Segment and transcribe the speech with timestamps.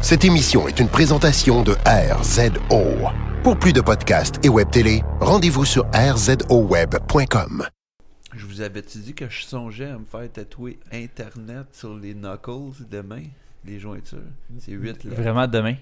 [0.00, 3.08] Cette émission est une présentation de RZO.
[3.42, 7.66] Pour plus de podcasts et web télé, rendez-vous sur rzoweb.com.
[8.34, 12.84] Je vous avais dit que je songeais à me faire tatouer Internet sur les knuckles
[12.90, 13.22] demain,
[13.64, 14.18] les jointures.
[14.60, 15.14] C'est 8 là.
[15.16, 15.74] Vraiment demain?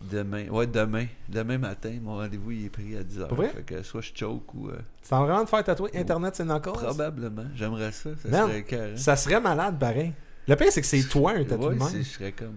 [0.00, 0.46] Demain.
[0.50, 1.06] Ouais, demain.
[1.28, 3.26] Demain matin, mon rendez-vous il est pris à 10h.
[3.28, 3.48] Pour vrai?
[3.48, 4.68] Fait que soit je choke ou.
[4.68, 7.44] euh, Tu t'en vraiment de faire tatouer Internet, c'est encore probablement.
[7.56, 8.10] J'aimerais ça.
[8.22, 8.96] Ça Man, serait carré.
[8.96, 10.12] Ça serait malade, pareil.
[10.48, 12.56] Le pire, c'est que c'est toi un tatou Ouais, je serais comme.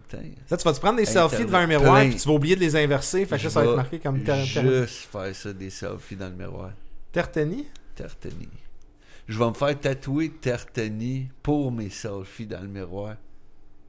[0.49, 2.09] Là, tu vas te prendre des Internet selfies devant un miroir, plein.
[2.09, 3.25] puis tu vas oublier de les inverser.
[3.25, 5.69] Fait que Je ça va vais être marqué comme ter- ter- Juste faire ça des
[5.69, 6.71] selfies dans le miroir.
[7.11, 7.67] Terteni.
[7.95, 8.47] Tertani.
[9.27, 13.15] Je vais me faire tatouer Tertani pour mes selfies dans le miroir.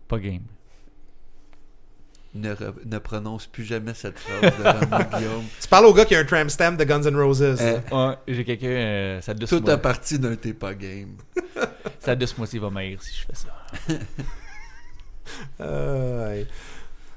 [0.09, 0.43] Pas game.
[2.35, 5.45] Ne, re- ne prononce plus jamais cette phrase devant Guillaume.
[5.61, 7.43] Tu parles au gars qui a un tramp stamp de Guns N' Roses.
[7.43, 8.67] Euh, Ouais, j'ai quelqu'un.
[8.69, 11.15] Euh, ça Tout à partie d'un t'es pas game.
[12.01, 13.95] Ça douce moi, il va maigrir si je fais ça.
[15.61, 16.43] Euh.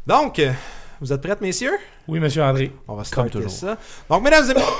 [0.06, 0.54] Donc, euh,
[1.02, 1.76] vous êtes prêts, messieurs?
[2.08, 2.72] Oui, monsieur André.
[2.88, 3.50] On va Comme toujours.
[3.50, 3.78] ça.
[4.08, 4.72] Donc, mesdames et messieurs...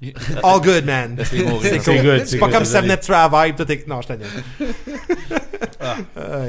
[0.42, 1.18] All good, man.
[1.22, 2.02] C'est cool.
[2.02, 3.54] good, C'est pas comme si ça venait de travail.
[3.54, 3.86] Tout est...
[3.86, 4.14] Non, je t'en.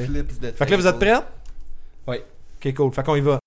[0.06, 1.20] Flips de Fait que là, vous êtes prêts?
[2.08, 2.18] Oui.
[2.64, 2.94] Ok, cool.
[2.94, 3.40] Fait qu'on y va.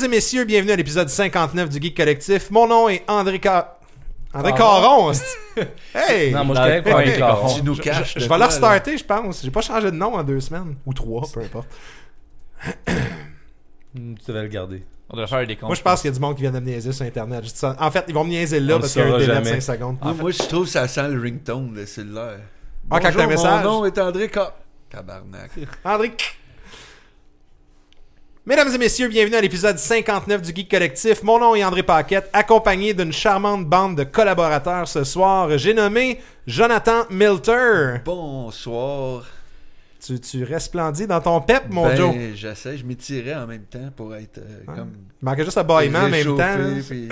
[0.00, 2.50] Mesdames et messieurs, bienvenue à l'épisode 59 du Geek Collectif.
[2.50, 3.76] Mon nom est André Car...
[4.32, 5.12] André Caron.
[5.54, 5.68] Caron.
[5.94, 6.32] hey!
[6.32, 7.54] Non, moi, je connais le pas Caron.
[7.54, 8.14] Tu nous Je- caches.
[8.14, 9.42] je, de je vais la restarter, je pense.
[9.42, 10.76] J'ai pas changé de nom en deux semaines.
[10.86, 11.68] Ou trois, peu importe.
[13.92, 14.84] Hmm, Tu devais le garder.
[15.10, 15.68] On devrait faire des comptes.
[15.68, 17.44] Moi, je pense qu'il y a du monde qui vient de me niaiser sur Internet.
[17.78, 19.60] En fait, ils vont me niaiser là parce qu'il y a un délai de jamais.
[19.60, 19.96] 5 secondes.
[20.00, 22.38] Moi, moi, je trouve que ça sent le ringtone, le cellulaire.
[22.90, 23.64] Ah, quand t'as un message.
[23.64, 24.54] Mon nom est André Ca...
[24.88, 25.50] Tabarnak.
[25.84, 26.12] André.
[28.46, 31.22] Mesdames et messieurs, bienvenue à l'épisode 59 du Geek Collectif.
[31.22, 35.56] Mon nom est André Paquette, accompagné d'une charmante bande de collaborateurs ce soir.
[35.58, 37.98] J'ai nommé Jonathan Milter.
[38.04, 39.24] Bonsoir.
[40.04, 42.14] Tu, tu resplendis dans ton pep, mon ben, Joe.
[42.34, 44.72] j'essaie, je m'étirais en même temps pour être euh, Ah.
[44.74, 44.92] comme...
[45.20, 46.56] Il manquait juste un bâillement en même temps.
[46.88, 47.08] puis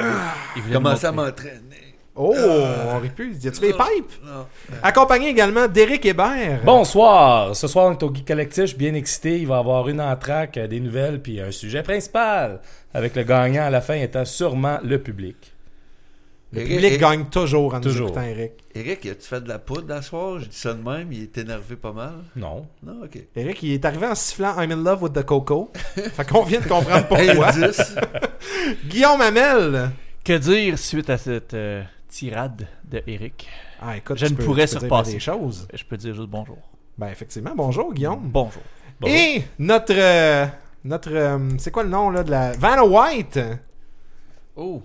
[0.57, 1.88] Il voulait commencer à m'entraîner.
[2.21, 3.33] Oh, on aurait pu.
[3.41, 4.13] Y a-tu des pipes?
[4.25, 4.47] Non.
[4.83, 6.61] Accompagné également d'Éric Hébert.
[6.65, 7.55] Bonsoir!
[7.55, 8.63] Ce soir, on est au Geek Collectif.
[8.63, 9.39] Je suis bien excité.
[9.39, 12.61] Il va y avoir une entraque, euh, des nouvelles, puis un sujet principal.
[12.93, 15.53] Avec le gagnant à la fin étant sûrement le public.
[16.53, 18.09] Le Éric- public Éric- gagne toujours en nous Toujours.
[18.09, 18.53] écoutant, Eric.
[18.75, 20.41] Eric, as-tu fait de la poudre à soir?
[20.41, 22.15] Je dis ça de même, il est énervé pas mal.
[22.35, 22.67] Non.
[22.83, 23.19] Non, ok.
[23.37, 25.71] Eric, il est arrivé en sifflant I'm in love with the coco.
[25.95, 27.51] fait qu'on vient de comprendre pourquoi.
[28.87, 29.91] Guillaume Hamel.
[30.25, 33.49] Que dire suite à cette euh, tirade de Eric
[33.81, 35.13] Ah, écoute, Je ne peux- pourrais tu peux dire surpasser.
[35.13, 35.69] des choses.
[35.73, 36.59] Je peux dire juste bonjour.
[36.97, 37.53] Ben, effectivement.
[37.55, 38.21] Bonjour, Guillaume.
[38.25, 38.63] Bonjour.
[39.01, 39.07] Bon.
[39.09, 39.95] Et notre.
[39.95, 40.47] euh,
[40.85, 41.11] notre.
[41.13, 42.53] euh, c'est quoi le nom, là, de la.
[42.53, 43.39] Vanna White?
[44.57, 44.83] Oh.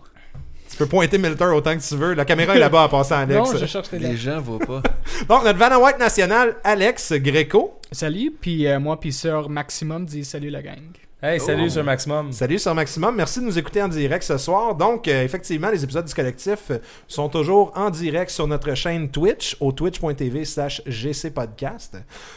[0.70, 2.14] Tu peux pointer Milter autant que tu veux.
[2.14, 3.52] La caméra est là-bas en passant, Alex.
[3.54, 4.82] Non, je cherche tes Les gens voient pas.
[5.30, 7.80] Donc, notre Vanna White national, Alex Greco.
[7.92, 10.82] Salut, puis euh, moi, puis Sœur Maximum dit salut la gang.
[11.26, 11.70] Hey, salut Oh.
[11.70, 12.34] sur Maximum.
[12.34, 14.76] Salut sur Maximum, merci de nous écouter en direct ce soir.
[14.76, 16.70] Donc, euh, effectivement, les épisodes du collectif
[17.08, 21.96] sont toujours en direct sur notre chaîne Twitch, au twitch.tv slash gcpodcast.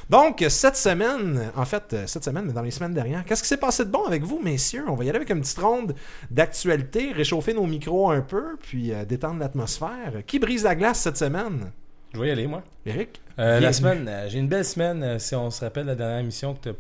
[0.08, 3.48] Donc, cette semaine, en fait, euh, cette semaine, mais dans les semaines dernières, qu'est-ce qui
[3.48, 4.84] s'est passé de bon avec vous, messieurs?
[4.86, 5.92] On va y aller avec une petite ronde
[6.30, 10.12] d'actualité, réchauffer nos micros un peu, puis euh, détendre l'atmosphère.
[10.28, 11.72] Qui brise la glace cette semaine?
[12.14, 12.62] Je vais y aller, moi.
[12.86, 13.20] Eric?
[13.40, 15.18] Euh, la semaine, j'ai une belle semaine.
[15.18, 16.76] si on se rappelle la dernière émission que tu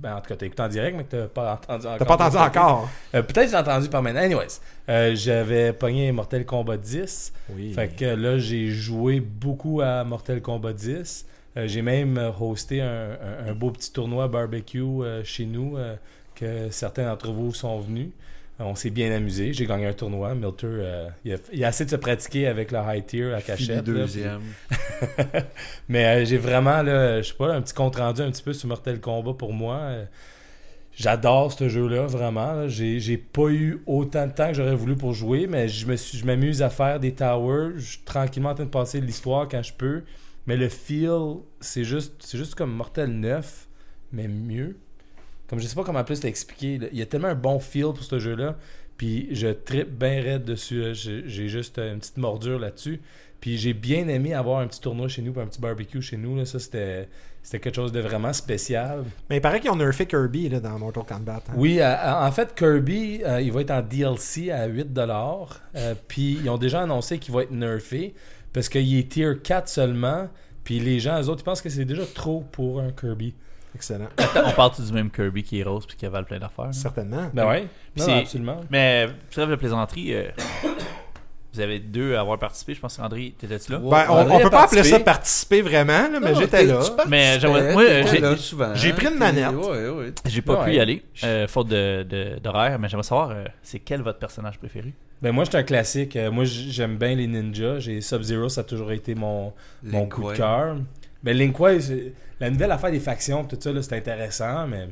[0.00, 1.98] Ben, en tout cas, t'as écouté en direct, mais que t'as pas entendu encore.
[1.98, 2.88] T'as pas entendu encore?
[3.14, 4.20] Euh, Peut-être que j'ai entendu par maintenant.
[4.22, 7.32] Anyways, euh, j'avais pogné Mortal Kombat 10.
[7.50, 7.72] Oui.
[7.72, 11.26] Fait que là, j'ai joué beaucoup à Mortal Kombat 10.
[11.56, 13.10] Euh, j'ai même hosté un,
[13.46, 15.76] un- un beau petit tournoi barbecue euh, chez nous
[16.36, 18.10] que certains d'entre vous sont venus.
[18.60, 19.52] On s'est bien amusé.
[19.52, 20.34] J'ai gagné un tournoi.
[20.34, 23.40] Milter, euh, il, a, il a assez de se pratiquer avec le high tier à
[23.40, 23.68] cachette.
[23.92, 24.40] là, deuxième.
[25.88, 28.52] mais euh, j'ai vraiment, là, je sais pas, un petit compte rendu un petit peu
[28.52, 29.76] sur Mortal Kombat pour moi.
[29.76, 30.04] Euh,
[30.96, 32.66] J'adore ce jeu-là, vraiment.
[32.68, 36.18] J'ai pas eu autant de temps que j'aurais voulu pour jouer, mais je me suis-
[36.18, 37.74] je m'amuse à faire des towers.
[37.76, 40.02] Je suis tranquillement en train de passer de l'histoire quand je peux.
[40.48, 43.68] Mais le feel, c'est juste, c'est juste comme Mortel 9,
[44.10, 44.76] mais mieux.
[45.48, 46.78] Comme je sais pas comment plus t'expliquer.
[46.92, 48.56] Il y a tellement un bon feel pour ce jeu-là.
[48.96, 50.94] Puis je trippe bien raide dessus.
[50.94, 53.00] J'ai juste une petite mordure là-dessus.
[53.40, 56.16] Puis j'ai bien aimé avoir un petit tournoi chez nous, puis un petit barbecue chez
[56.16, 56.36] nous.
[56.36, 56.44] Là.
[56.44, 57.08] Ça, c'était
[57.40, 59.04] c'était quelque chose de vraiment spécial.
[59.30, 61.42] Mais il paraît qu'ils ont nerfé Kirby là, dans Mortal Kombat.
[61.48, 61.52] hein.
[61.56, 61.94] Oui, euh,
[62.26, 65.60] en fait, Kirby, euh, il va être en DLC à 8$.
[65.76, 68.12] euh, puis ils ont déjà annoncé qu'il va être nerfé
[68.52, 70.28] parce qu'il est tier 4 seulement.
[70.64, 73.34] Puis les gens, eux autres, ils pensent que c'est déjà trop pour un Kirby.
[73.78, 74.08] Excellent.
[74.16, 76.74] Attends, on parle du même Kirby qui est rose puis qui avale plein d'affaires?
[76.74, 77.30] Certainement.
[77.32, 78.60] Ben non, C'est- absolument.
[78.70, 80.24] Mais, trêve de plaisanterie, euh,
[81.54, 82.74] vous avez deux à avoir participé.
[82.74, 83.78] Je pense qu'André, t'étais-tu là?
[83.78, 86.80] Ben, on, on peut pas appeler ça participer vraiment, là, mais j'étais là.
[87.08, 89.54] Mais j'aimerais- j'ai- là souvent, j'ai hein, pris une manette.
[89.54, 90.12] Ouais, ouais.
[90.26, 90.64] J'ai pas Ouais.
[90.64, 94.18] pu y aller, euh, faute de- de- d'horaire, mais j'aimerais savoir, euh, c'est quel votre
[94.18, 94.92] personnage préféré?
[95.22, 96.16] Ben moi, je suis un classique.
[96.32, 97.78] Moi, j'aime bien les ninjas.
[97.80, 99.52] J'ai Sub-Zero, ça a toujours été mon,
[99.84, 100.76] mon coup de cœur.
[101.22, 104.88] Ben Link Way, c'est- la nouvelle affaire des factions, tout ça, c'est intéressant, mais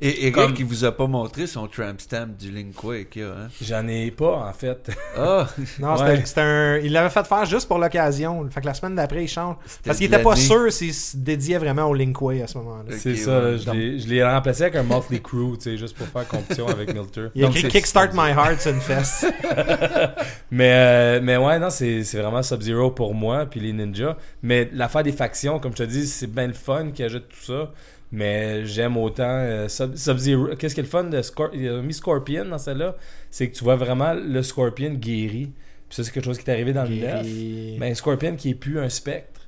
[0.00, 3.22] Et Eric, Comme- il vous a pas montré son tramp stamp du Link Way qu'il
[3.22, 3.48] y a, hein?
[3.60, 4.90] j'en ai pas, en fait.
[5.16, 5.48] Ah!
[5.80, 5.98] Non, Ouais.
[6.16, 6.76] c'était- c'était un.
[6.78, 8.48] Il l'avait fait faire juste pour l'occasion.
[8.50, 9.56] Fait que la semaine d'après, il change.
[9.84, 12.96] Parce qu'il était pas sûr s'il se dédiait vraiment au Linkway à ce moment-là.
[12.96, 13.58] C'est ça, ouais.
[13.58, 16.68] je l'ai- je l'ai remplacé avec un Motley Crew, tu sais, juste pour faire compétition
[16.68, 17.28] avec Milter.
[17.34, 19.26] Il a écrit c'est- Kickstart My Heart sur une fesse.
[20.50, 24.16] Mais, euh, mais ouais, non, c'est c'est vraiment Sub-Zero pour moi, puis les ninjas.
[24.42, 27.52] Mais l'affaire des factions, comme je te dis, c'est bien le fun qui ajoute tout
[27.52, 27.70] ça.
[28.10, 30.48] Mais j'aime autant euh, Sub- Sub-Zero.
[30.58, 32.96] Qu'est-ce qui est le fun de Scor Il a mis Scorpion dans celle-là?
[33.30, 35.50] C'est que tu vois vraiment le Scorpion guéri.
[35.88, 36.98] Puis ça, c'est quelque chose qui est arrivé dans le 9.
[37.22, 37.76] Guéri.
[37.78, 39.40] Mais Scorpion qui est plus un spectre.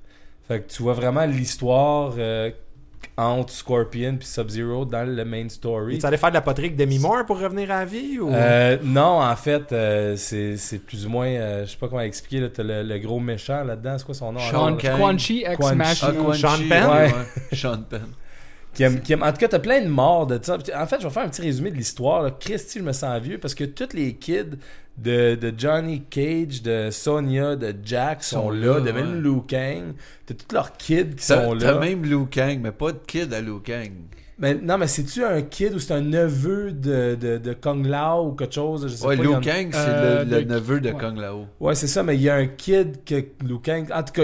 [0.46, 2.50] Fait que tu vois vraiment l'histoire euh,
[3.16, 5.98] entre Scorpion puis Sub-Zero dans le main story.
[5.98, 8.30] Tu allais faire de la poterie avec Demi Moore pour revenir à la vie ou...
[8.30, 12.00] Euh, non, en fait, euh, c'est c'est plus ou moins, euh, je sais pas comment
[12.02, 14.40] expliquer, t'as le, le gros méchant là-dedans, c'est quoi son nom?
[14.40, 14.76] Sean.
[14.76, 16.00] Quan Chi ex Quan Smash.
[16.00, 16.06] Chi.
[16.08, 16.12] Ah.
[16.12, 16.84] Quan Sean Penn?
[16.84, 17.12] ouais, Ouais.
[17.12, 17.56] ouais.
[17.56, 18.06] Sean Penn.
[18.74, 20.56] Qui aime- qui aime- en tout cas, t'as plein de morts de ça.
[20.76, 22.38] En fait, je vais faire un petit résumé de l'histoire.
[22.38, 24.56] Christy, je me sens vieux parce que tous les kids
[24.96, 29.20] de, de Johnny Cage, de Sonya, de Jack sont, Sont là, là, de même ouais.
[29.20, 29.94] Liu Kang.
[30.26, 31.78] T'as tous leurs kids qui T'as sont t'as là.
[31.80, 33.90] même Liu Kang, mais pas de kid à Liu Kang.
[34.40, 38.28] Mais, non, mais c'est-tu un kid ou c'est un neveu de, de, de Kung Lao
[38.28, 38.88] ou quelque chose?
[38.88, 39.22] Je sais Ouais, pas.
[39.22, 40.98] Liu Kang, c'est Euh, le, le de- neveu de ouais.
[40.98, 41.46] Kong Lao.
[41.60, 43.86] Ouais, c'est ça, mais il y a un kid que Liu Kang.
[43.94, 44.22] En tout cas,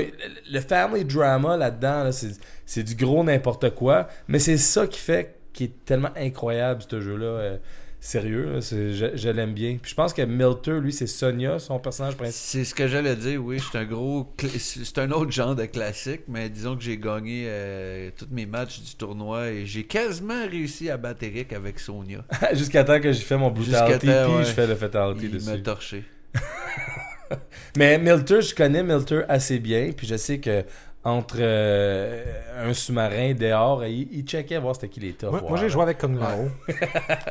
[0.51, 2.31] le- family drama là-dedans, là, c'est,
[2.65, 4.09] c'est du gros n'importe quoi.
[4.27, 7.57] Mais c'est ça qui fait qui est tellement incroyable, ce jeu-là.
[8.01, 9.79] Sérieux, je, je l'aime bien.
[9.81, 12.33] Puis je pense que Milter, lui, c'est Sonia, son personnage principal.
[12.33, 13.59] C'est ce que j'allais dire, oui.
[13.61, 14.33] C'est un gros.
[14.59, 18.81] C'est un autre genre de classique, mais disons que j'ai gagné euh, tous mes matchs
[18.81, 22.25] du tournoi et j'ai quasiment réussi à battre Eric avec Sonia.
[22.55, 24.45] Jusqu'à temps que j'ai fait mon brutality, temps, puis ouais.
[24.45, 25.51] je fais le fatality Il dessus.
[25.51, 26.05] m'a torché.
[27.77, 30.65] Mais Milter, je connais Milter assez bien, puis je sais que
[31.08, 32.25] entre euh,
[32.69, 35.31] un sous-marin dehors, il, il checkait voir c'était qui les top.
[35.31, 36.49] Moi, moi, j'ai joué avec Kung Lao.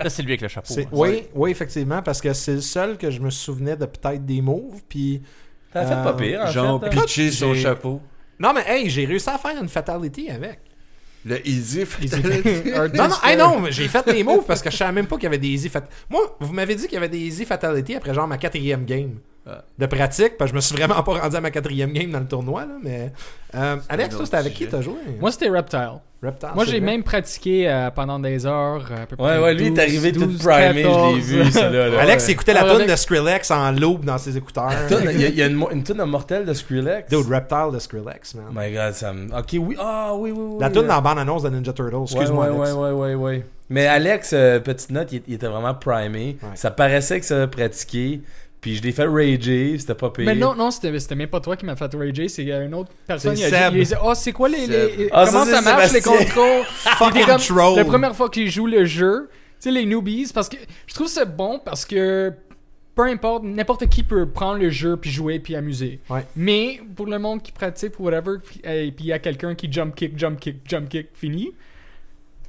[0.01, 0.74] Là, c'est lui avec le chapeau.
[0.80, 0.83] Hein.
[0.94, 4.42] Oui, oui, effectivement, parce que c'est le seul que je me souvenais de peut-être des
[4.42, 4.81] moves.
[4.88, 5.22] Puis
[5.74, 6.88] T'as fait pas Euh, pire, en Genre, fait.
[6.88, 6.89] hein.
[7.01, 8.01] pitcher son chapeau.
[8.39, 10.60] non, mais hey, j'ai réussi à faire une fatality avec.
[11.25, 12.69] Le easy Easy fatality.
[12.95, 15.16] Non, non, hey, non, mais j'ai fait des moves parce que je savais même pas
[15.16, 15.83] qu'il y avait des easy fat...
[16.10, 19.16] Moi, vous m'avez dit qu'il y avait des easy fatality après genre ma quatrième game.
[19.77, 22.19] De pratique, parce que je me suis vraiment pas rendu à ma quatrième game dans
[22.19, 23.12] le tournoi, là, mais...
[23.53, 24.95] Euh, Alex, toi, c'était avec qui t'as joué?
[25.19, 25.92] Moi, c'était Reptile.
[26.24, 28.83] Reptile, Moi, j'ai même pratiqué euh, pendant des heures.
[28.92, 30.81] à peu Ouais, près ouais, lui, il 12, est arrivé tout 12, primé, je l'ai
[30.83, 31.19] 14.
[31.19, 31.44] vu,
[31.94, 32.02] là.
[32.02, 32.31] Alex Ouais.
[32.33, 34.71] écoutait la Ah, tune avec- de Skrillex en loop dans ses écouteurs.
[34.90, 37.09] Toune- Il y a, il y a une, une tune de mortel de Skrillex.
[37.09, 38.66] Dude, Reptile de Skrillex, Oh man.
[38.66, 39.28] my god, ça me.
[39.37, 39.75] Ok, oui.
[39.80, 40.57] Ah, oui, oui, oui.
[40.59, 41.95] La euh, dans la bande-annonce de Ninja Turtles.
[42.04, 42.73] Excuse-moi, ouais, Alex.
[42.75, 43.45] Ouais, ouais, ouais, ouais.
[43.69, 46.37] Mais Alex, euh, petite note, il, il était vraiment primé.
[46.42, 46.49] Ouais.
[46.56, 48.21] Ça paraissait que ça avait pratiqué.
[48.66, 50.26] Puis je l'ai fait rager, c'était pas pire.
[50.26, 52.74] Mais non, non, c'était c'était même pas toi qui m'as fait rager, c'est euh, une
[52.74, 53.36] autre personne.
[53.36, 53.80] C'est Il a Seb.
[53.80, 55.07] dit, oh, c'est quoi les.
[55.12, 56.64] Ah, comment ça, ça, c'est marche, les contrôles?
[56.74, 57.76] Fucking comme troll.
[57.76, 60.57] La première fois qu'ils jouent le jeu, tu sais, les newbies, parce que
[60.88, 62.34] je trouve c'est bon parce que
[62.95, 66.00] peu importe, n'importe qui peut prendre le jeu puis jouer puis amuser.
[66.10, 66.26] Ouais.
[66.36, 69.72] Mais pour le monde qui pratique ou whatever, puis puis il y a quelqu'un qui
[69.72, 71.54] jump kick, jump kick, jump kick, fini.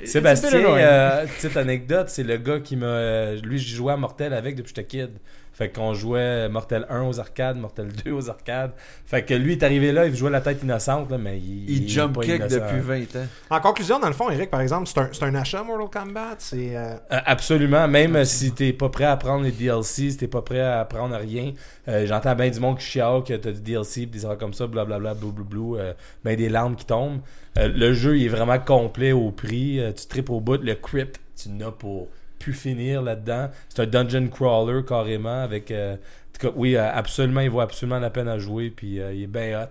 [0.02, 2.86] Sébastien, euh, petite anecdote, c'est le gars qui m'a.
[2.86, 5.10] euh, lui, je jouais à Mortel avec depuis que j'étais kid.
[5.56, 8.72] Fait qu'on jouait Mortel 1 aux arcades, Mortel 2 aux arcades.
[9.06, 11.70] Fait que lui est arrivé là, il jouait la tête innocente, là, mais il.
[11.70, 12.56] Il est jump pas kick innocent.
[12.56, 13.26] depuis 20 ans.
[13.48, 16.34] En conclusion, dans le fond, Eric, par exemple, c'est un, c'est un achat Mortal Kombat.
[16.40, 16.76] C'est.
[16.76, 20.42] euh, Euh, absolument, même si t'es pas prêt à prendre les DLC, si t'es pas
[20.42, 21.52] prêt à prendre rien,
[21.88, 24.52] euh, j'entends bien du monde qui chiale que t'as du DLC pis des affaires comme
[24.52, 27.20] ça, blablabla, blou blou blou, euh, ben des larmes qui tombent.
[27.56, 30.74] Euh, le jeu il est vraiment complet au prix, euh, tu tripes au bout, le
[30.74, 32.08] crypt, tu n'as pour
[32.46, 33.48] plus finir là-dedans.
[33.68, 35.72] C'est un dungeon crawler carrément avec...
[35.72, 39.00] euh, en tout cas, oui, euh, absolument, il vaut absolument la peine à jouer puis
[39.00, 39.66] euh, il est bien hot.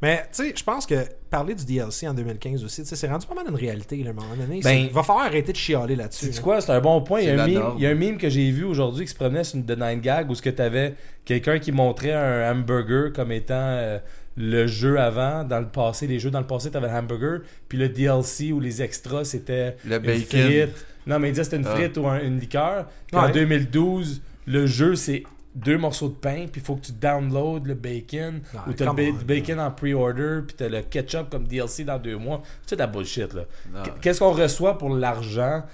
[0.00, 0.94] Mais tu sais, je pense que
[1.28, 4.14] parler du DLC en 2015 aussi, c'est rendu pas mal une réalité là, à un
[4.14, 4.60] moment donné.
[4.64, 6.26] Ben, il va falloir arrêter de chialer là-dessus.
[6.32, 6.42] C'est là.
[6.42, 6.60] quoi?
[6.62, 7.20] C'est un bon point.
[7.20, 7.74] Il y, a un la meme, norme.
[7.76, 9.78] il y a un meme que j'ai vu aujourd'hui qui se promenait sur une The
[9.78, 10.94] Nine Gag où ce que tu avais
[11.26, 13.98] quelqu'un qui montrait un hamburger comme étant euh,
[14.38, 15.44] le jeu avant.
[15.44, 17.40] Dans le passé, les jeux dans le passé, tu avais le hamburger.
[17.68, 20.24] Puis le DLC ou les extras, c'était Le une bacon.
[20.26, 20.86] frite.
[21.06, 21.74] Non, mais il disait que c'était une Ah.
[21.76, 22.86] frite ou un- une liqueur.
[23.06, 23.32] Puis en Ouais.
[23.32, 25.22] 2012, le jeu, c'est
[25.54, 28.84] deux morceaux de pain, puis il faut que tu downloads le bacon, Ouais, ou t'as
[28.84, 32.16] le come ba- on, bacon en pre-order, puis t'as le ketchup comme DLC dans deux
[32.16, 32.42] mois.
[32.66, 33.42] C'est de la bullshit, là.
[33.72, 33.80] Non.
[34.00, 35.64] Qu'est-ce qu'on reçoit pour l'argent?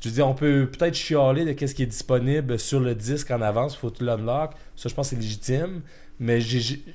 [0.00, 3.30] Je veux dire, on peut peut-être chialer de qu'est-ce qui est disponible sur le disque
[3.32, 4.52] en avance, il faut que tu l'unlock.
[4.76, 5.80] Ça, je pense que c'est légitime.
[6.20, 6.38] Mais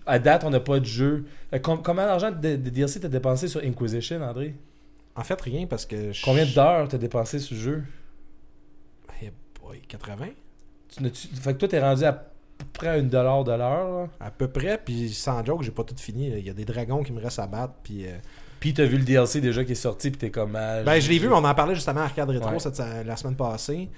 [0.06, 1.26] à date, on n'a pas de jeu.
[1.54, 4.56] Euh, com- combien d'argent de, de DLC t'as dépensé sur Inquisition, André?
[5.16, 6.12] En fait, rien parce que.
[6.12, 7.84] je- Combien d'heures t'as dépensé sur le jeu?
[9.22, 10.28] Eh boy, 80
[10.90, 14.10] Tu, n'as-tu- fait que toi, t'es rendu à peu près à une dollar de l'heure.
[14.20, 16.28] À peu près, puis sans joke, j'ai pas tout fini.
[16.30, 18.06] Il y a des dragons qui me restent à battre, puis.
[18.06, 18.18] euh,
[18.60, 20.56] Puis t'as vu le DLC déjà qui est sorti, puis t'es comme...
[20.56, 22.60] ah, Ben, je l'ai vu, mais on en parlait justement à Arcade Retro Ouais.
[22.60, 23.90] cette- la semaine passée,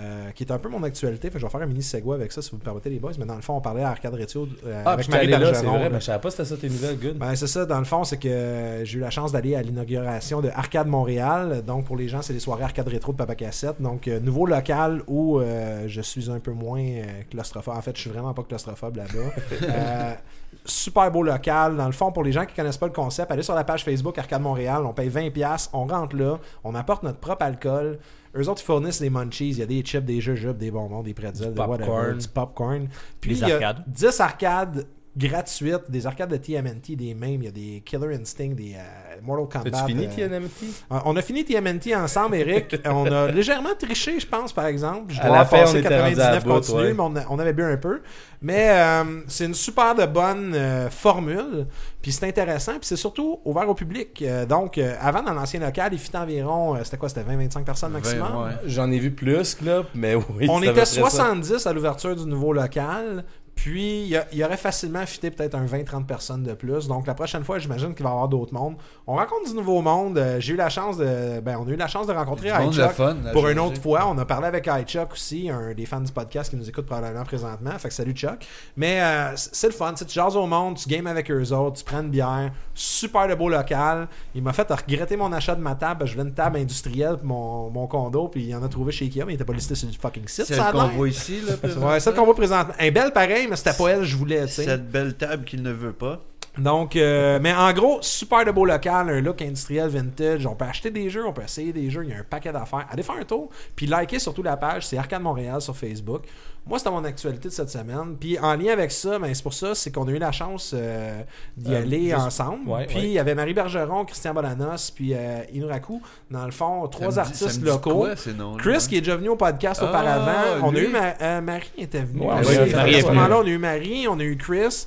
[0.00, 1.28] euh, qui est un peu mon actualité.
[1.28, 2.98] Fait que je vais faire un mini segue avec ça, si vous me permettez, les
[2.98, 3.12] boys.
[3.18, 5.66] Mais dans le fond, on parlait à Arcade Retro euh, Ah, avec Marie là, c'est
[5.66, 7.18] vrai, mais je savais pas si c'était ça tes nouvelles, good.
[7.18, 10.40] Ben, c'est ça, dans le fond, c'est que j'ai eu la chance d'aller à l'inauguration
[10.40, 11.62] de Arcade Montréal.
[11.66, 13.82] Donc, pour les gens, c'est les soirées Arcade Rétro de Papa Cassette.
[13.82, 16.82] Donc, euh, nouveau local où euh, je suis un peu moins
[17.30, 17.76] claustrophobe.
[17.76, 20.16] En fait, je suis vraiment pas claustrophobe là-bas.
[20.64, 21.76] Super beau local.
[21.76, 23.84] Dans le fond, pour les gens qui connaissent pas le concept, allez sur la page
[23.84, 24.84] Facebook Arcade Montréal.
[24.86, 27.98] On paye 20$, on rentre là, on apporte notre propre alcool.
[28.36, 29.50] Eux autres, ils fournissent des munchies.
[29.50, 32.18] Il y a des chips, des jujubes, des bonbons, des pretzels, Du des whatever, popcorn.
[32.18, 32.88] du popcorn.
[33.20, 33.84] Puis, Des il y a arcades.
[33.88, 37.42] 10 arcades gratuites, des arcades de TMNT, des mêmes.
[37.42, 39.70] Il y a des Killer Instinct, des euh, Mortal Kombat.
[39.78, 40.50] T'as-tu fini euh, TNMT?
[40.92, 42.76] euh, On a fini TMNT ensemble, Eric.
[42.86, 45.12] on a légèrement triché, je pense, par exemple.
[45.12, 46.94] Je À la fin, on était rendu à 99 bout, continus, ouais.
[46.94, 48.00] mais on, a- on avait bu un peu.
[48.40, 50.56] Mais euh, c'est une super de bonne
[50.90, 51.66] formule.
[52.00, 52.72] Puis c'est intéressant.
[52.72, 54.24] Puis c'est surtout ouvert au public.
[54.48, 58.44] Donc, avant, dans l'ancien local, il fit environ, c'était quoi, c'était 20-25 personnes maximum?
[58.44, 58.50] Ouais.
[58.66, 60.46] J'en ai vu plus, là, mais oui.
[60.48, 61.00] On était peu près ça.
[61.00, 63.24] 70 à l'ouverture du nouveau local.
[63.62, 66.88] Puis, il y, aurait facilement fité peut-être un 20-30 personnes de plus.
[66.88, 68.74] Donc, la prochaine fois, j'imagine qu'il va y avoir d'autres mondes.
[69.06, 70.18] On rencontre du nouveau monde.
[70.18, 71.38] Euh, J'ai eu la chance de...
[71.38, 74.08] Ben, on a eu la chance de rencontrer Du iChuck pour une autre fois.
[74.08, 77.22] On a parlé avec iChuck aussi, un des fans du podcast qui nous écoute probablement
[77.22, 77.70] présentement.
[77.78, 78.44] Fait que salut Chuck.
[78.76, 79.94] Mais euh, c'est le fun.
[79.94, 82.50] Tu jases au monde, tu games avec eux autres, tu prends une bière.
[82.74, 84.08] Super de beau local.
[84.34, 86.04] Il m'a fait regretter mon achat de ma table.
[86.04, 88.26] Je voulais une table industrielle pour mon, mon condo.
[88.26, 90.26] Puis il en a trouvé chez Ikea, mais il était pas listé sur le fucking
[90.26, 90.46] site.
[90.46, 91.52] Celle ça qu'on voit ici, là,
[91.86, 92.74] Ouais, celle qu'on voit présentement.
[92.76, 94.64] Est belle pareil, mais c'était pas elle je voulais, tu sais.
[94.64, 96.22] Cette belle table qu'il ne veut pas.
[96.58, 100.46] Donc, euh, mais en gros, super de beau local, un look industriel vintage.
[100.46, 102.04] On peut acheter des jeux, on peut essayer des jeux.
[102.04, 102.86] Il y a un paquet d'affaires.
[102.90, 103.48] Allez faire un tour.
[103.74, 106.24] Puis likez surtout la page, c'est Arcade Montréal sur Facebook.
[106.64, 108.16] Moi, c'était mon actualité de cette semaine.
[108.20, 110.72] Puis en lien avec ça, ben, c'est pour ça, c'est qu'on a eu la chance
[110.72, 111.20] euh,
[111.56, 112.68] d'y Euh, aller juste- ensemble.
[112.68, 113.02] ouais, puis ouais.
[113.06, 116.00] il y avait Marie Bergeron, Christian Bolanos, puis euh, Inuraku.
[116.30, 118.06] Dans le fond, trois artistes locaux.
[118.06, 118.14] quoi,
[118.58, 120.64] Chris qui est déjà venu au podcast Ah, auparavant.
[120.66, 122.20] On a eu Ma- euh, Marie était venue.
[122.20, 124.86] Ouais, Marie à ce moment-là, on a eu Marie, on a eu Chris.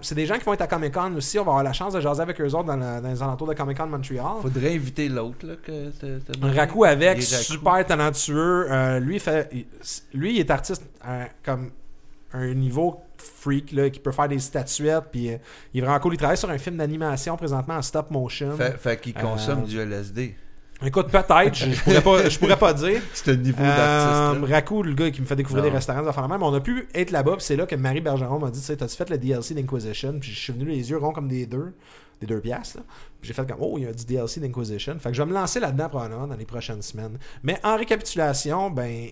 [0.00, 1.38] C'est des gens qui vont être à Comic Con aussi.
[1.38, 2.76] On va avoir la chance de jaser avec eux autres dans,
[3.06, 4.36] les alentours de Comic Con Montreal.
[4.40, 5.46] Faudrait inviter l'autre.
[6.42, 8.98] Raku avec, super talentueux.
[9.00, 9.50] Lui, fait,
[10.14, 11.70] lui, il est artiste euh, comme
[12.32, 15.04] un niveau freak là, qui peut faire des statuettes.
[15.10, 15.36] Puis euh,
[15.72, 16.14] il est vraiment cool.
[16.14, 18.56] Il travaille sur un film d'animation présentement en stop motion.
[18.56, 20.34] Fait, fait qu'il consomme Euh, du LSD.
[20.84, 23.00] Écoute, peut-être, je, je pourrais pas, je pourrais pas dire.
[23.14, 24.52] C'est un niveau Euh, d'artiste.
[24.52, 25.70] Raku, le gars qui me fait découvrir Non.
[25.70, 28.50] des restaurants, de même, on a pu être là-bas, c'est là que Marie Bergeron m'a
[28.50, 30.18] dit, tu sais, t'as-tu fait le DLC d'Inquisition?
[30.20, 31.72] Puis je suis venu les yeux ronds comme des deux,
[32.20, 32.82] des deux piastres, là.
[33.22, 34.98] Puis j'ai fait comme, oh, il y a du DLC d'Inquisition.
[35.00, 37.16] Fait que je vais me lancer là-dedans probablement dans les prochaines semaines.
[37.42, 39.08] Mais en récapitulation, ben,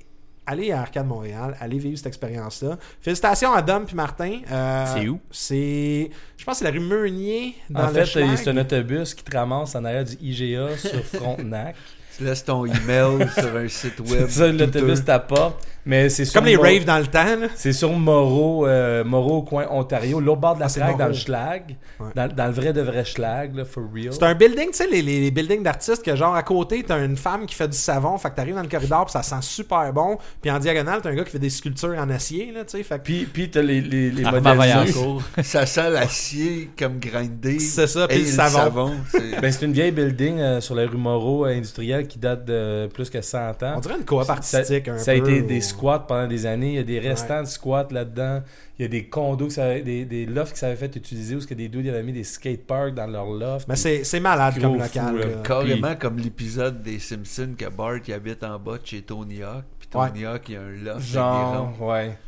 [0.47, 2.77] allez à Arcade Montréal, allez vivre cette expérience-là.
[3.01, 4.41] Félicitations à Dom puis Martin.
[4.51, 5.21] Euh, C'est où?
[5.31, 8.37] C'est, je pense que c'est la rue Meunier, dans En le fait, Schlag.
[8.37, 11.77] c'est un autobus qui te ramasse en arrière du IGA sur Frontenac.
[12.17, 14.29] Tu laisses ton email sur un site web.
[14.29, 15.67] ça, l'autobus t'apporte.
[15.87, 17.25] Mais c'est Comme les raves dans le temps.
[17.55, 21.77] C'est sur Moreau, euh, Moreau, coin Ontario, l'autre bord de la Ah, dans le Schlag.
[22.01, 22.07] Ouais.
[22.15, 24.13] Dans, dans le vrai de vrai Schlag, là, for real.
[24.13, 27.05] C'est un building, tu sais, les, les, les buildings d'artistes que genre à côté, t'as
[27.05, 29.37] une femme qui fait du savon, fait que t'arrives dans le corridor, puis ça sent
[29.43, 30.19] super bon.
[30.41, 32.83] Puis en diagonale, t'as un gars qui fait des sculptures en acier, là, tu sais.
[32.83, 34.89] Fait Puis, puis t'as les, les, les Armand modèles.
[35.43, 37.59] Ça sent l'acier comme grindé.
[37.59, 38.93] C'est ça, puis Et le savon.
[39.11, 42.45] c'est- Ben, c'est une vieille building euh, sur la rue Moreau euh, industrielle qui date
[42.45, 43.75] de plus que 100 ans.
[43.77, 45.21] on dirait une coop Ça, artistique un ça a peu.
[45.31, 46.71] été ou- des squats pendant des années.
[46.71, 47.43] Il y a des restants Ouais.
[47.43, 48.43] de squats là-dedans.
[48.79, 51.35] Il y a des condos, que ça avait- des, des lofts qui s'avaient fait utiliser
[51.37, 53.69] où ce que des dudes avaient mis des skateparks dans leur loft.
[53.69, 55.17] Mais c'est c'est malade comme fou, local.
[55.19, 55.27] là.
[55.45, 59.65] Carrément comme l'épisode des Simpsons que Bart habite en bas de chez Tony Hawk.
[59.79, 62.19] Puis Tony Hawk il a un loft avec des Genre, ouais.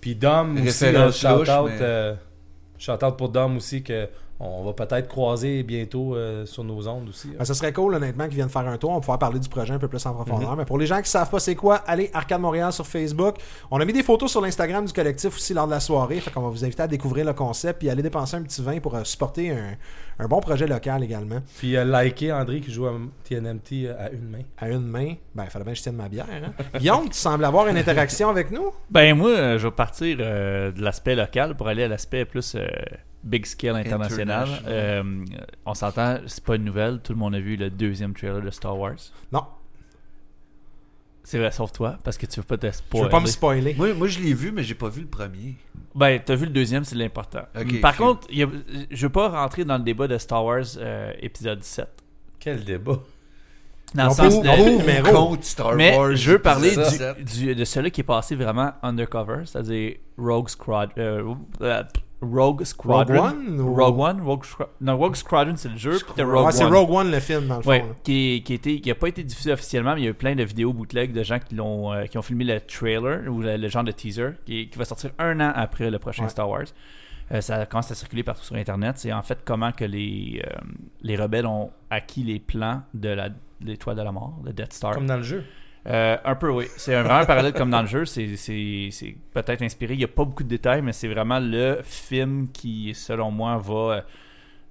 [0.00, 0.84] Puis Dom aussi,
[1.20, 2.14] shout-out, mais- euh,
[2.78, 4.08] shout-out pour Dom aussi, que
[4.40, 7.30] on va peut-être croiser bientôt euh, sur nos ondes aussi.
[7.36, 8.90] Ben, ça serait cool, honnêtement, qu'ils viennent faire un tour.
[8.90, 10.56] On va pouvoir parler du projet un peu plus en profondeur.
[10.56, 13.36] Mais pour les gens qui savent pas c'est quoi, allez Arcade Montréal sur Facebook.
[13.70, 16.20] On a mis des photos sur l'Instagram du collectif aussi lors de la soirée.
[16.20, 18.78] Fait qu'on va vous inviter à découvrir le concept puis aller dépenser un petit vin
[18.78, 19.76] pour euh, supporter un,
[20.20, 21.40] un bon projet local également.
[21.58, 22.92] Puis euh, liker André qui joue à
[23.24, 24.42] TNMT à une main.
[24.56, 26.26] À une main, ben, il fallait bien que je tienne ma bière.
[26.30, 26.52] Hein?
[26.78, 28.70] Guillaume, tu sembles avoir une interaction avec nous?
[28.90, 32.66] Ben moi, je vais partir euh, de l'aspect local pour aller à l'aspect plus euh,
[33.24, 34.48] big scale international.
[34.66, 35.24] Euh,
[35.66, 37.00] on s'entend, c'est pas une nouvelle.
[37.02, 38.94] Tout le monde a vu le deuxième trailer de Star Wars.
[39.32, 39.44] Non,
[41.24, 43.04] C'est vrai, sauf toi, parce que tu veux pas te je spoiler.
[43.04, 43.74] veux pas me spoiler.
[43.74, 45.56] Moi, moi je l'ai vu, mais j'ai pas vu le premier.
[45.94, 47.42] Ben, t'as vu le deuxième, c'est l'important.
[47.82, 48.48] Par contre, y a-
[48.90, 51.86] je veux pas rentrer dans le débat de Star Wars euh, épisode 7.
[52.40, 52.98] Quel débat?
[53.94, 56.14] Dans le Non, sens de- contre Star Mais Wars.
[56.14, 56.74] je veux parler
[57.20, 61.82] du, de celui qui est passé vraiment undercover, c'est-à-dire Rogue Squad, euh, euh,
[62.20, 63.14] Rogue Squadron.
[63.22, 64.44] Rogue One ou- Rogue One, Rogue.
[64.80, 65.98] Non, Rogue Squadron, c'est le jeu.
[66.14, 66.64] puis Rogue Ouais, c'est.
[66.64, 67.70] Rogue One le film, dans le fond.
[67.70, 70.14] Ouais, qui, qui, était, qui a pas été diffusé officiellement, mais il y a eu
[70.14, 73.40] plein de vidéos bootleg de gens qui, l'ont, euh, qui ont filmé le trailer ou
[73.40, 76.28] le, le genre de teaser qui, qui va sortir un an après le prochain Ouais.
[76.28, 76.64] Star Wars.
[77.30, 78.96] Euh, ça commence à circuler partout sur Internet.
[78.98, 80.50] C'est en fait comment que les, euh,
[81.02, 83.28] les rebelles ont acquis les plans de la,
[83.60, 84.92] l'étoile de la mort, le Death Star.
[84.94, 85.44] Comme dans le jeu.
[85.86, 86.66] Euh, un peu, oui.
[86.76, 88.04] C'est un- vraiment un parallèle comme dans le jeu.
[88.04, 89.94] C'est, c'est, c'est peut-être inspiré.
[89.94, 93.56] Il n'y a pas beaucoup de détails, mais c'est vraiment le film qui, selon moi,
[93.58, 93.74] va.
[93.96, 94.00] euh,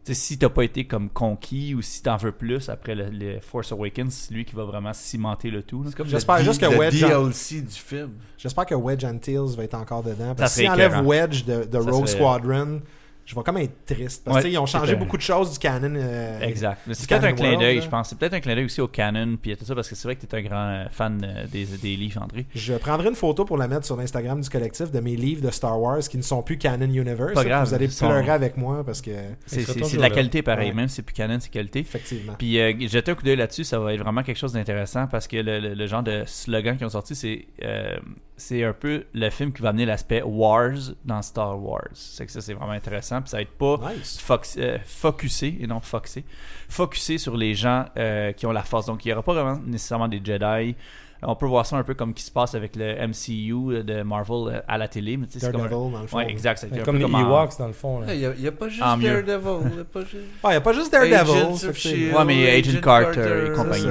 [0.06, 3.10] tu sais, si t'as pas été comme conquis ou si t'en veux plus après le,
[3.10, 5.84] le Force Awakens, c'est lui qui va vraiment cimenter le tout.
[5.98, 8.12] comme J'espère le juste que le Wedge en- DLC du film.
[8.38, 10.34] J'espère que Wedge Antilles va être encore dedans.
[10.36, 11.04] Parce que écœurant.
[11.04, 12.82] Wedge de, Rogue serait- Squadron,
[13.30, 14.24] je vais comme être triste.
[14.24, 15.94] Parce Ouais, qu'ils ont changé beaucoup de choses du canon.
[15.98, 16.80] euh, Exact.
[16.88, 18.08] Mais C'est peut-être un clin d'œil, je pense.
[18.10, 20.16] C'est peut-être un clin d'œil aussi au canon puis tout ça, parce que c'est vrai
[20.16, 22.46] que t'es un grand euh, fan euh, des, des livres, André.
[22.56, 25.52] Je prendrai une photo pour la mettre sur l'Instagram du collectif de mes livres de
[25.52, 27.34] Star Wars qui ne sont plus Canon Universe.
[27.34, 29.12] Pas grave, vous allez sont- pleurer avec moi parce que,
[29.46, 30.74] C'est, de la qualité pareil, Ouais.
[30.76, 31.80] même si c'est plus canon, c'est qualité.
[31.80, 32.34] effectivement.
[32.40, 35.28] Puis euh, jeter un coup d'œil là-dessus, ça va être vraiment quelque chose d'intéressant parce
[35.28, 37.98] que le, le- le genre de slogan qu'ils ont sorti, c'est euh,
[38.38, 41.88] c'est un peu le film qui va amener l'aspect Wars dans Star Wars.
[41.94, 43.20] C'est que ça, c'est vraiment intéressant.
[43.22, 44.20] Puis ça va être pas Nice.
[44.22, 46.24] fox- euh, focusé et non foxé.
[46.70, 48.86] Focusé sur les gens euh, qui ont la force.
[48.86, 50.76] Donc il n'y aura pas vraiment nécessairement des Jedi.
[51.24, 54.54] On peut voir ça un peu comme qui se passe avec le MCU de Marvel
[54.58, 55.18] euh, à la télé.
[55.18, 56.18] Mais tu sais, c'est comme un- Daredevil, dans le fond.
[56.18, 56.68] Ouais, exact.
[56.86, 58.02] Comme les en- Ewoks, dans le fond.
[58.08, 58.98] Il n'y a, pas juste En.
[58.98, 59.78] Daredevil.
[59.78, 60.16] y a pas juste...
[60.44, 62.14] Ah, il n'y a pas juste Daredevil.
[62.16, 63.88] Ouais, mais Agent Carter et compagnie,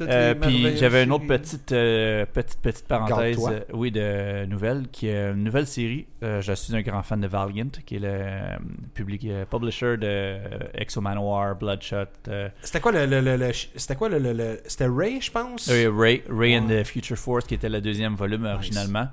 [0.00, 5.08] Euh, puis j'avais une autre petite euh, petite petite parenthèse euh, oui de nouvelle qui
[5.08, 6.06] est une nouvelle série.
[6.22, 8.56] Euh, je suis un grand fan de Valiant qui est le euh,
[8.94, 10.38] public euh, publisher de euh,
[10.74, 13.06] Exo Manowar Bloodshot euh, C'était quoi le.
[13.06, 14.18] le, le- le- c'était quoi le.
[14.18, 15.68] le- le- c'était Ray, je pense?
[15.70, 19.08] Euh, Ray Ray and the Future Force qui était le deuxième volume originalement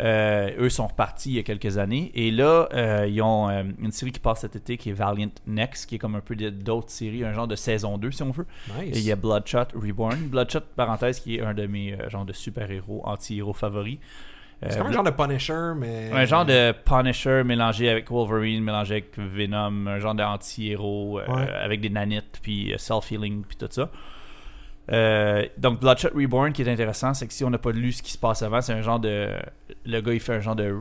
[0.00, 3.92] eux sont repartis il y a quelques années et là euh, ils ont euh, une
[3.92, 6.90] série qui passe cet été qui est Valiant Next qui est comme un peu d'autres
[6.90, 8.46] séries un genre de saison 2 si on veut
[8.78, 8.96] Nice.
[8.96, 10.16] Et il y a Bloodshot Reborn.
[10.28, 13.98] Bloodshot, parenthèse, qui est un de mes euh, genres de super-héros, anti-héros favoris.
[14.62, 16.10] Euh, C'est comme un genre de Punisher, mais.
[16.12, 21.80] un genre de Punisher mélangé avec Wolverine, mélangé avec Venom, un genre d'anti-héros euh, avec
[21.80, 23.90] des nanites, puis euh, self-healing, puis tout ça.
[24.92, 28.02] Euh, donc Bloodshot Reborn, qui est intéressant, c'est que si on n'a pas lu ce
[28.02, 29.30] qui se passe avant, c'est un genre de...
[29.84, 30.76] Le gars, il fait un genre de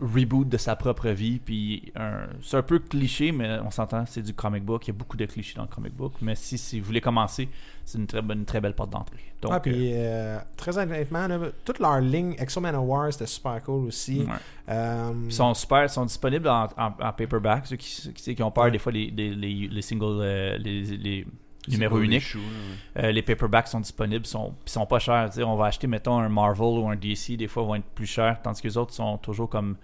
[0.00, 4.22] reboot de sa propre vie, puis un- c'est un peu cliché, mais on s'entend, c'est
[4.22, 6.58] du comic book, il y a beaucoup de clichés dans le comic book, mais si,
[6.58, 7.48] si vous voulez commencer,
[7.84, 9.18] c'est une très, bonne, une très belle porte d'entrée.
[9.40, 13.86] Donc, Ah, puis euh, très honnêtement, là, toute leur ligne Exo Manowar, c'était super cool
[13.86, 14.22] aussi.
[14.22, 14.30] euh, ouais.
[14.70, 18.42] Euh, Ils sont super, ils sont disponibles en, en, en paperback, ceux qui, qui, qui
[18.42, 18.70] ont peur Ouais.
[18.72, 21.24] des fois les, les, les, les singles, euh, les,
[21.68, 21.88] là,
[22.36, 23.04] ouais.
[23.04, 25.30] Euh, les paperbacks sont disponibles, sont, ils sont pas chers.
[25.38, 28.40] On va acheter, mettons, un Marvel ou un DC, des fois, vont être plus chers,
[28.42, 29.76] tandis que les autres sont toujours comme.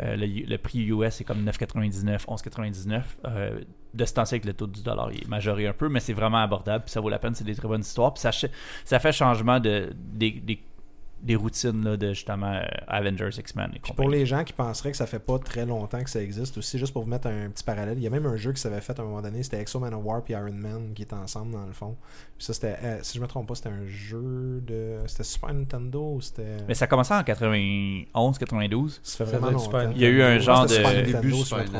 [0.00, 3.02] euh, le, le prix US est comme 9,99, 11,99.
[3.24, 3.60] Euh,
[3.94, 6.12] de ce temps-ci, avec le taux du dollar, il est majoré un peu, mais c'est
[6.12, 8.12] vraiment abordable, puis ça vaut la peine, c'est des très bonnes histoires.
[8.12, 8.22] Puis
[8.84, 10.60] ça, fait changement de, des, des,
[11.22, 14.96] des routines là, de justement euh, Avengers, X-Men et pour les gens qui penseraient que
[14.96, 17.64] ça fait pas très longtemps que ça existe aussi, juste pour vous mettre un petit
[17.64, 19.60] parallèle, il y a même un jeu qui s'avait fait à un moment donné, c'était
[19.60, 21.96] Exo Manowar puis Iron Man qui étaient ensemble dans le fond.
[22.36, 25.54] Puis ça c'était, euh, si je me trompe pas, c'était un jeu de, c'était Super
[25.54, 29.00] Nintendo ou c'était, Mais ça commençait en 91, 92.
[29.02, 29.90] ça fait vraiment longtemps.
[29.92, 31.32] Il y a eu un genre de- Super Début.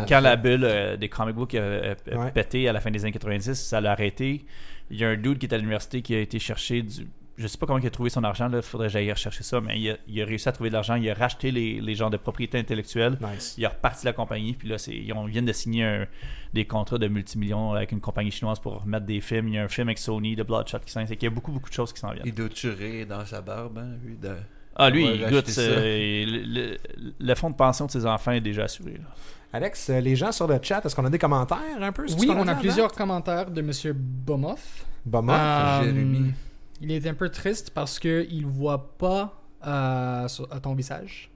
[0.09, 2.31] Quand la bulle euh, des comic books Ouais.
[2.33, 4.45] pété à la fin des années 90, ça l'a arrêté.
[4.91, 7.09] Il y a un dude qui est à l'université qui a été chercher du.
[7.39, 9.61] Je sais pas comment il a trouvé son argent, il faudrait que j'aille rechercher ça,
[9.61, 11.95] mais il a, il a réussi à trouver de l'argent, il a racheté les, les
[11.95, 13.55] genres de propriété intellectuelle, Nice.
[13.59, 16.07] il a reparti la compagnie, puis là, c'est, ils ont- viennent de signer un-
[16.55, 19.49] des contrats de multimillions avec une compagnie chinoise pour remettre des films.
[19.49, 21.07] Il y a un film avec Sony, de Bloodshot qui s'en vient.
[21.09, 22.25] C'est qu'il y a beaucoup, beaucoup de choses qui s'en viennent.
[22.25, 24.17] Il doit tuer dans sa barbe, hein, lui.
[24.17, 24.31] De...
[24.75, 25.49] Ah, lui, il goûte.
[25.49, 25.61] ça.
[25.61, 28.93] euh, le, le- le fonds de pension de ses enfants est déjà assuré.
[28.93, 29.15] là.
[29.53, 32.19] Alex, euh, les gens sur le chat, est-ce qu'on a des commentaires un peu sur
[32.19, 34.87] ce Oui, on a plusieurs commentaires de Monsieur Bomoff.
[35.05, 36.33] moi, Euh, Jérémy.
[36.81, 41.31] Il est un peu triste parce qu'il voit pas euh, à ton visage.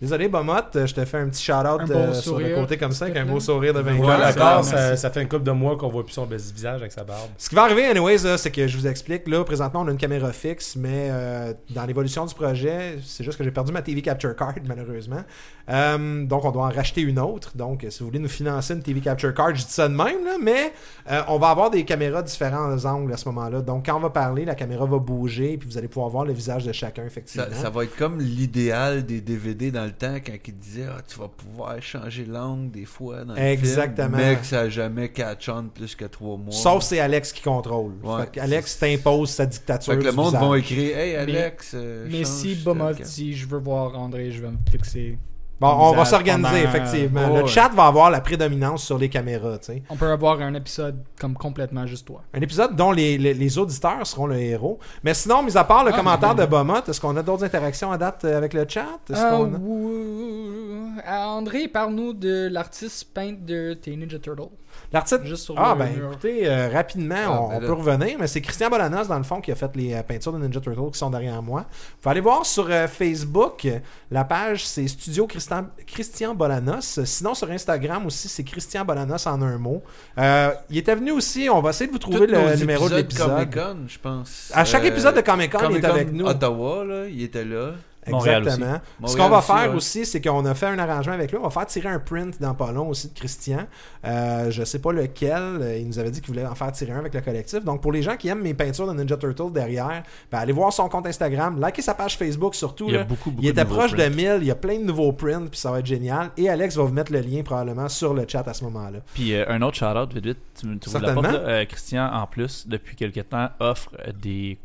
[0.00, 2.76] Désolé, Bomot, euh, je te fais un petit shout-out Un euh, sur le sourire, côté
[2.76, 4.06] comme ça, avec un beau sourire de vainqueur.
[4.06, 6.80] Ouais, ça, d'accord, ça, ça fait une couple de mois qu'on voit plus son visage
[6.80, 7.28] avec sa barbe.
[7.36, 9.26] Ce qui va arriver, anyways, là, c'est que je vous explique.
[9.26, 13.36] Là, présentement, on a une caméra fixe, mais euh, dans l'évolution du projet, c'est juste
[13.38, 15.24] que j'ai perdu ma TV Capture Card, malheureusement.
[15.68, 17.56] Euh, donc, on doit en racheter une autre.
[17.56, 20.24] Donc, si vous voulez nous financer une TV Capture Card, je dis ça de même,
[20.24, 20.72] là, mais
[21.10, 23.62] euh, on va avoir des caméras différents angles à ce moment-là.
[23.62, 26.32] Donc, quand on va parler, la caméra va bouger, puis vous allez pouvoir voir le
[26.32, 27.48] visage de chacun, effectivement.
[27.50, 31.00] Ça, ça va être comme l'idéal des DVD dans le temps quand ils disaient ah,
[31.06, 34.16] tu vas pouvoir changer l'angle des fois dans le Exactement.
[34.16, 36.52] film, mais que ça n'a jamais catch on plus que trois mois.
[36.52, 37.92] Sauf c'est Alex qui contrôle.
[38.02, 38.24] Ouais.
[38.32, 39.92] Fait Alex t'impose sa dictature.
[39.92, 41.72] Fait que le monde va écrire Hey Alex.
[41.74, 42.54] euh, Mais change si
[42.98, 43.06] cam.
[43.06, 45.18] dit je veux voir André, je vais me fixer.
[45.60, 47.20] Bon, on va s'organiser, pendant- effectivement.
[47.32, 49.82] Oh, le chat va avoir la prédominance sur les caméras, tu sais.
[49.90, 52.22] On peut avoir un épisode comme complètement juste toi.
[52.32, 54.78] Un épisode dont les, les- les auditeurs seront le héros.
[55.02, 57.90] Mais sinon, mis à part le Ah, commentaire de Bomot, est-ce qu'on a d'autres interactions
[57.90, 58.86] à date euh, avec le chat?
[59.10, 64.48] Est-ce Euh, qu'on a- ou- André, parle-nous de l'artiste peintre de tes Ninja Turtles.
[64.92, 65.24] L'artiste...
[65.24, 66.10] Juste sur Ah, le ben mur.
[66.12, 69.22] écoutez, euh, rapidement, Ah, on, ben on peut revenir, mais c'est Christian Bolanos, dans le
[69.24, 71.60] fond, qui a fait les euh, peintures de Ninja Turtles qui sont derrière moi.
[71.68, 73.68] Vous pouvez aller voir sur euh, Facebook,
[74.10, 77.00] la page, c'est Studio Christian, Christian Bolanos.
[77.04, 79.82] Sinon, sur Instagram aussi, c'est Christian Bolanos en un mot.
[80.18, 83.28] Euh, il était venu aussi, on va essayer de vous trouver le numéro de l'épisode.
[83.50, 84.50] Comic-Con, je pense.
[84.54, 86.26] À chaque épisode de Comic Con, il est avec nous.
[86.26, 87.72] Ottawa, là, il était là.
[88.10, 88.74] Montréal Exactement.
[88.74, 89.76] Ce Montréal qu'on va aussi, faire ouais.
[89.76, 91.38] aussi, c'est qu'on a fait un arrangement avec lui.
[91.38, 93.66] On va faire tirer un print dans pas long aussi de Christian.
[94.04, 95.76] Euh, je sais pas lequel.
[95.78, 97.64] Il nous avait dit qu'il voulait en faire tirer un avec le collectif.
[97.64, 100.72] Donc pour les gens qui aiment mes peintures de Ninja Turtle derrière, ben, allez voir
[100.72, 102.86] son compte Instagram, likez sa page Facebook surtout.
[102.88, 103.04] Il y a là.
[103.04, 104.10] beaucoup, beaucoup Il était de nouveaux proche de prints.
[104.16, 106.30] 1000, il y a plein de nouveaux prints, puis ça va être génial.
[106.36, 108.98] Et Alex va vous mettre le lien probablement sur le chat à ce moment-là.
[109.14, 111.22] Puis euh, un autre shout-out, vite vite, tu, me- tu me Certainement.
[111.22, 111.30] là.
[111.34, 113.90] Euh, Christian, en plus, depuis quelques temps, offre
[114.20, 114.58] des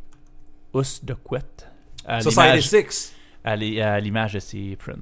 [0.73, 1.67] housses de couette
[2.05, 3.12] à Society l'image 6.
[3.43, 3.55] À
[3.99, 4.93] l'image de ses prints.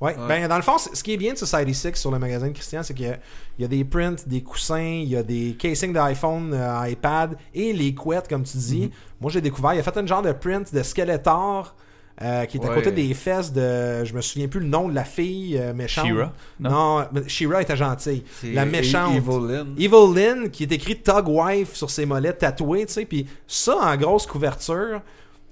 [0.00, 0.16] Ouais.
[0.16, 0.26] Ouais.
[0.28, 2.82] Ben, dans le fond, ce qui est bien de Society 6 sur le magazine Christian,
[2.82, 3.18] c'est qu'il y a-
[3.58, 7.94] y des prints, des coussins, il y a des casings d'iPhone, euh, iPad et les
[7.94, 8.90] couettes, comme tu dis.
[9.20, 11.74] Moi, j'ai découvert, il a fait un genre de print de Skeletor
[12.22, 14.04] euh, qui est à côté des fesses de.
[14.04, 16.06] Je me souviens plus le nom de la fille euh, méchante.
[16.06, 16.32] She-Ra?
[16.60, 16.70] Non?
[17.12, 18.22] Non, She-Ra était gentille.
[18.52, 19.16] La E- méchante.
[19.16, 19.66] Evelyn.
[19.78, 23.04] Evil Lynn qui est écrit Tug Wife sur ses mollets tatoués, tu sais.
[23.04, 25.00] Puis ça, en grosse couverture,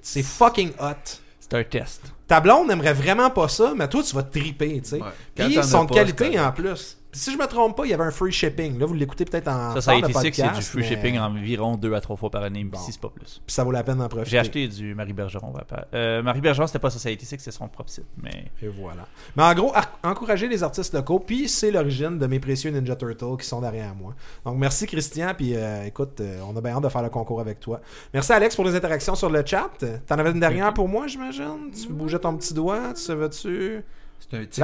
[0.03, 1.19] c'est fucking hot.
[1.41, 2.12] C'est un test.
[2.33, 5.03] Ta blonde n'aimerait vraiment pas ça, mais toi, tu vas triper, tu sais.
[5.03, 5.09] Ouais.
[5.35, 6.97] Puis ils sont de qualité en plus.
[7.15, 8.79] Si je me trompe pas, il y avait un free shipping.
[8.79, 10.89] Là, vous l'écoutez peut-être en Ça, ça a été six, c'est podcast, du free mais-
[10.89, 12.79] shipping environ deux à trois fois par année, mais Bon.
[12.79, 13.43] ici, c'est pas plus.
[13.45, 14.31] Puis ça vaut la peine d'en profiter.
[14.31, 15.49] J'ai acheté du Marie Bergeron.
[15.49, 18.07] on va pas- Euh, Marie Bergeron, c'était pas Society Six, c'était son propre site.
[18.23, 19.07] Mais Et voilà.
[19.37, 19.73] Mais en gros,
[20.03, 23.95] encourager les artistes locaux, puis c'est l'origine de mes précieux Ninja Turtles qui sont derrière
[23.95, 24.15] moi.
[24.47, 27.41] Donc merci Christian, puis euh, écoute, euh, on a bien hâte de faire le concours
[27.43, 27.81] avec toi.
[28.15, 29.71] Merci Alex pour les interactions sur le chat.
[30.07, 31.71] T'en avais une dernière pour moi, j'imagine?
[31.79, 33.83] Tu bougeais ton petit doigt, tu savais-tu?
[34.31, 34.63] C'est un type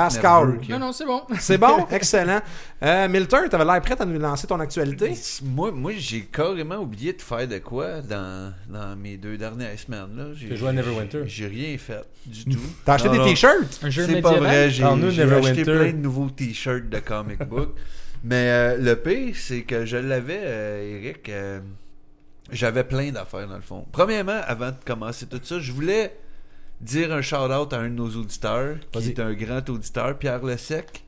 [0.63, 1.23] qui- Non, non, c'est bon.
[1.39, 1.87] C'est bon?
[1.91, 2.41] Excellent.
[2.83, 5.13] Euh, Milton, t'avais l'air prête à nous lancer ton actualité?
[5.45, 10.17] Moi, moi j'ai carrément oublié de faire de quoi dans, dans mes deux dernières semaines.
[10.17, 10.25] Là.
[10.35, 11.23] J'ai joué à Neverwinter.
[11.27, 12.61] J'ai rien fait du tout.
[12.85, 13.81] T'as acheté Non, des t-shirts?
[13.91, 14.83] C'est pas vrai, j'ai
[15.51, 17.75] acheté plein de nouveaux t-shirts de comic book.
[18.25, 21.29] Mais euh, le pire, c'est que je l'avais, euh, Eric.
[21.29, 21.61] euh,
[22.51, 23.85] J'avais plein d'affaires dans le fond.
[23.93, 26.17] Premièrement, avant de commencer tout ça, je voulais
[26.81, 31.05] dire un shout-out à un de nos auditeurs, qui est un grand auditeur, Pierre Lessec,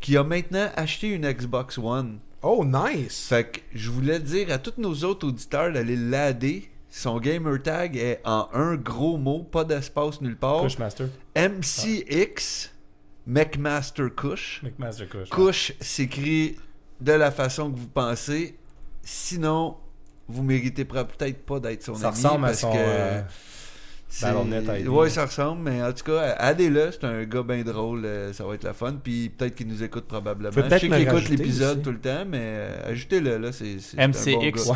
[0.00, 2.18] qui a maintenant acheté une Xbox One.
[2.42, 3.26] Oh, nice!
[3.28, 6.70] Fait que je voulais dire à tous nos autres auditeurs d'aller l'adder.
[6.90, 10.62] Son gamer tag est en un gros mot, pas d'espace nulle part.
[10.62, 11.08] Cushmaster.
[11.34, 12.70] MCX
[13.26, 14.62] McMaster Kush.
[14.62, 15.28] McMaster Cush.
[15.30, 16.56] Kush s'écrit
[17.00, 18.56] de la façon que vous pensez.
[19.02, 19.76] Sinon,
[20.28, 22.16] vous méritez peut-être pas d'être son Ça ami.
[22.16, 23.22] ressemble à parce son, que euh,
[24.22, 24.88] Battle.net.
[24.88, 26.90] Ouais, ça ressemble, mais en tout cas, aidez-le.
[26.92, 28.04] C'est un gars bien drôle.
[28.04, 28.94] euh, Ça va être la fun.
[29.02, 30.52] Puis peut-être qu'il nous écoute probablement.
[30.52, 33.36] Faut Je peut-être sais qu'il écoute l'épisode tout le temps, mais euh, ajoutez-le.
[33.38, 34.72] là c'est un bon MCX.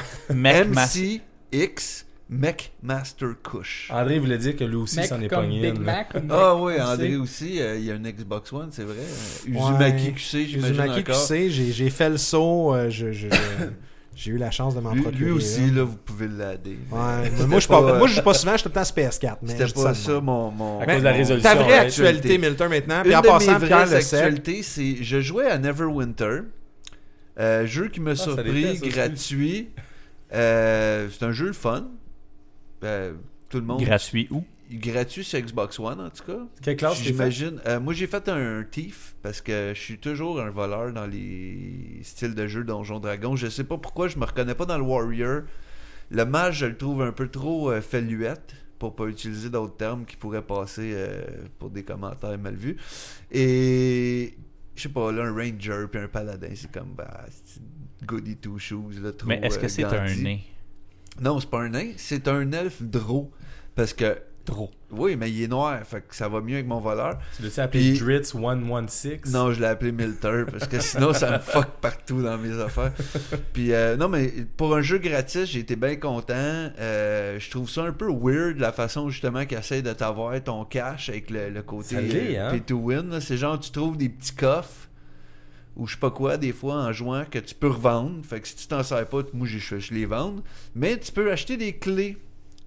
[1.53, 3.88] MCX McMaster Kush.
[3.93, 5.81] André voulait dire que lui aussi Mec s'en est pogné Big.
[5.81, 6.12] Mac.
[6.29, 6.75] Ah oui.
[6.81, 8.95] André aussi, euh, il y a une Xbox One, c'est vrai.
[9.49, 9.51] Ouais.
[9.51, 11.27] Uzumaki QC, j'imagine Uzumaki encore.
[11.27, 13.35] QC, j'ai j'ai fait le saut, euh, je- je- je-
[14.22, 15.12] j'ai eu la chance de m'en procurer.
[15.24, 16.76] lui aussi, là, vous pouvez l'aider.
[16.90, 18.68] Ouais, C'était mais moi, je pas, pas, moi, je joue pas souvent, je suis tout
[18.68, 19.37] le temps sur PS4.
[19.40, 20.50] mais C'était pas ça mon.
[20.50, 21.48] mon À cause de la résolution.
[21.50, 23.00] Ta vraie ouais, actualité, Milton, maintenant.
[23.00, 26.40] Puis Une en de passant, mes vraies actualités, c'est je jouais à Neverwinter,
[27.38, 29.70] euh, jeu qui m'a Ah, surpris, gratuit.
[30.35, 31.88] Euh, c'est un jeu le fun.
[32.85, 33.14] Euh,
[33.48, 33.80] tout le monde.
[33.83, 34.44] Gratuit où?
[34.70, 36.46] Gratuit sur Xbox One, en tout cas.
[36.62, 37.02] Quelle classe?
[37.02, 37.61] J'imagine.
[37.66, 42.00] euh, moi, j'ai fait un Thief parce que je suis toujours un voleur dans les
[42.02, 43.37] styles de jeu Donjon Dragon.
[43.37, 45.42] Je sais pas pourquoi, je me reconnais pas dans le Warrior.
[46.11, 50.04] Le mage, je le trouve un peu trop euh, feluette, pour pas utiliser d'autres termes
[50.04, 51.22] qui pourraient passer euh,
[51.59, 52.76] pour des commentaires mal vus.
[53.30, 54.35] Et
[54.74, 57.26] je sais pas, là, un ranger puis un paladin, c'est comme bah,
[58.04, 58.98] goody two shoes.
[59.02, 60.38] Là, trop, Mais est-ce que euh, c'est un nain?
[61.20, 63.30] Non, c'est pas un nain, c'est un elfe draw.
[63.74, 64.18] Parce que.
[64.91, 67.19] Oui, mais il est noir, fait que ça va mieux avec mon voleur.
[67.37, 71.39] Tu l'as-tu appelé Dritz 116 Non, je l'ai appelé Milter parce que sinon ça me
[71.41, 72.93] fuck partout dans mes affaires.
[73.53, 76.33] Puis euh, non, mais pour un jeu gratis, j'ai été bien content.
[76.35, 80.65] Euh, je trouve ça un peu weird la façon justement qu'ils essayent de t'avoir ton
[80.65, 82.51] cash avec le, le côté euh, hein?
[82.51, 83.21] pay to win.
[83.21, 84.89] C'est genre tu trouves des petits coffres
[85.77, 88.25] ou je sais pas quoi des fois en jouant que tu peux revendre.
[88.25, 90.37] Fait que si tu t'en sers pas, moi je les vends.
[90.75, 92.19] Mais tu peux acheter des clés.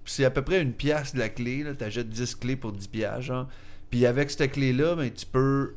[0.04, 1.62] C'est à peu près une pièce de la clé.
[1.62, 1.74] Là.
[1.74, 3.48] T'achètes 10 clés pour 10 piastres, genre.
[3.90, 5.74] Puis avec cette clé-là, ben, tu peux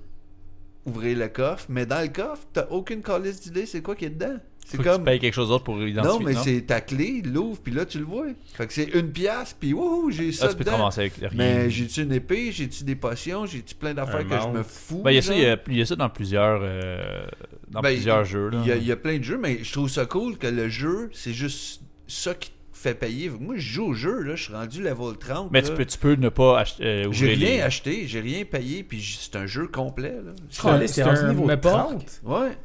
[0.85, 1.65] ouvrir le coffre.
[1.69, 4.37] Mais dans le coffre, t'as aucune calice d'idée c'est quoi qui est dedans?
[4.65, 6.19] C'est que tu payes quelque chose d'autre pour identifier.
[6.19, 8.25] Non, mais c'est ta clé, il l'ouvre, puis là, tu le vois.
[8.53, 10.89] Fait que c'est une pièce, puis wouhou, j'ai ça Ah, tu peux dedans.
[10.89, 11.29] avec rien.
[11.33, 15.03] Mais j'ai-tu une épée, j'ai-tu des potions, j'ai-tu plein d'affaires que je me fous.
[15.03, 17.25] Ben, il y y a, ça dans plusieurs, euh,
[17.69, 18.49] dans Ben, plusieurs jeux.
[18.55, 20.47] Il y, a, il y a plein de jeux, mais je trouve ça cool que
[20.47, 23.29] le jeu, c'est juste ça qui fait payer.
[23.29, 25.51] Moi, je joue au jeu, là, je suis rendu level 30.
[25.51, 25.67] mais là.
[25.69, 26.83] tu peux, tu peux ne pas acheter.
[26.83, 30.15] euh, J'ai rien les- acheté, j'ai rien payé, puis c'est un jeu complet.
[30.23, 30.31] Là.
[30.49, 31.73] C'est un- c'est c'est niveau Mepork.
[31.89, 32.21] 30.
[32.23, 32.57] Ouais.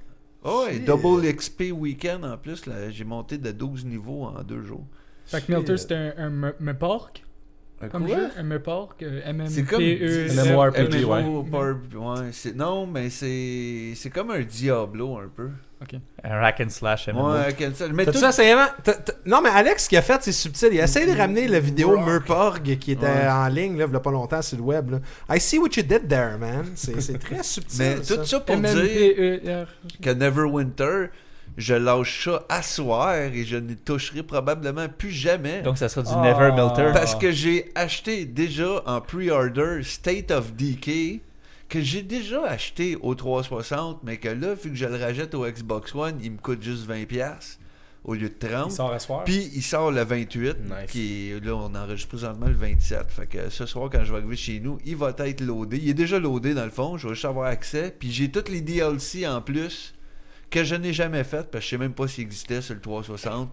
[0.45, 0.85] Ouais, Shit.
[0.87, 4.85] double XP week-end en plus, là, j'ai monté de 12 niveaux en deux jours.
[5.25, 7.23] Fait que Milter, c'était un, un me- Mepork
[7.89, 8.17] comme Quoi?
[8.17, 8.29] jeu.
[8.39, 9.03] Un Mepork.
[9.03, 11.99] euh, M M C'est comme E MMORPG, MMO, ouais.
[11.99, 15.49] ouais, c'est- non, mais c'est c'est comme un Diablo un peu.
[16.23, 17.33] Un hack and slash MMO.
[17.33, 17.93] Ouais, cancel.
[17.93, 18.71] Mais T'as-tu tout, ça, c'est vraiment-
[19.27, 20.69] Non, mais Alex, ce qu'il a fait, c'est subtil.
[20.71, 23.29] Il a essayé de ramener la vidéo Murporg qui était Ouais.
[23.29, 24.91] en ligne, là, il y a pas longtemps sur le web.
[24.93, 25.01] là.
[25.29, 26.67] I see what you did there, man.
[26.77, 27.79] C'est c'est très subtil.
[27.81, 28.17] mais ça.
[28.17, 29.67] tout ça pour dire P E R.
[30.01, 31.07] que Neverwinter,
[31.59, 35.63] je lâche ça à soir et je n'y toucherai probablement plus jamais.
[35.63, 36.23] Donc ça sera du Ah.
[36.23, 36.91] Never Melter.
[36.95, 41.21] Parce que j'ai acheté déjà en pre-order State of Decay
[41.69, 45.47] que j'ai déjà acheté au 360 mais que là vu que je le rajette au
[45.47, 47.59] Xbox One il me coûte juste 20$ piastres
[48.05, 49.25] au lieu de 30 Il sort à soir.
[49.25, 50.91] puis il sort le 28 Nice.
[50.91, 54.37] qui là on enregistre présentement le 27 fait que ce soir quand je vais arriver
[54.37, 57.15] chez nous il va être loadé il est déjà loadé dans le fond je vais
[57.15, 59.95] juste avoir accès puis j'ai toutes les DLC en plus
[60.53, 62.81] que je n'ai jamais fait parce que je sais même pas s'il existait sur le
[62.81, 63.49] 360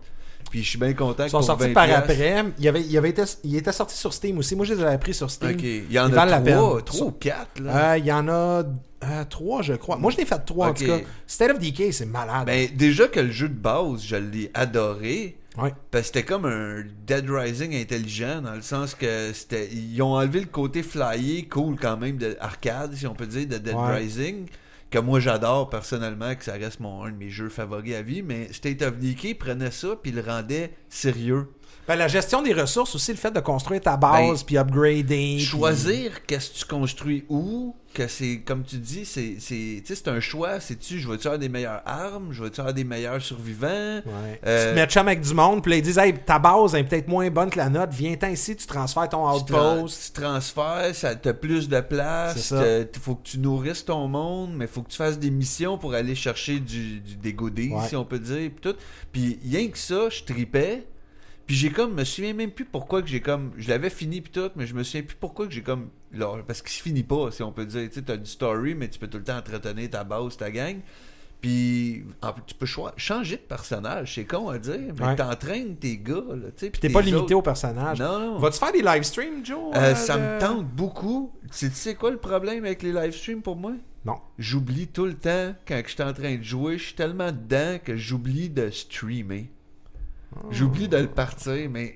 [0.49, 2.43] puis je suis bien content Ils sont sortis 20 par après.
[2.57, 4.55] Il, avait, il, avait été, il était sorti sur Steam aussi.
[4.55, 5.57] Moi, je les avais pris sur Steam.
[5.59, 7.91] Il y en a trois, ou quatre, là.
[7.91, 8.63] Euh, il y en a
[9.03, 9.97] euh, trois, je crois.
[9.97, 10.99] Moi, je l'ai fait trois, en tout cas.
[11.27, 12.45] State of Decay, c'est malade.
[12.45, 15.35] Ben, déjà que le jeu de base, je l'ai adoré.
[15.57, 15.73] Ouais.
[15.91, 19.69] Parce que c'était comme un Dead Rising intelligent, dans le sens que c'était.
[19.71, 23.45] Ils ont enlevé le côté flyé, cool quand même, de arcade, si on peut dire,
[23.47, 23.97] de Dead Ouais.
[23.97, 24.45] Rising.
[24.89, 28.23] Que moi j'adore personnellement, que ça reste mon un de mes jeux favoris à vie.
[28.23, 31.47] Mais State of Decay prenait ça puis le rendait sérieux.
[31.87, 35.03] Ben, la gestion des ressources aussi, le fait de construire ta base, Ben, puis upgrader.
[35.37, 39.95] puis- Choisir qu'est-ce que tu construis où, que c'est, comme tu dis, c'est, c'est, tu
[39.95, 40.59] c'est un choix.
[40.59, 43.67] C'est-tu, je vais-tu avoir des meilleures armes, je vais-tu avoir des meilleurs survivants.
[44.05, 44.39] Ouais.
[44.45, 46.75] Euh, tu te mets chum avec du monde, puis là, ils disent hey, ta base
[46.75, 50.13] est peut-être moins bonne que la nôtre, viens-t'en ici, tu transfères ton tu, outpost.
[50.13, 52.53] tu transfères, ça t'as plus de place.
[52.53, 55.95] Il faut que tu nourrisses ton monde, mais faut que tu fasses des missions pour
[55.95, 57.87] aller chercher du, du des goodies, Ouais.
[57.87, 58.51] si on peut dire.
[58.51, 58.75] Puis tout.
[59.11, 60.85] Puis rien que ça, je tripais.
[61.49, 64.31] Puis j'ai comme, me souviens même plus pourquoi que j'ai comme, je l'avais fini puis
[64.31, 67.01] tout, mais je me souviens plus pourquoi que j'ai comme, là, parce qu'il se finit
[67.01, 67.89] pas, si on peut dire.
[67.89, 70.51] Tu sais, t'as du story, mais tu peux tout le temps entretenir ta base, ta
[70.51, 70.77] gang.
[71.41, 75.15] Puis en plus, tu peux changer de personnage, c'est con à dire, mais Ouais.
[75.15, 76.69] t'entraînes tes gars, là, tu sais.
[76.69, 77.97] Puis t'es pas limité au personnage.
[77.99, 78.37] Non, non.
[78.37, 81.31] Vas-tu faire des live streams, Joe Euh, euh, ça me tente beaucoup.
[81.57, 83.73] Tu tu sais quoi le problème avec les live streams pour moi?
[84.05, 84.17] Non.
[84.37, 86.77] J'oublie tout le temps quand je suis en train de jouer.
[86.77, 89.49] Je suis tellement dedans que j'oublie de streamer.
[90.51, 91.95] J'oublie de le partir, mais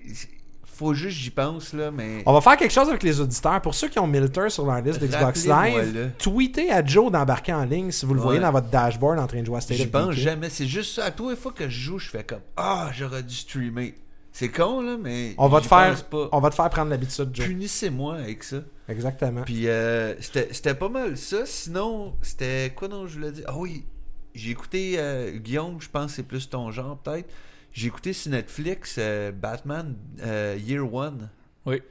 [0.66, 3.62] faut juste j'y pense là, mais On va faire quelque chose avec les auditeurs.
[3.62, 6.10] Pour ceux qui ont Milter sur leur liste d'Xbox Live, le.
[6.18, 9.42] tweetez à Joe d'embarquer en ligne si vous le voyez dans votre dashboard en train
[9.42, 10.50] de jouer à State j'y pense jamais.
[10.50, 11.06] C'est juste ça.
[11.06, 13.94] À tous les fois que je joue, je fais comme Ah, j'aurais dû streamer.
[14.32, 16.28] C'est con là, mais On va te faire, pas.
[16.32, 17.46] on va te faire prendre l'habitude, Joe.
[17.46, 18.58] Punissez-moi avec ça.
[18.90, 19.44] Exactement.
[19.44, 21.46] Puis euh, c'était pas mal ça.
[21.46, 23.46] Sinon, c'était quoi donc je voulais dire?
[23.48, 23.86] Ah oui,
[24.34, 27.30] j'ai écouté euh, Guillaume, je pense que c'est plus ton genre peut-être.
[27.74, 31.30] J'ai écouté sur Netflix euh, Batman euh, Year One.
[31.66, 31.82] Oui.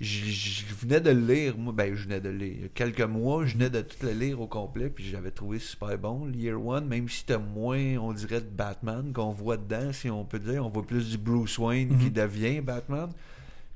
[0.00, 2.54] Je je venais de le lire, moi, ben je venais de le lire.
[2.56, 5.32] Il y a quelques mois, je venais de tout le lire au complet, puis j'avais
[5.32, 9.32] trouvé super bon, le Year One, même si t'as moins, on dirait, de Batman qu'on
[9.32, 10.64] voit dedans, si on peut dire.
[10.64, 12.12] On voit plus du Bruce Wayne qui Mhm.
[12.12, 13.10] devient Batman.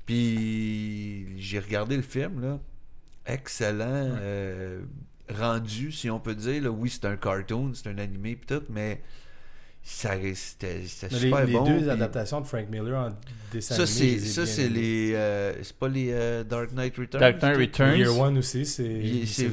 [0.05, 2.59] Puis j'ai regardé le film, là.
[3.25, 3.85] Excellent.
[4.19, 4.81] euh,
[5.29, 6.63] rendu, si on peut dire.
[6.63, 6.71] Là.
[6.71, 9.01] Oui, c'est un cartoon, c'est un animé, pis tout, mais
[9.85, 10.87] c'était les,
[11.19, 11.65] super les bon.
[11.65, 13.09] deux puis- adaptations de Frank Miller en
[13.51, 15.11] dessin Ça, c'est les ça, c'est les.
[15.13, 17.19] euh, c'est pas les euh, Dark Knight Returns.
[17.19, 17.57] Dark Knight?
[17.57, 17.97] Returns.
[17.97, 19.47] Year One aussi, c'est Il- c'est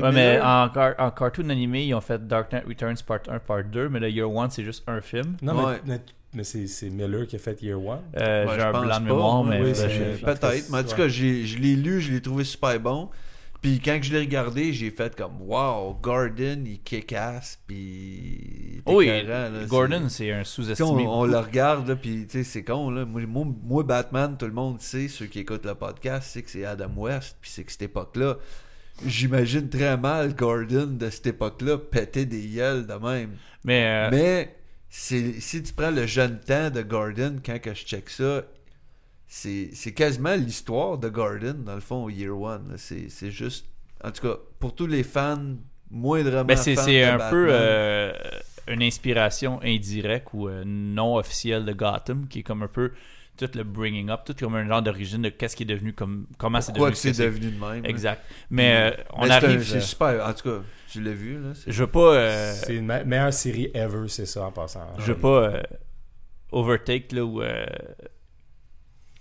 [0.00, 3.64] Ouais, mais en, en cartoon animé, ils ont fait Dark Knight Returns Part 1, Part
[3.64, 5.36] 2, mais le Year One, c'est juste un film.
[5.42, 5.80] Non, Ouais.
[5.84, 6.00] mais, mais,
[6.34, 7.98] mais c'est c'est Miller qui a fait Year One.
[8.16, 9.98] Euh, Ouais, J'ai je un pense blanc de pas, mémoire, moi, mais oui, faudrait c'est-
[9.98, 12.12] que je- en tout cas, Peut-être, mais en tout cas, j'ai- je l'ai lu, je
[12.12, 13.08] l'ai trouvé super bon.
[13.64, 18.82] Puis quand je l'ai regardé, j'ai fait comme Wow, Gordon, il kick-ass, puis.
[18.84, 21.06] oui, écœurant, là, Gordon, c'est- un on, sous-estimé.
[21.08, 23.06] on le regarde, là, puis tu sais, c'est con, là.
[23.06, 26.90] Moi, Batman, tout le monde sait, ceux qui écoutent le podcast, c'est que c'est Adam
[26.94, 28.36] West, puis c'est que cette époque-là,
[29.06, 33.30] j'imagine très mal Gordon de cette époque-là péter des gueules de même.
[33.64, 34.56] Mais, euh, Mais
[34.90, 38.42] si tu prends le jeune temps de Gordon, quand que je check ça,
[39.26, 42.68] c'est, c'est quasiment l'histoire de Gordon, dans le fond, au Year One.
[42.70, 42.74] là.
[42.76, 43.66] C'est, c'est juste,
[44.02, 45.38] en tout cas, pour tous les fans,
[45.90, 48.12] moindrement ben, c'est fans c'est de un peu euh,
[48.68, 52.92] une inspiration indirecte ou euh, non officielle de Gotham, qui est comme un peu
[53.36, 56.26] tout le bringing up, tout comme un genre d'origine de qu'est-ce qui est devenu comme
[56.38, 57.84] comment c'est devenu c'est devenu de même.
[57.84, 58.22] Exact.
[58.50, 59.64] Mais euh, on Mais c'est un- arrive.
[59.68, 60.26] c'est euh, super.
[60.28, 61.48] En tout cas, tu l'as vu, là.
[61.54, 62.14] c'est- je veux pas.
[62.14, 64.86] euh, C'est une me- meilleure série ever, c'est ça en passant.
[64.98, 65.62] je veux pas euh,
[66.52, 67.66] overtake là ou euh,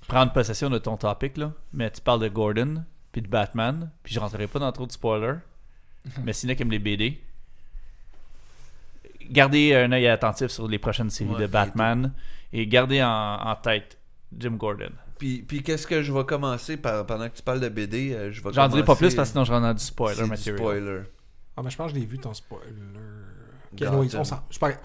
[0.08, 4.13] prendre possession de ton topic là, mais tu parles de Gordon puis de Batman, puis
[4.13, 5.38] je rentrerai pas dans trop de spoilers.
[6.24, 7.22] mais sinon aime les BD,
[9.30, 12.12] gardez un œil attentif sur les prochaines séries Ouais, de Batman
[12.52, 13.98] et gardez en, en tête
[14.38, 14.92] Jim Gordon.
[15.18, 18.32] Puis, puis qu'est-ce que je vais commencer par, pendant que tu parles de BD euh,
[18.32, 20.30] je vais J'en dirai pas plus parce que sinon je rentre dans du spoiler du
[20.30, 20.58] material.
[20.58, 21.02] spoiler.
[21.56, 22.66] Ah, mais je pense que je l'ai vu ton spoiler.
[23.72, 24.00] Ok, Gotham.
[24.00, 24.82] oui, on pas grave.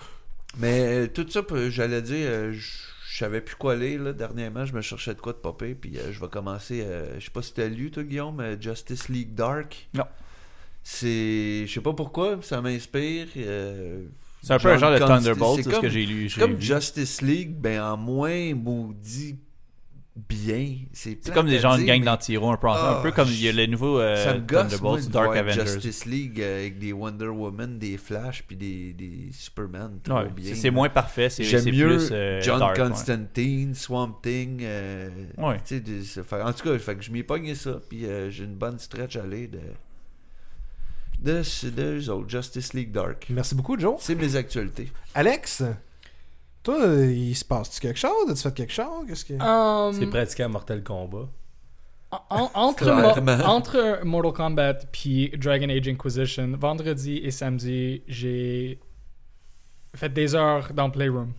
[0.59, 2.88] Mais euh, tout ça, euh, j'allais dire, je
[3.18, 4.00] je savais plus quoi lire.
[4.00, 4.12] Là.
[4.12, 5.74] Dernièrement, je me cherchais de quoi de popper.
[5.74, 6.83] Puis euh, je vais commencer.
[6.83, 9.88] euh, je sais pas si t'as lu, toi, Guillaume, euh, Justice League Dark.
[9.92, 10.04] Non.
[10.85, 11.66] C'est.
[11.66, 13.26] Je sais pas pourquoi, ça m'inspire.
[13.35, 16.31] C'est un peu un genre de Thunderbolt, c'est ce que j'ai lu.
[16.31, 16.61] C'est comme.
[16.61, 19.37] Justice League, ben en moins maudit
[20.28, 20.76] bien.
[20.92, 22.98] C'est comme des gens de gang mais d'anti-héros un peu ensemble.
[22.98, 25.12] Un peu comme il y a les nouveaux euh, ça me gosse, moi, Thunderbolts, de
[25.12, 25.66] Dark voir Avengers.
[25.66, 29.98] Justice League euh, avec des Wonder Woman, des Flash, puis des, des Superman.
[30.09, 32.88] Ouais, c'est- moins parfait, c'est mieux plus euh, John dark, ouais.
[32.88, 34.61] Constantine, Swamp Thing.
[34.62, 35.59] euh, Ouais.
[35.64, 37.78] fait- en tout cas, fait que je m'y ai pogné ça.
[37.88, 39.61] Puis euh, j'ai une bonne stretch à aller de.
[41.20, 41.42] De,
[42.28, 43.26] Justice League Dark.
[43.31, 43.96] Merci beaucoup, Joe.
[43.98, 44.88] C'est mes actualités.
[45.14, 45.64] Alex,
[46.72, 48.31] toi, euh, il se passe-tu quelque chose?
[48.31, 49.07] As-tu fait quelque chose?
[49.07, 49.35] Qu'est-ce que...
[49.35, 51.28] Um, C'est pratiqué à Mortal Kombat.
[52.11, 53.14] en- entre, Clairement.
[53.37, 58.78] Mo- entre Mortal Kombat puis Dragon Age Inquisition, vendredi et samedi, j'ai
[59.94, 61.33] fait des heures dans Playroom.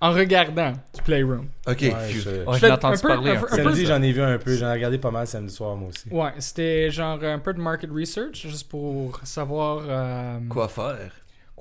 [0.00, 1.46] En regardant du Playroom.
[1.64, 2.30] Ok, Ouais, je-
[2.66, 3.30] l'ai entendu peu- parler.
[3.36, 4.56] un peu- Samedi, j'en ai vu un peu.
[4.56, 6.08] J'en ai regardé pas mal samedi soir, moi aussi.
[6.10, 11.12] Ouais, c'était genre un peu de market research, juste pour savoir euh, Quoi faire?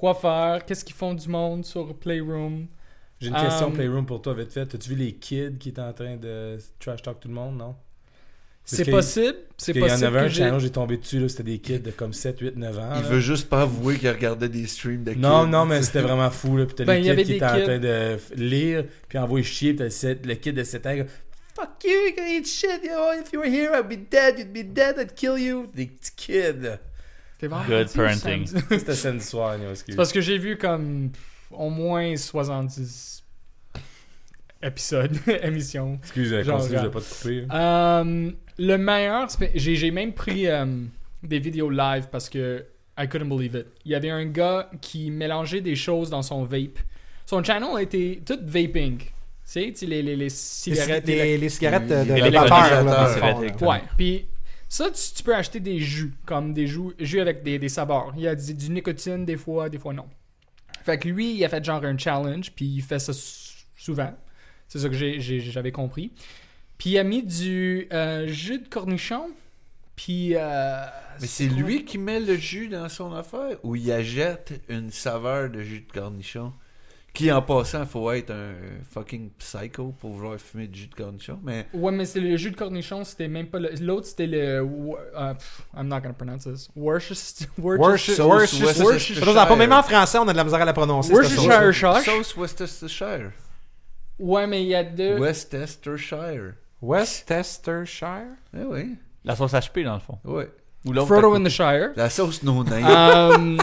[0.02, 2.66] Quoi faire, qu'est-ce qu'ils font du monde sur Playroom.
[3.20, 4.74] J'ai une question Um, Playroom pour toi, vite fait.
[4.74, 7.76] As-tu vu les kids qui étaient en train de trash talk tout le monde, non?
[8.64, 10.44] C'est possible, c'est Il y en possible avait un j'ai...
[10.44, 12.90] channel, j'ai tombé dessus, là, c'était des kids de comme 7, 8, 9 ans.
[12.96, 13.10] Il là.
[13.10, 15.52] veut juste pas avouer qu'il regardait des streams de Non, kids.
[15.52, 16.58] non, mais c'était vraiment fou.
[16.58, 16.66] Là.
[16.66, 19.88] Puis t'as Ben, les kids qui étaient en train de lire, puis envoyer chier, puis
[19.90, 20.96] t'as le, kid de 7 ans.
[21.56, 23.12] Fuck you, you gonna eat shit, yo.
[23.22, 25.68] If you were here, I'd be dead, you'd be dead, I'd kill you.
[25.76, 26.80] Des petits kids.
[27.42, 28.46] C'était vendredi Good parenting.
[28.70, 29.56] C'était samedi soir.
[29.74, 31.10] C'est parce que j'ai vu comme
[31.50, 33.24] au moins 70
[34.62, 35.98] épisodes, émissions.
[36.04, 37.48] Excuse, euh, Genre, continue, je vais pas te couper.
[37.52, 40.66] Euh, le meilleur, j'ai j'ai même pris euh,
[41.24, 42.64] des vidéos live parce que
[42.98, 43.66] I couldn't believe it.
[43.86, 46.78] Il y avait un gars qui mélangeait des choses dans son vape.
[47.26, 49.00] Son channel était tout vaping.
[49.00, 51.08] Tu sais, les, les, cigarettes.
[51.08, 54.26] les- les cigarettes de, de, de vapeur, Ouais, puis
[54.74, 58.14] ça, tu, tu peux acheter des jus, comme des jus, jus avec des, des sabords.
[58.16, 60.08] Il y a du, du nicotine des fois, des fois non.
[60.86, 64.14] Fait que lui, il a fait genre un challenge, puis il fait ça sou- souvent.
[64.70, 66.14] C'est ça que j'avais compris.
[66.78, 69.30] Puis il a mis du euh, jus de cornichon,
[69.98, 70.36] puis...
[70.36, 70.86] euh,
[71.20, 75.50] Mais c'est lui qui met le jus dans son affaire ou il achète une saveur
[75.50, 76.54] de jus de cornichon?
[77.14, 78.54] Qui en passant faut être un
[78.90, 82.52] fucking psycho pour vouloir fumer du jus de cornichon mais Ouais, mais c'est le jus
[82.52, 83.70] de cornichon, c'était même pas le...
[83.82, 84.38] L'autre, c'était le...
[85.18, 86.70] euh, pff, I'm not gonna pronounce this.
[86.76, 87.50] Worcestershire...
[87.58, 88.16] Worcestershire.
[88.16, 88.86] Sauce Worcestershire.
[88.86, 89.20] Worcestershire.
[89.26, 91.14] Ça nous en pas, Même en français, on a de la misère à la prononcer.
[91.14, 91.98] Worcestershire.
[92.02, 93.32] sauce Worcestershire
[94.18, 95.18] Ouais, mais il y a deux...
[95.20, 98.38] Worcestershire Worcestershire?
[98.56, 98.96] eh oui
[99.26, 100.18] La sauce HP, dans le fond.
[100.24, 100.50] ouais
[100.86, 101.08] Ou l'autre.
[101.08, 101.92] Frodo in the Shire.
[101.96, 103.58] la sauce no name Um,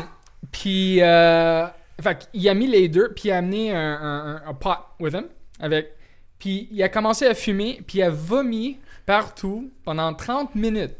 [0.52, 1.66] puis, euh,
[2.02, 4.78] fait qu'il a mis les deux, puis il a amené un, un, un- un pot
[5.00, 5.24] with him
[5.60, 5.92] avec
[6.38, 10.94] Puis il a commencé à fumer, puis il a vomi partout pendant 30 minutes.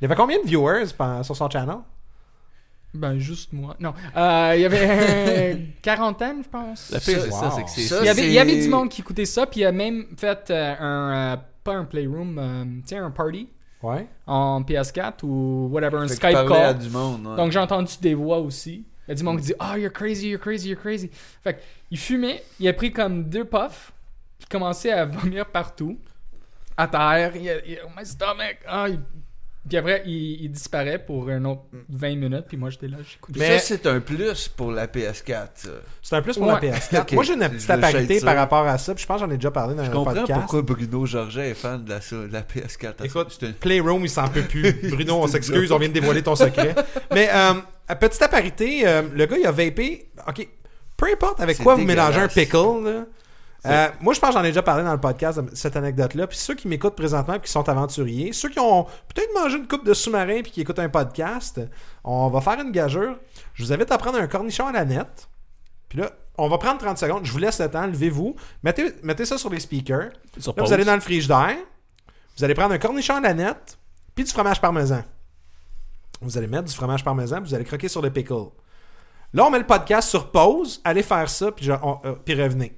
[0.00, 0.86] Il y avait combien de viewers
[1.22, 1.76] sur son channel?
[2.92, 3.74] Ben, juste moi.
[3.80, 3.92] Non.
[4.16, 6.90] Euh, il y avait une quarantaine, je pense.
[6.92, 7.40] Le pire, c'est Wow.
[7.40, 9.24] ça, c'est que c'est Ça, Il y, avait, il y avait du monde qui écoutait
[9.24, 11.34] ça, puis il a même fait euh, un.
[11.34, 13.48] euh, pas un playroom, euh, tu sais, un party
[13.82, 14.06] Ouais.
[14.26, 16.78] en PS4 ou whatever, un Skype parler à call.
[16.78, 17.26] du monde.
[17.26, 17.36] ouais.
[17.36, 18.84] Donc j'ai entendu des voix aussi.
[19.06, 21.10] Il y a du monde qui dit Oh, you're crazy, you're crazy, you're crazy.
[21.42, 23.92] Fait il fumait, il a pris comme deux puffs,
[24.38, 25.98] puis commençait à vomir partout,
[26.76, 27.36] à terre.
[27.36, 28.58] Il il my stomach.
[28.66, 29.00] Ah, il-
[29.66, 33.40] Puis après, il, il disparaît pour un autre 20 minutes, puis moi j'étais là, j'écoutais.
[33.40, 35.48] Mais- Ça, c'est un plus pour la PS4.
[35.54, 35.68] ça.
[36.02, 36.52] C'est un plus pour Ouais.
[36.52, 37.00] la PS4.
[37.02, 37.12] Ok.
[37.12, 38.94] Moi, j'ai une petite aparité par rapport à ça.
[38.94, 40.40] Puis je pense que j'en ai déjà parlé dans Je un comprends podcast.
[40.40, 43.04] pourquoi Bruno Georget est fan de la, de la PS4.
[43.04, 44.72] Écoute, C'est un- Playroom, il s'en peut plus.
[44.90, 46.74] Bruno, on s'excuse, on vient de dévoiler ton secret.
[47.12, 47.54] Mais, euh,
[47.88, 50.10] à petite aparité, euh, le gars, il a vapé.
[50.28, 50.46] Ok,
[50.96, 52.56] peu importe avec quoi vous mélangez un pickle.
[52.84, 53.06] là.
[53.66, 56.26] Euh, moi, je pense que j'en ai déjà parlé dans le podcast, cette anecdote-là.
[56.26, 58.84] Puis ceux qui m'écoutent présentement et qui sont aventuriers, ceux qui ont
[59.14, 61.60] peut-être mangé une coupe de sous-marin puis qui écoutent un podcast,
[62.04, 63.16] on va faire une gageure.
[63.54, 65.28] Je vous invite à prendre un cornichon à la nette.
[65.88, 67.24] Puis là, on va prendre 30 secondes.
[67.24, 67.86] Je vous laisse le temps.
[67.86, 68.34] Levez-vous.
[68.62, 70.10] Mettez, mettez ça sur les speakers.
[70.38, 71.56] Sur Là, vous allez dans le frigidaire.
[72.36, 73.78] Vous allez prendre un cornichon à la nette,
[74.14, 75.02] puis du fromage parmesan.
[76.20, 78.46] Vous allez mettre du fromage parmesan, puis vous allez croquer sur le pickle.
[79.32, 80.80] Là, on met le podcast sur pause.
[80.84, 82.76] Allez faire ça, puis, je- on- euh, puis revenez.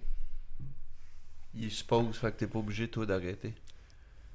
[1.59, 3.54] Il suppose, fait que t'es pas obligé, toi, d'arrêter.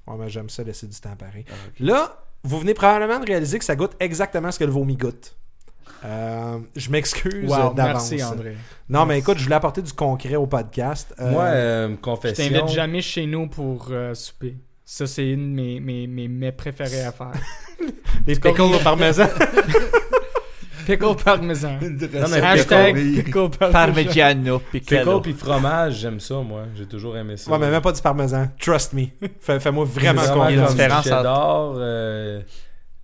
[0.06, 1.44] Ouais, mais j'aime ça laisser du temps pareil.
[1.48, 1.54] Ah.
[1.78, 5.36] Là, vous venez probablement de réaliser que ça goûte exactement ce que le vomi goûte.
[6.04, 8.10] Euh, je m'excuse Wow, d'avance.
[8.10, 8.56] merci André.
[8.88, 11.14] Non, mais écoute, je voulais apporter du concret au podcast.
[11.20, 12.44] Euh, Moi, euh, Je confession.
[12.48, 14.56] t'invite jamais chez nous pour euh, souper.
[14.84, 17.32] Ça, c'est une de mes, mes, mes mets préférés à faire.
[18.26, 19.28] les pickles au parmesan.
[20.86, 21.78] Pickle parmesan.
[21.80, 23.22] Non, mais Hashtag pickle.
[23.24, 23.72] pickle parmesan.
[23.72, 25.20] Parmigiano Pickle Piccolo.
[25.20, 26.62] puis fromage, j'aime ça, moi.
[26.76, 27.50] J'ai toujours aimé ça.
[27.50, 28.48] ouais, mais même pas du parmesan.
[28.60, 29.06] Trust me.
[29.40, 30.46] Fais- Fais-moi vraiment confiance.
[30.50, 32.40] Il y a une comme différence euh,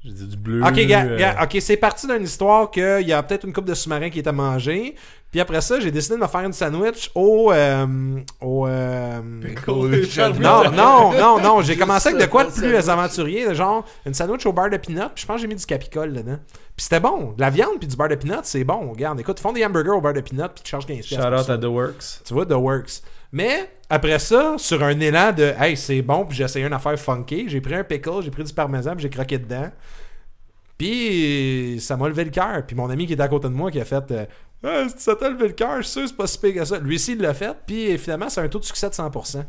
[0.04, 0.62] j'ai dit du bleu.
[0.62, 3.64] Ok, gars, euh, gars, ok, c'est parti d'une histoire qu'il y a peut-être une coupe
[3.64, 4.94] de sous-marins qui est à manger.
[5.30, 7.52] Puis après ça, j'ai décidé de me faire une sandwich au.
[7.52, 9.20] euh, au euh,
[10.40, 11.60] non, non, non, non.
[11.62, 12.88] J'ai commencé avec de quoi de plus sandwich.
[12.88, 15.10] aventurier, genre une sandwich au beurre de peanut.
[15.14, 16.38] Puis je pense que j'ai mis du capicole dedans.
[16.74, 17.32] Puis c'était bon.
[17.32, 18.90] De la viande puis du beurre de peanut, c'est bon.
[18.92, 21.26] Regarde, écoute, ils font des hamburgers au beurre de peanut puis tu charges 15 piastres
[21.26, 22.22] Shout out à The Works.
[22.24, 23.02] Tu vois, The Works.
[23.32, 26.98] Mais après ça, sur un élan de Hey, c'est bon, puis j'ai essayé une affaire
[26.98, 29.70] funky, j'ai pris un pickle, j'ai pris du parmesan, puis j'ai croqué dedans.
[30.76, 32.64] Puis ça m'a levé le cœur.
[32.66, 34.24] Puis mon ami qui était à côté de moi qui a fait euh,
[34.64, 36.78] Ah, ça t'a levé le cœur, je suis sûr c'est pas si pire que ça.
[36.78, 39.44] Lui aussi, il l'a fait, puis finalement, c'est un taux de succès de 100%.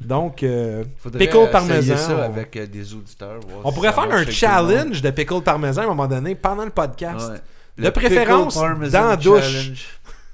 [0.00, 0.84] Donc, euh,
[1.18, 1.96] pickle parmesan.
[1.96, 3.40] ça on- avec euh, des auditeurs.
[3.48, 6.34] voir on si pourrait faire un le challenge de pickle parmesan à un moment donné
[6.36, 7.30] pendant le podcast.
[7.30, 7.38] Ouais.
[7.78, 9.40] De Le préférence, dans la douche.
[9.40, 9.86] challenge.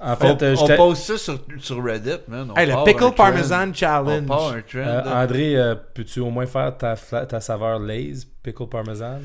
[0.07, 2.51] En On, fait, euh, on j'étais- pose ça sur, sur Reddit, man.
[2.51, 3.11] On Hey, le pickle trend.
[3.13, 4.27] parmesan On challenge.
[4.27, 4.79] part un trend.
[4.81, 5.23] euh.
[5.25, 9.21] André, euh, peux-tu au moins faire ta, saveur Lay's, pickle parmesan?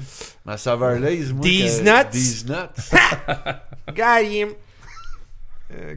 [0.46, 1.44] Ma saveur Lay's, moi.
[1.44, 2.10] These que- nuts?
[2.12, 2.92] These nuts.
[3.96, 4.50] Got him.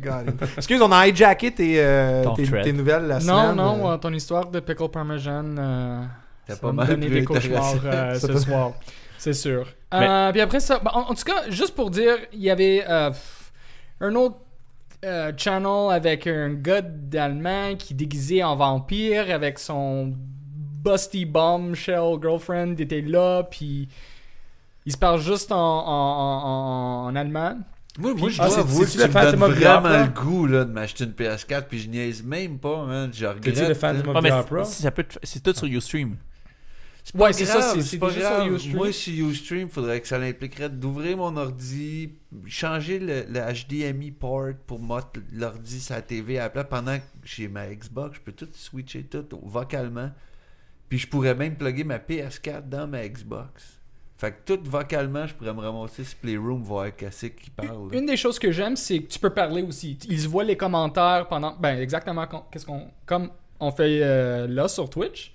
[0.02, 0.36] Got him.
[0.56, 2.64] Excuse, on a hijacké tes, euh, Ton tes, thread.
[2.64, 3.20] tes nouvelles la Non,
[3.52, 3.56] semaine.
[3.56, 6.02] non, euh, ton histoire de pickle parmesan, euh,
[6.46, 8.72] T'as pas mal plus des cauchemars euh, ce soir.
[9.16, 9.64] C'est sûr.
[9.92, 12.50] Mais- Euh, puis après ça, bah, en, en tout cas, juste pour dire, il y
[12.50, 13.10] avait euh,
[14.00, 14.36] un autre
[15.04, 20.14] euh, channel avec un gars d'Allemand qui déguisé en vampire avec son
[20.84, 23.88] busty bombshell girlfriend était là, puis
[24.86, 27.58] il se parle juste en, en, en- en- en allemand.
[27.98, 30.02] Moi, moi, je Ah, dois c'est- avouer que tu me donnes vraiment Opera?
[30.04, 33.10] le goût là, de m'acheter une PS4 puis je niaise même pas, man.
[33.12, 33.68] Je regrette.
[33.68, 34.64] le Phantom of the Opera?
[34.64, 36.16] ça peut être- c'est tout sur Ustream.
[37.14, 38.54] Ouais, c'est ça, c'est- pas grave.
[38.54, 38.76] Ustream.
[38.76, 42.12] Moi, sur Ustream, faudrait que ça impliquerait d'ouvrir mon ordi,
[42.46, 47.48] changer le, le HDMI port pour mettre l'ordi la TV à plat pendant que j'ai
[47.48, 48.16] ma Xbox.
[48.16, 50.10] Je peux tout switcher tout vocalement.
[50.88, 53.78] Puis je pourrais même plugger ma PS4 dans ma Xbox.
[54.16, 57.92] Fait que tout vocalement, je pourrais me ramasser sur Playroom, voir qu'est-ce qu'il parle.
[57.92, 59.98] Une des choses que j'aime, c'est que tu peux parler aussi.
[60.08, 61.56] Ils voient les commentaires pendant.
[61.56, 62.88] Ben, exactement qu'est-ce qu'on.
[63.04, 65.34] Comme on fait euh, là sur Twitch.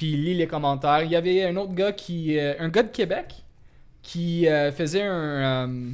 [0.00, 1.02] Puis il lit les commentaires.
[1.02, 2.38] Il y avait un autre gars qui.
[2.38, 3.34] euh, un gars de Québec
[4.02, 5.92] qui euh, faisait un, euh,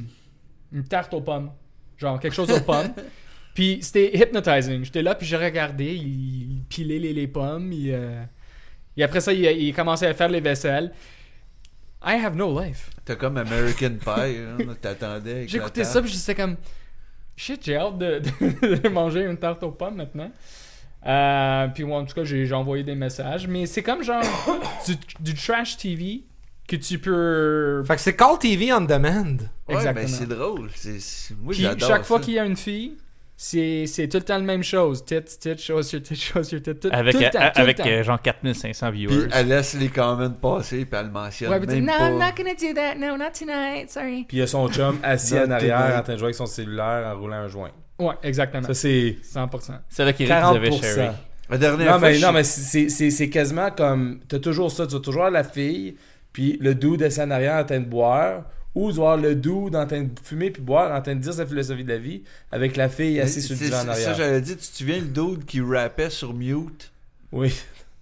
[0.71, 1.51] une tarte aux pommes.
[1.97, 2.93] Genre quelque chose aux pommes.
[3.53, 4.85] Puis c'était hypnotizing.
[4.85, 5.93] J'étais là, puis j'ai regardé.
[5.93, 7.73] Il, il pilait les, les pommes.
[7.73, 7.89] il,
[8.95, 10.93] Et après ça, il, il commençait à faire les vaisselles.
[12.01, 12.89] I have no life.
[13.03, 15.47] T'as comme American Pie, hein, t'attendais.
[15.49, 16.55] J'écoutais ça puis j'étais comme
[17.35, 20.31] shit, j'ai hâte de, de- de manger une tarte aux pommes maintenant.
[21.07, 24.21] Euh, puis ouais, en tout cas, j'ai j'ai envoyé des messages, mais c'est comme genre
[24.85, 26.23] du, du trash TV
[26.67, 27.81] que tu peux.
[27.87, 29.37] Fait que c'est Call TV on demand.
[29.69, 29.93] Ouais, Exactement.
[30.05, 30.69] ben c'est drôle.
[30.75, 32.23] C'est- c'est- Moi, Puis j'adore chaque fois ça.
[32.25, 32.97] qu'il y a une fille,
[33.37, 35.05] c'est c'est tout le temps la même chose.
[35.05, 37.61] Tit, tit, show sur tit, show sur tit, tout, Avec, tout le temps, euh, le
[37.61, 37.83] avec temps.
[37.87, 39.27] euh, genre 4500 Puis viewers.
[39.31, 42.09] elle laisse les comments passer, puis elle mentionne Ouais, puis même no, pas.
[42.09, 42.95] I'm not gonna do that.
[42.95, 43.89] No, not tonight.
[43.89, 44.25] Sorry.
[44.27, 46.47] Puis il y a son chum assis en arrière en train de jouer avec son
[46.47, 47.71] cellulaire en roulant un joint.
[47.99, 48.67] Ouais, exactement.
[48.67, 49.73] Ça, c'est 100%.
[49.89, 50.81] C'est là qu'Éric vous avait 40%.
[50.95, 51.09] sharé.
[51.49, 54.19] La dernière Non, fois, mais, je- non, mais c'est- c'est c'est quasiment comme.
[54.27, 54.85] T'as toujours ça.
[54.85, 55.95] Tu vas toujours avoir la fille,
[56.33, 58.43] puis le dude assis en arrière en train de boire,
[58.75, 61.21] ou tu vas avoir le dude en train de fumer puis boire, en train de
[61.21, 62.21] dire sa philosophie de la vie,
[62.51, 64.13] avec la fille assise sur le divan en Ça, arrière.
[64.15, 66.91] j'avais dit, tu te souviens le dude qui rappait sur mute?
[67.31, 67.53] Oui.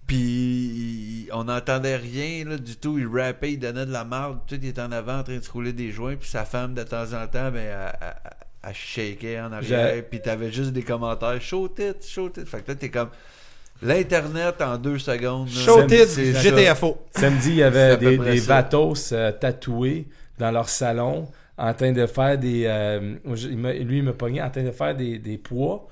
[0.06, 2.98] Puis on n'entendait rien là, du tout.
[2.98, 4.38] Il rappait, il donnait de la marde.
[4.46, 6.16] Tout il était en avant en train de se rouler des joints.
[6.16, 8.12] Puis sa femme, de temps en temps, ben, elle, elle,
[8.62, 10.02] elle shakeait en arrière.
[10.10, 12.44] Puis t'avais juste des commentaires Show it, show it.
[12.46, 13.08] Fait que là, t'es comme.
[13.82, 15.48] L'Internet en deux secondes.
[15.48, 16.40] Show c'est- it, c'est ça.
[16.40, 16.96] GTFO.
[17.14, 20.06] Samedi, il y avait à des, des vatos euh, tatoués
[20.38, 21.28] dans leur salon
[21.58, 22.64] en train de faire des.
[22.66, 25.86] euh, je- il m'a- lui, il me pognait en train de faire des, des poids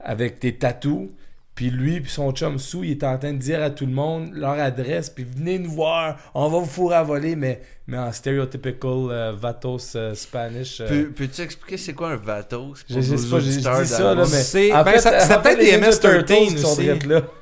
[0.00, 1.08] avec des tatous.
[1.56, 3.92] Puis lui, puis son chum sous, il était en train de dire à tout le
[3.92, 7.96] monde leur adresse, puis venez nous voir, on va vous fourrer à voler, mais, mais
[7.96, 10.82] en stereotypical euh, vatos euh, Spanish.
[10.82, 12.84] euh, Peux- Peux-tu expliquer c'est quoi un Vatos?
[12.90, 14.42] je, sais pas, j'ai dit ça, là, mais.
[14.84, 16.90] Ben, c'était peut-être des Ninja MS-13 Turtles qui sont aussi.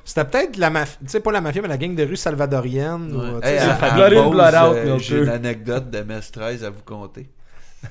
[0.05, 3.13] C'était peut-être la mafia, tu sais, pas la mafia, mais la gang de rue salvadorienne.
[3.13, 3.41] ou, Ouais.
[3.41, 4.97] tu sais, Hey, ça à- fait- à Blood in, blood out, euh.
[4.99, 7.27] J'ai une anecdote de MS-13 à vous conter.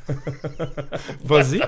[1.25, 1.59] Vas-y.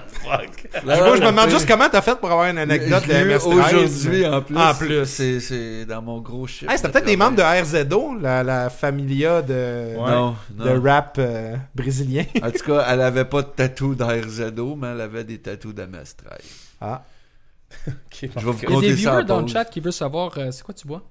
[0.84, 3.24] Moi, je me demande juste comment t'as fait pour avoir une anecdote de Je l'ai
[3.24, 3.46] eu MS-13.
[3.46, 4.56] Aujourd'hui, en plus.
[4.56, 5.04] En plus.
[5.06, 6.70] C'est, c'est dans mon gros chiffre.
[6.70, 7.42] Hey, c'était peut-être des membres de.
[7.42, 10.10] RZO, la, la familia de, Ouais.
[10.10, 12.24] Non, de rap euh, brésilien.
[12.42, 15.82] En tout cas, elle avait pas de tatou d'RZO, mais elle avait des tatous de
[15.82, 16.14] MS-13.
[16.80, 17.04] Ah.
[18.12, 20.50] Je vais vous Il y a des viewers dans le chat qui veulent savoir euh,
[20.50, 21.02] c'est quoi tu bois?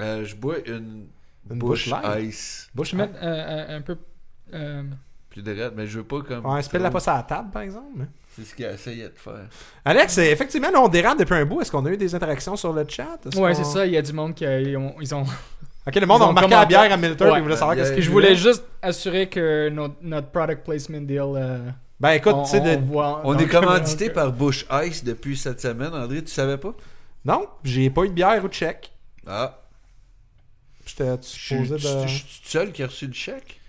[0.00, 1.06] Euh, je bois une,
[1.50, 1.90] Une Bush.
[2.20, 2.68] Ice.
[2.74, 3.96] Bush Je vais mettre euh, un, un peu.
[5.42, 6.46] Plus de mais je veux pas comme.
[6.46, 6.94] Ouais, spelle-la trop.
[6.94, 8.06] pas sur la table, par exemple.
[8.34, 9.34] C'est ce qu'il a essayé de faire.
[9.84, 11.60] Alex, euh, effectivement, là, on dérape depuis un bout.
[11.60, 13.18] Est-ce qu'on a eu des interactions sur le chat?
[13.26, 13.84] Est-ce Ouais, qu'on- c'est ça.
[13.86, 14.94] Il y a du monde qui euh, ils ont.
[15.00, 15.22] Ils ont...
[15.86, 17.38] Ok, le monde Ils a ont remarqué commenté- la bière à Milton Ouais.
[17.38, 20.64] et voulait savoir a- qu'est-ce Puis qu'il je voulais juste assurer que notre, notre product
[20.64, 21.20] placement deal.
[21.36, 21.58] euh,
[22.00, 25.04] Ben écoute, on, tu sais, de- on voit On dans est commandité par Bush Ice
[25.04, 25.92] depuis cette semaine.
[25.94, 26.74] André, tu savais pas?
[27.26, 28.90] non, j'ai pas eu de bière ou de chèque.
[29.26, 29.58] Ah.
[30.86, 32.06] J'étais Je suis supposé de.
[32.06, 33.60] je suis tout seul qui a reçu le chèque?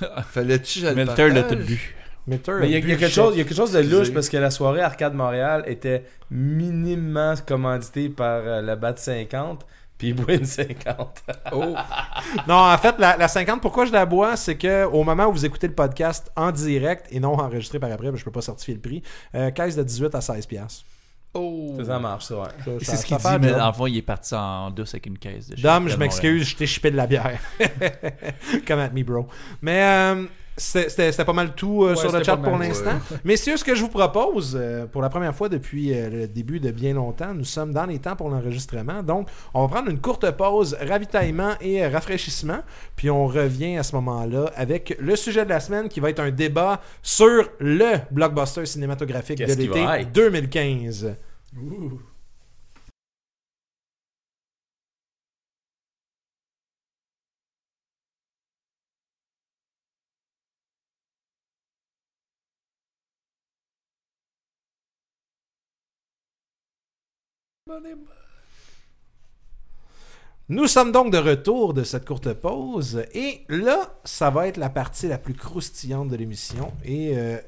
[0.30, 1.96] Fallait-tu que Milter l'a tout bu.
[2.26, 3.44] Milton Mais il y, a- a il y a bu quelque chose, il y a
[3.44, 8.60] quelque chose de louche parce que la soirée Arcade Montréal était minimement commanditée par euh,
[8.62, 9.64] la BAT 50
[9.98, 11.24] puis Win 50.
[11.52, 11.74] Oh,
[12.48, 15.32] Non, en fait, la, la 50, pourquoi je la bois, c'est que au moment où
[15.32, 18.40] vous écoutez le podcast en direct et non enregistré par après, ben, je peux pas
[18.40, 19.02] certifier le prix,
[19.34, 20.84] euh, caisse de 18 à 16 piastres.
[21.34, 21.74] Oh.
[21.78, 22.48] Ça, ça marche, ça, ouais.
[22.64, 25.06] Ça- C'est ça- ce qu'il dit, mais en fond, il est parti en douce avec
[25.06, 27.38] une caisse de Dom, shit je m'excuse, je t'ai chipé de la bière.
[28.66, 29.28] Come at me, bro.
[29.62, 30.24] Mais euh,
[30.60, 32.98] c'était pas mal tout euh, Ouais, sur le chat pour l'instant.
[33.24, 36.60] Messieurs, ce que je vous propose, euh, pour la première fois depuis euh, le début
[36.60, 39.02] de bien longtemps, nous sommes dans les temps pour l'enregistrement.
[39.02, 42.60] Donc, on va prendre une courte pause, ravitaillement et rafraîchissement.
[42.96, 46.20] Puis on revient à ce moment-là avec le sujet de la semaine qui va être
[46.20, 50.12] un débat sur le blockbuster cinématographique de l'été va être?
[70.48, 74.68] Nous sommes donc de retour de cette courte pause et là, ça va être la
[74.68, 77.38] partie la plus croustillante de l'émission et euh,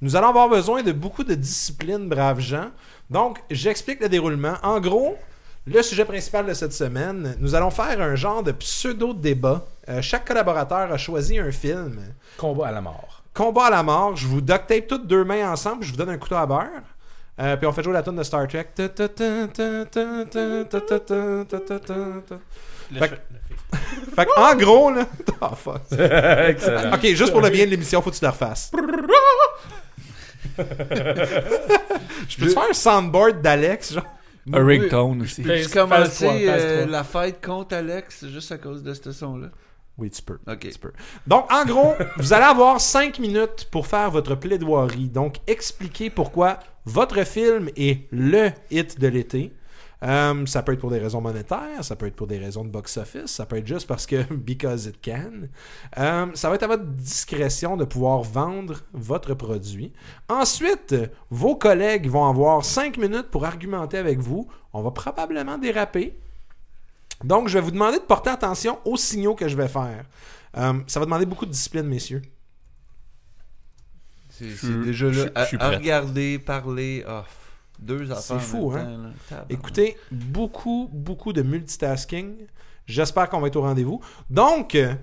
[0.00, 2.70] nous allons avoir besoin de beaucoup de discipline, braves gens.
[3.10, 4.54] Donc, j'explique le déroulement.
[4.62, 5.16] En gros,
[5.66, 9.64] le sujet principal de cette semaine, nous allons faire un genre de pseudo-débat.
[9.88, 12.00] Euh, chaque collaborateur a choisi un film.
[12.36, 13.22] Combat à la mort.
[13.34, 16.10] Combat à la mort, je vous duct tape toutes deux mains ensemble, je vous donne
[16.10, 16.82] un couteau à beurre.
[17.40, 18.68] Euh, puis on fait jouer la tune de Star Trek.
[24.14, 25.06] Fait que, en gros, là.
[25.40, 25.80] Oh, fuck.
[25.92, 26.94] Excellent.
[26.94, 28.70] Ok, juste pour le bien de l'émission, faut que tu le refasses.
[32.28, 34.04] Je peux te faire un soundboard d'Alex, genre.
[34.52, 35.42] Un ringtone aussi.
[35.42, 39.48] Trois, phase euh, la fête contre Alex juste à cause de ce son-là?
[39.98, 40.38] Oui, tu peux.
[40.46, 40.68] Ok.
[40.70, 40.92] Tu peux.
[41.26, 45.08] Donc, en gros, vous allez avoir 5 minutes pour faire votre plaidoirie.
[45.08, 49.52] Donc, expliquer pourquoi votre film est le hit de l'été.
[50.02, 52.70] Euh, ça peut être pour des raisons monétaires, ça peut être pour des raisons de
[52.70, 55.46] box-office, ça peut être juste parce que because it can.
[55.98, 59.92] Euh, ça va être à votre discrétion de pouvoir vendre votre produit.
[60.28, 60.96] Ensuite,
[61.30, 64.48] vos collègues vont avoir 5 minutes pour argumenter avec vous.
[64.72, 66.18] On va probablement déraper.
[67.24, 70.04] Donc, je vais vous demander de porter attention aux signaux que je vais faire.
[70.56, 72.22] Euh, ça va demander beaucoup de discipline, messieurs.
[74.30, 75.12] C'est Je- c'est déjà là.
[75.12, 75.76] je À, suis à prêt.
[75.76, 77.04] regarder, parler.
[77.06, 77.24] ah,
[77.78, 78.36] Deux affaires.
[78.36, 78.84] en fou, hein?
[78.84, 79.10] temps, là.
[79.28, 79.50] Tabarnak.
[79.52, 82.46] Écoutez, beaucoup, beaucoup de multitasking.
[82.86, 84.00] J'espère qu'on va être au rendez-vous.
[84.30, 84.94] Donc, euh,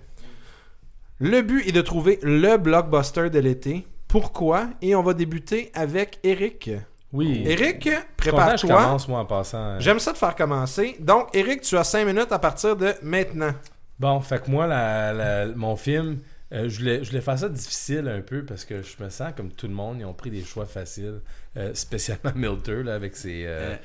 [1.20, 3.88] le but est de trouver le blockbuster de l'été.
[4.08, 4.70] Pourquoi?
[4.82, 6.72] Et on va débuter avec Eric.
[7.12, 7.44] Oui.
[7.46, 8.70] Eric, prépare-toi.
[8.84, 9.80] commence, moi, en passant.
[9.80, 10.96] J'aime ça de faire commencer.
[11.00, 13.52] Donc, Eric, tu as 5 minutes à partir de maintenant.
[14.00, 16.20] Bon, fait que moi, la- la- mon film,
[16.54, 19.34] euh, je, voulais, je voulais faire ça difficile un peu parce que je me sens
[19.36, 21.22] comme tout le monde, ils ont pris des choix faciles,
[21.58, 23.76] euh, spécialement Milter là, avec ses, euh,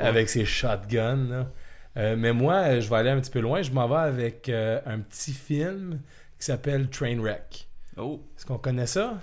[0.00, 1.28] avec, ses shotguns.
[1.30, 1.46] là.
[1.96, 3.62] Euh, mais moi, je vais aller un petit peu loin.
[3.62, 5.98] Je m'en vais avec euh, un petit film
[6.38, 7.68] qui s'appelle Trainwreck.
[7.96, 9.14] Oh, Est-ce qu'on connaît ça?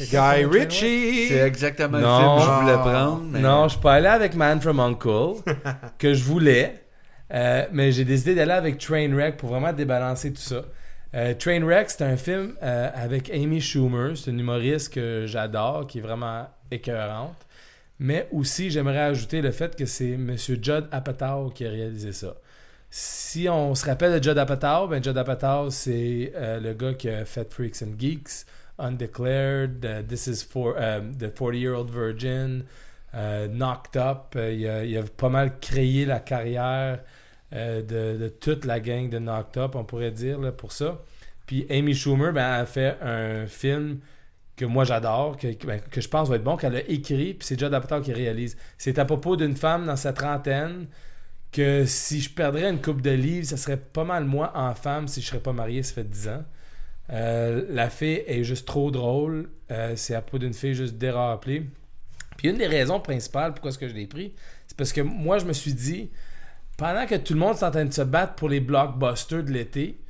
[0.00, 1.28] Guy Ritchie.
[1.28, 2.18] c'est exactement Non.
[2.18, 3.22] le film que je voulais prendre.
[3.30, 5.42] mais- Non, je suis pas allé avec Man from Uncle,
[5.98, 6.82] que je voulais,
[7.32, 10.62] euh, mais j'ai décidé d'aller avec Trainwreck pour vraiment débalancer tout ça.
[11.14, 15.98] Euh, Trainwreck, c'est un film euh, avec Amy Schumer, c'est une humoriste que j'adore, qui
[15.98, 17.36] est vraiment écœurante.
[17.98, 20.34] Mais aussi, j'aimerais ajouter le fait que c'est M.
[20.38, 22.34] Judd Apatow qui a réalisé ça.
[22.90, 27.08] Si on se rappelle de Judd Apatow, ben Judd Apatow, c'est euh, le gars qui
[27.08, 28.44] a fait Freaks and Geeks,
[28.82, 32.64] Undeclared, uh, This is for um, The 40-Year-Old Virgin,
[33.14, 34.34] euh, Knocked Up.
[34.36, 37.00] Il, a, il a pas mal créé la carrière
[37.52, 41.02] euh, de, toute la gang de Knocked Up, on pourrait dire, là, pour ça.
[41.46, 44.00] Puis Amy Schumer, ben, a fait un film
[44.56, 47.34] que moi j'adore, que, que- ben, que je pense va être bon, qu'elle a écrit,
[47.34, 48.56] puis c'est Judd Apatow qui réalise.
[48.78, 50.86] C'est à propos d'une femme dans sa trentaine
[51.52, 55.06] que si je perdrais une coupe de livres, ça serait pas mal moi en femme
[55.08, 56.44] si je serais pas marié, ça fait 10 ans.
[57.12, 59.50] Euh, la fille est juste trop drôle.
[59.70, 61.66] Euh, c'est à propos d'une fille juste dérapelée.
[62.36, 64.32] Puis une des raisons principales pourquoi est-ce que je l'ai pris,
[64.66, 66.10] c'est parce que moi je me suis dit,
[66.76, 69.52] pendant que tout le monde est en train de se battre pour les blockbusters de
[69.52, 70.00] l'été,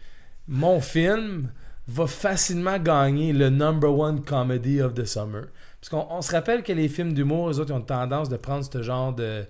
[0.48, 1.50] mon film
[1.88, 5.46] va facilement gagner le number one comedy of the summer.
[5.80, 8.36] Parce qu'on on se rappelle que les films d'humour, eux autres, ils ont tendance de
[8.36, 9.44] prendre ce genre de,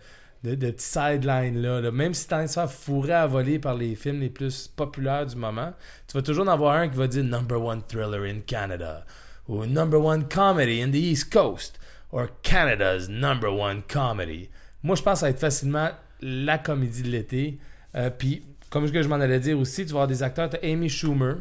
[0.45, 1.81] de, de petits sidelines-là.
[1.81, 1.91] là.
[1.91, 5.37] Même si tu en faire fourrer à voler par les films les plus populaires du
[5.37, 5.73] moment,
[6.09, 9.05] tu vas toujours en avoir un qui va dire number one thriller in Canada
[9.49, 11.79] ou number one comedy in the East Coast
[12.11, 14.49] or Canada's number one comedy.
[14.83, 15.91] Moi, je pense que ça va être facilement
[16.21, 17.59] la comédie de l'été.
[17.95, 20.49] Euh, Puis, comme que je m'en allais dire aussi, tu vas avoir des acteurs.
[20.51, 21.37] Tu Amy Schumer,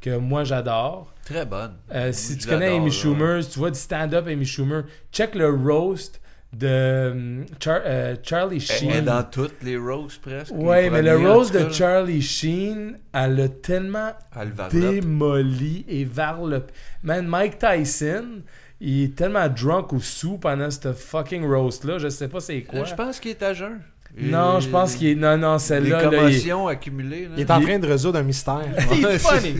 [0.00, 1.12] que moi j'adore.
[1.24, 1.76] Très bonne.
[1.92, 2.90] Euh, si Je tu connais Amy.
[2.90, 4.82] Schumer, si tu vois du stand-up Amy Schumer,
[5.12, 6.20] check le roast
[6.58, 9.04] de Char- euh, Charlie Elle est Sheen.
[9.04, 10.52] dans toutes les roses presque.
[10.54, 11.70] Ouais, les mais le tout de.
[11.72, 16.70] Charlie Sheen, elle a tellement Elle démoli et varlope.
[17.02, 18.42] Man, Mike Tyson,
[18.80, 22.80] il est tellement drunk ou sous pendant ce fucking roast-là, je sais pas c'est quoi.
[22.80, 23.80] Euh, Je pense qu'il est à jeun.
[24.16, 25.14] Non, je pense qu'il est.
[25.16, 27.24] Non, non, Les celle-là, là, il est- commotions accumulées.
[27.24, 27.30] là.
[27.36, 28.60] Il est en Il- train de résoudre un mystère.
[28.96, 29.54] il est funny.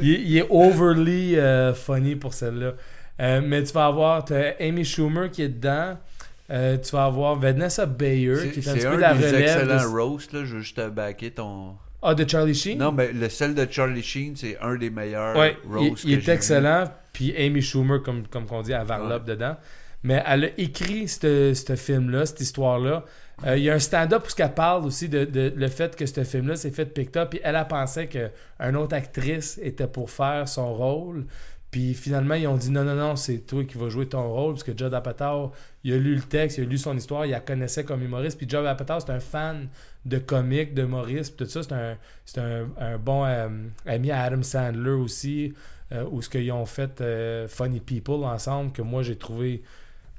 [0.00, 2.72] il, est- il est overly euh, funny pour celle-là.
[3.20, 5.98] Euh, mais tu vas avoir t'as Amy Schumer qui est dedans.
[6.50, 9.40] Euh, tu vas avoir Vanessa Bayer qui est un petit un peu la des relève.
[9.42, 10.32] excellents de- roasts.
[10.32, 10.44] Là.
[10.44, 11.74] Je veux juste te backer ton...
[12.00, 12.78] Ah, de Charlie Sheen?
[12.78, 16.20] Non, mais le celle de Charlie Sheen, c'est un des meilleurs Ouais, il, roasts il
[16.24, 16.84] que est excellent.
[17.12, 19.56] Puis Amy Schumer, comme, comme on dit, elle varlope dedans.
[20.04, 23.04] Mais elle a écrit ce film-là, cette histoire-là.
[23.46, 26.06] Euh, il y a un stand-up où elle parle aussi de, de- le fait que
[26.06, 27.30] ce film-là s'est fait picked up.
[27.30, 31.24] Puis elle a pensé qu'une autre actrice était pour faire son rôle.
[31.70, 34.54] Puis finalement, ils ont dit non, non, non, c'est toi qui vas jouer ton rôle.
[34.54, 35.52] Parce que Judd Apatow,
[35.84, 38.38] il a lu le texte, il a lu son histoire, il la connaissait comme humoriste.
[38.38, 39.68] Puis Judd Apatow, c'est un fan
[40.06, 41.62] de comiques, de Maurice, puis tout ça.
[41.62, 43.48] C'est un, c'est un, un bon euh,
[43.84, 45.52] ami à Adam Sandler aussi,
[45.92, 49.62] euh, où ce qu'ils ont fait euh, Funny People ensemble, que moi j'ai trouvé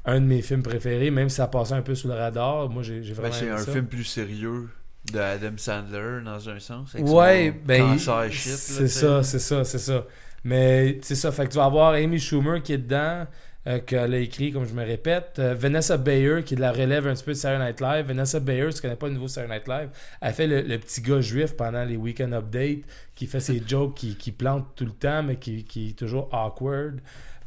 [0.05, 2.69] un de mes films préférés, même si ça passait un peu sous le radar.
[2.69, 3.71] Moi j'ai j'ai Ben, vraiment c'est aimé un ça.
[3.71, 4.69] film plus sérieux
[5.11, 6.95] de Adam Sandler, dans un sens.
[6.99, 10.05] Ouais, ben, cancer shit, là, c'est ça, c'est ça, c'est ça.
[10.43, 13.25] Mais c'est ça, fait que tu vas avoir Amy Schumer qui est dedans,
[13.67, 15.35] euh, qu'elle a écrit, comme je me répète.
[15.39, 18.05] Euh, Vanessa Bayer qui de la relève un petit peu de Saturday Night Live.
[18.07, 19.89] Vanessa Bayer, si tu connais pas le nouveau Saturday Night Live,
[20.21, 22.83] elle fait le, le petit gars juif pendant les weekend updates,
[23.15, 26.29] qui fait ses jokes, qui, qui plante tout le temps, mais qui, qui est toujours
[26.33, 26.99] awkward.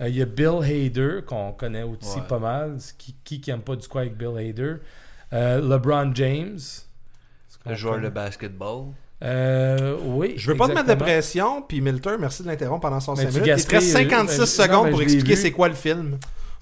[0.02, 2.26] Euh, Il y a Bill Hader, qu'on connaît aussi Ouais.
[2.28, 2.76] pas mal.
[2.98, 4.74] Qui, qui qui aime pas du quoi avec Bill Hader?
[5.32, 6.58] LeBron James.
[7.64, 8.88] Le joueur de basketball.
[9.22, 10.34] Euh, oui.
[10.36, 11.12] Je veux pas te mettre de exactement.
[11.12, 13.54] pression, puis Milter, merci de l'interrompre pendant son Mais 5 tu minutes.
[13.58, 16.18] Il te reste euh, 56 ben, non, secondes pour expliquer c'est quoi le film.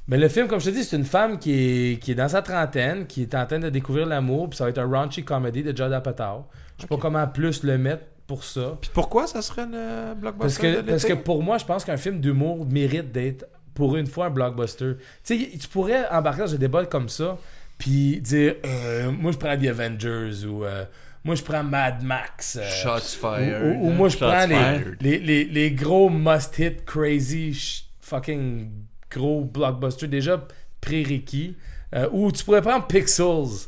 [0.08, 2.28] Mais le film, comme je te dis, c'est une femme qui est, qui est dans
[2.28, 5.24] sa trentaine, qui est en train de découvrir l'amour, puis ça va être un raunchy
[5.24, 6.46] comedy de Judd Apatow.
[6.76, 8.76] Je sais pas comment plus le mettre pour ça.
[8.80, 11.84] Puis pourquoi ça serait le Parce blockbuster que, de parce que pour moi, je pense
[11.84, 14.96] qu'un film d'humour mérite d'être, pour une fois, un blockbuster.
[15.24, 17.38] Tu sais, tu pourrais embarquer dans un débat comme ça,
[17.78, 20.84] puis dire, euh, moi je prends The Avengers, ou euh,
[21.24, 22.56] moi je prends Mad Max.
[22.60, 23.62] euh, Shots ou, fired.
[23.62, 24.96] ou- ou moi je Shots prends les, fired.
[25.00, 28.70] les, les, les gros must-hit, crazy, sh- fucking
[29.10, 30.46] gros blockbusters déjà
[30.80, 31.56] pré-Ricky.
[31.94, 33.66] Euh, ou tu pourrais prendre Pixels.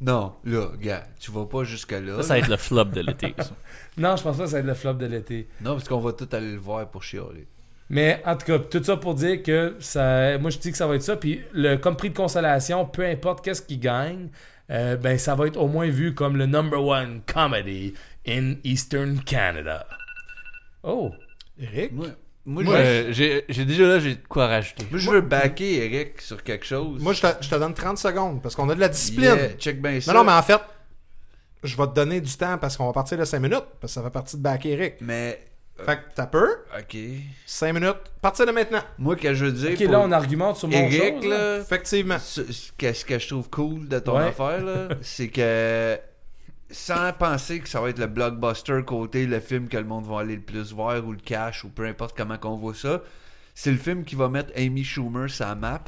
[0.00, 2.16] Non, là, gars, tu vas pas jusqu'à là.
[2.16, 3.34] Ça, ça va être le flop de l'été.
[3.96, 5.46] Non, je pense pas que ça va être le flop de l'été.
[5.60, 7.46] Non, parce qu'on va tout aller le voir pour chialer.
[7.90, 10.88] Mais en tout cas, tout ça pour dire que ça, moi je dis que ça
[10.88, 11.14] va être ça.
[11.16, 14.30] Puis le comme prix de consolation, peu importe qu'est-ce qui gagne,
[14.70, 17.94] euh, ben ça va être au moins vu comme le number one comedy
[18.26, 19.86] in Eastern Canada.
[20.82, 21.12] Oh,
[21.58, 21.92] Eric?
[21.92, 22.08] Moi,
[22.46, 24.86] moi, euh, j'ai j'ai déjà là, j'ai de quoi rajouter.
[24.90, 27.02] moi, je veux backer Eric sur quelque chose.
[27.02, 29.34] Moi, je te, je te donne 30 secondes parce qu'on a de la discipline.
[29.34, 30.12] Yeah, check bien ça.
[30.12, 30.60] Non, non, mais en fait,
[31.62, 34.00] je vais te donner du temps parce qu'on va partir de 5 minutes parce que
[34.00, 34.96] ça fait partie de back Eric.
[35.00, 35.40] Mais,
[35.76, 36.48] Fait que t'as peur?
[36.78, 36.96] ok.
[37.46, 37.96] 5 minutes.
[38.22, 38.80] Partir de maintenant.
[38.98, 39.72] Moi, que je veux dire.
[39.72, 41.56] ok, pour là on argumente sur mon Eric, chose, là.
[41.56, 42.18] là, Effectivement.
[42.20, 44.28] ce, ce que, ce que je trouve cool de ton Ouais.
[44.28, 45.98] affaire, là, c'est que
[46.70, 50.20] sans penser que ça va être le blockbuster côté le film que le monde va
[50.20, 53.02] aller le plus voir ou le cash ou peu importe comment qu'on voit ça,
[53.54, 55.84] c'est le film qui va mettre Amy Schumer la map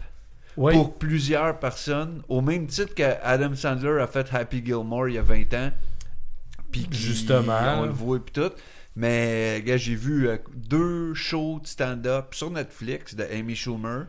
[0.55, 5.18] pour plusieurs personnes, au même titre que Adam Sandler a fait Happy Gilmore il y
[5.18, 5.70] a 20 ans.
[6.72, 7.80] Puis Justement.
[7.80, 8.53] On le voit puis tout.
[8.97, 14.07] Mais gars, j'ai vu euh, deux shows de stand-up sur Netflix de Amy Schumer.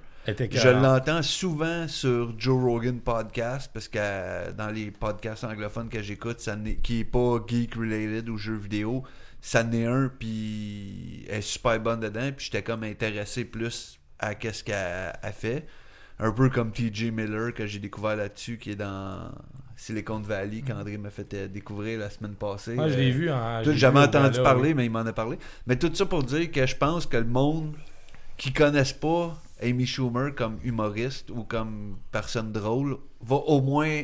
[0.58, 6.02] Je l'entends souvent sur Joe Rogan podcast parce que euh, dans les podcasts anglophones que
[6.02, 9.04] j'écoute, ça n'est- qui est pas geek related ou jeux vidéo,
[9.42, 14.36] ça n'est un puis elle est super bonne dedans puis j'étais comme intéressé plus à
[14.36, 15.66] qu'est-ce qu'elle a fait.
[16.20, 19.32] Un peu comme TJ Miller que j'ai découvert là-dessus qui est dans
[19.78, 22.74] Silicon Valley qu'André m'a fait euh, découvrir la semaine passée.
[22.74, 24.74] Moi, je l'ai Euh, vu l'ai J'avais entendu parler, oui.
[24.74, 25.38] mais il m'en a parlé.
[25.68, 27.76] Mais tout ça pour dire que je pense que le monde
[28.38, 34.04] qui connaisse pas Amy Schumer comme humoriste ou comme personne drôle va au moins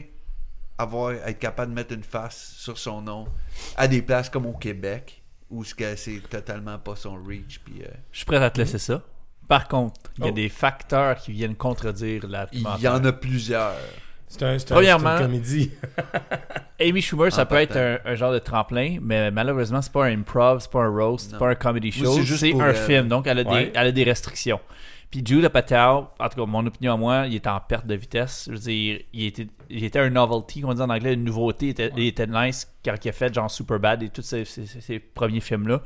[0.77, 3.27] avoir être capable de mettre une face sur son nom
[3.75, 7.81] à des places comme au Québec où ce que c'est totalement pas son reach puis
[7.83, 9.01] euh, Je suis prêt à te laisser ça.
[9.47, 10.33] Par contre, il y a Oh.
[10.33, 13.75] des facteurs qui viennent contredire la il y en a plusieurs.
[14.39, 15.71] C'est un, Premièrement- c'est une comédie.
[16.81, 20.05] Amy Schumer, ça En peut être un, un genre de tremplin, mais malheureusement, c'est pas
[20.05, 22.75] un improv, c'est pas un roast, c'est pas un comedy show, c'est un elle.
[22.75, 23.65] film, donc elle a, Ouais.
[23.65, 24.59] des, elle a des restrictions.
[25.11, 27.93] Puis Judah Patel, en tout cas, mon opinion à moi, il était en perte de
[27.93, 28.45] vitesse.
[28.47, 31.23] Je veux dire, il était, il était un novelty, comme on dit en anglais, une
[31.23, 31.67] nouveauté.
[31.67, 34.65] Il était, il était nice quand il a fait genre Superbad et tous ces, ces-
[34.65, 35.81] ces premiers films-là.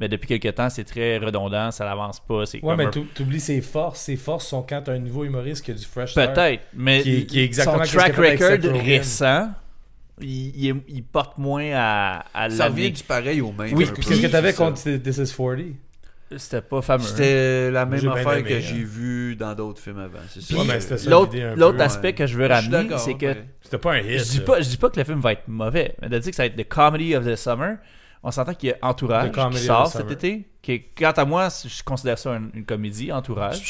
[0.00, 2.46] Mais depuis quelques temps, c'est très redondant, ça n'avance pas.
[2.46, 4.00] C'est Ouais, comme mais un- tu oublies ses forces.
[4.00, 6.14] Ses forces sont quand t'as un nouveau humoriste qui a du fresh.
[6.14, 9.50] Peut-être, mais Qui est- qui est exactement son track record récent,
[10.22, 13.74] il, il porte moins à, à Ça revient du pareil au même.
[13.74, 15.58] Oui, Qu'est-ce que t'avais contre This is 40
[16.36, 17.04] C'était pas fameux.
[17.04, 18.60] C'était la même affaire aimé, que hein.
[18.62, 20.18] j'ai vu dans d'autres films avant.
[20.18, 22.14] Ouais, mais c'était ça L'autre l'idée un l'autre peu, aspect ouais.
[22.14, 23.34] que je veux ramener, c'est que.
[23.60, 24.18] C'était pas un hit.
[24.20, 26.30] je dis pas, je dis pas que le film va être mauvais, mais de dire
[26.30, 27.76] que ça va être The Comedy of the Summer.
[28.22, 30.44] On s'entend qu'il y a Entourage qui sort cet été.
[30.62, 33.62] Qui est- quant à moi, je considère ça une, une comédie, Entourage.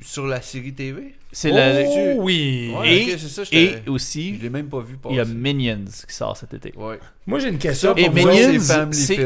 [0.00, 2.72] Sur la série TV C'est Oh la- oui!
[2.78, 5.14] Ouais, Et- ça, Et Je aussi, l'ai même pas vu passer.
[5.14, 6.72] il y a Minions qui sort cet été.
[6.76, 6.98] Ouais.
[7.26, 8.60] Moi, j'ai une question Et pour vous Minions,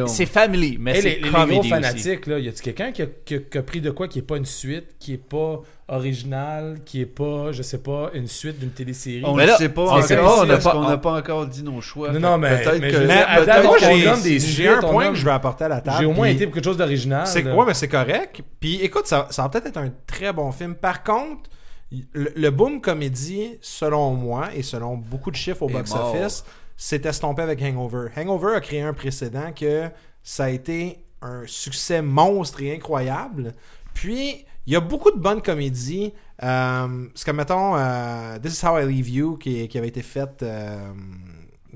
[0.06, 1.68] c'est family mais c'est les, les, gros aussi.
[1.68, 4.20] fanatiques, là, y a-tu quelqu'un qui a, qui, a, qui a pris de quoi qui
[4.20, 8.26] est pas une suite, qui est pas original, qui est pas, je sais pas, une
[8.26, 9.22] suite d'une télésérie?
[9.24, 10.96] On ne sait pas on encore sait pas, on n'a parce pas- qu'on on- n'a
[10.98, 12.10] pas encore dit nos choix.
[12.12, 15.64] Non, non, mais- peut-être mais que je- Mais j'ai un point que je veux apporter
[15.64, 15.96] à la table.
[16.00, 17.26] J'ai au moins puis- été pour quelque chose d'original.
[17.54, 18.40] Quoi, mais c'est correct.
[18.60, 20.59] Puis écoute, ça, ça va peut-être être un très bon film.
[20.68, 21.50] Par contre,
[21.90, 26.44] le, le boom comédie, selon moi et selon beaucoup de chiffres au box-office,
[26.76, 28.08] s'est estompé avec Hangover.
[28.16, 29.90] Hangover a créé un précédent que
[30.22, 33.54] ça a été un succès monstre et incroyable.
[33.92, 36.12] Puis, il y a beaucoup de bonnes comédies.
[36.42, 40.02] Euh, c'est comme, mettons, euh, This is How I Leave You, qui, qui avait été
[40.02, 40.42] faite...
[40.42, 40.92] euh,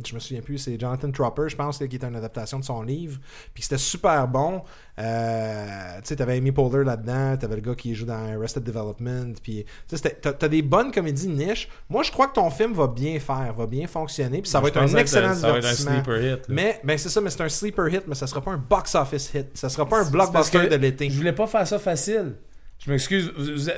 [0.06, 2.64] je me souviens plus, c'est Jonathan Tropper, je pense, là, qui est une adaptation de
[2.64, 3.18] son livre.
[3.52, 4.62] Puis c'était super bon.
[4.98, 9.34] Euh, tu sais, t'avais Amy Poehler là-dedans, t'avais le gars qui joue dans Arrested Development.
[9.42, 11.68] Puis, tu sais, c'était- t'as, t'as des bonnes comédies niche.
[11.88, 14.40] Moi, je crois que ton film va bien faire, va bien fonctionner.
[14.42, 16.38] Puis ça va être un excellent ça va être un sleeper hit.
[16.48, 16.54] là.
[16.54, 19.32] Mais, ben c'est ça, mais c'est un sleeper hit, mais ça sera pas un box-office
[19.34, 19.46] hit.
[19.56, 21.10] Ça sera pas un blockbuster de l'été.
[21.10, 22.34] Je voulais pas faire ça facile.
[22.78, 23.30] Je m'excuse.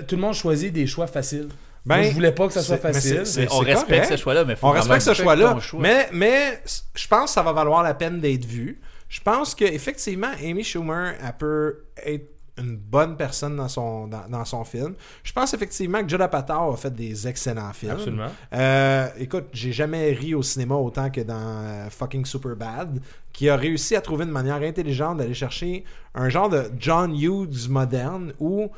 [0.08, 1.48] tout le monde choisit des choix faciles.
[1.86, 3.24] Ben, Moi, je voulais pas que ça soit mais facile.
[3.24, 4.08] c'est- c'est- On respecte correct.
[4.10, 5.80] ce choix-là, mais faut On respecte ce choix-là, ton choix.
[5.80, 6.60] mais, mais
[6.94, 8.80] je pense que ça va valoir la peine d'être vu.
[9.08, 14.44] Je pense qu'effectivement, Amy Schumer, elle peut être une bonne personne dans son, dans, dans
[14.46, 14.94] son film.
[15.22, 17.92] Je pense effectivement que Judd Apatow a fait des excellents films.
[17.92, 18.28] Absolument.
[18.54, 22.98] Euh, écoute, j'ai jamais ri au cinéma autant que dans euh, fucking Superbad,
[23.32, 25.84] qui a réussi à trouver une manière intelligente d'aller chercher
[26.14, 28.70] un genre de John Hughes moderne où,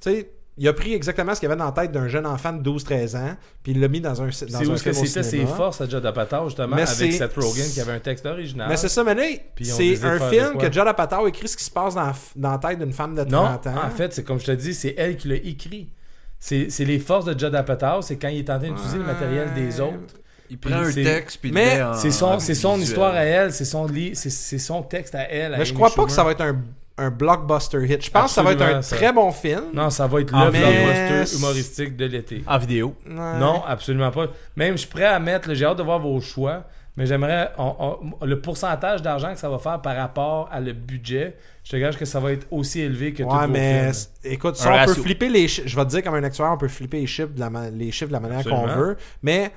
[0.00, 2.24] tu sais, il a pris exactement ce qu'il y avait dans la tête d'un jeune
[2.26, 4.82] enfant de 12-13 ans, puis il l'a mis dans un, dans C'est un où est-ce
[4.84, 7.98] que c'était ses forces à Judd Apatow, justement, Mais avec Seth Rogen qui avait un
[8.00, 8.68] texte original.
[8.68, 11.94] Mais c'est ça, mais c'est un film que Judd Apatow écrit ce qui se passe
[11.94, 13.74] dans, dans la tête d'une femme de Non, 30 ans.
[13.86, 15.90] en fait, c'est comme je te dis, c'est elle qui l'a écrit.
[16.38, 19.04] c'est c'est les forces de Judd Apatow, c'est quand il est en train d'utiliser le
[19.04, 20.14] matériel des autres.
[20.48, 23.14] Il prend un texte puis il Mais le met en- C'est son, c'est son histoire
[23.14, 25.54] à elle, c'est son, li- c'est- c'est son texte à elle.
[25.54, 26.56] à Mais je crois pas que ça va être un,
[26.98, 28.04] un blockbuster hit.
[28.04, 28.96] Je pense que ça va être un ça.
[28.96, 29.64] très bon film.
[29.74, 32.42] Non, ça va être le mais- blockbuster humoristique de l'été.
[32.46, 32.94] En vidéo.
[33.06, 33.38] Ouais.
[33.38, 34.28] Non, absolument pas.
[34.56, 36.64] Même, je suis prêt à mettre, j'ai hâte de voir vos choix,
[36.96, 40.72] mais j'aimerais, on- on- le pourcentage d'argent que ça va faire par rapport à le
[40.72, 43.92] budget, je te gage que ça va être aussi élevé que tous Ouais, vos mais
[43.92, 44.32] films.
[44.32, 45.68] écoute, ça, on peut flipper les chiffres.
[45.68, 47.90] Je vais te dire, comme un actuaire, on peut flipper les chiffres de la, les
[47.92, 49.50] chiffres de la manière qu'on veut, mais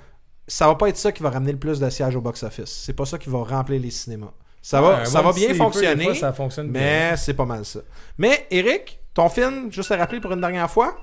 [0.46, 2.82] ça va pas être ça qui va ramener le plus de sièges au box-office.
[2.86, 4.34] C'est pas ça qui va remplir les cinémas.
[4.62, 6.82] Ça va, Ouais, ça va bien fonctionner, fois, ça fonctionne bien.
[6.82, 7.80] mais c'est pas mal ça.
[8.18, 10.97] Mais, Eric, ton film, juste à rappeler pour une dernière fois,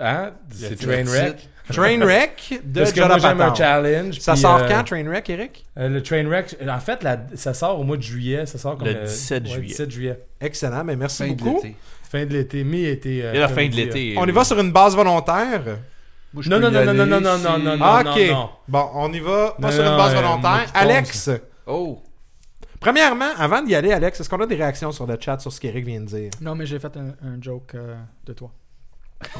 [0.00, 0.32] Hein?
[0.50, 1.48] C'est Trainwreck.
[1.70, 3.56] Trainwreck de Parce que Judd moi, j'aime un Apatow.
[3.56, 4.18] challenge.
[4.20, 5.66] Ça sort euh, quand, Trainwreck, Eric?
[5.78, 8.46] euh, le Trainwreck, en fait, la- ça sort au mois de juillet.
[8.46, 9.68] Ça sort comme Le 17 ouais, juillet.
[9.68, 10.20] 17 juillet.
[10.40, 11.56] Excellent, mais merci Fin de beaucoup.
[11.56, 11.76] l'été.
[12.10, 13.22] Fin de l'été, mi-été.
[13.24, 14.14] euh, Et la comme fin on de l'été.
[14.16, 15.62] On y va sur une base volontaire?
[16.32, 18.20] Moi, Non, non, y non, non, aller non, non, non, non, non, Ah, non, ok.
[18.30, 18.50] non.
[18.68, 20.72] Bon, on y va pas Non, sur une non, base euh, moi volontaire.
[20.72, 21.30] pense.
[21.66, 22.02] Oh!
[22.80, 25.60] premièrement, avant d'y aller, Alex, est-ce qu'on a des réactions sur le chat sur ce
[25.60, 26.30] qu'Eric vient de dire?
[26.40, 28.52] Non, mais j'ai fait un, un joke euh, de toi.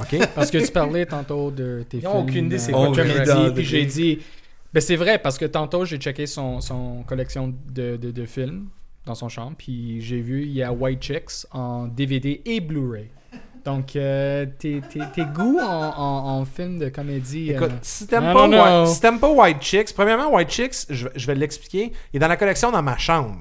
[0.01, 0.17] OK?
[0.35, 2.13] Parce que tu parlais tantôt de tes films.
[2.13, 3.55] aucune idée c'est euh, quoi comédie.
[3.55, 4.19] Puis j'ai dit...
[4.73, 8.69] Ben c'est vrai, parce que tantôt, j'ai checké son, son collection de, de, de films
[9.07, 9.55] dans son chambre.
[9.57, 13.09] Puis j'ai vu, il y a White Chicks en DVD et Blu-ray.
[13.67, 17.53] Donc, euh, tes, tes, tes goûts en, en, en film de comédie...
[17.53, 18.47] euh, Écoute, si t'aimes pas.
[18.49, 22.21] White- si t'aimes pas White Chicks, premièrement, White Chicks, je, je vais l'expliquer, il est
[22.21, 23.37] dans la collection dans ma chambre.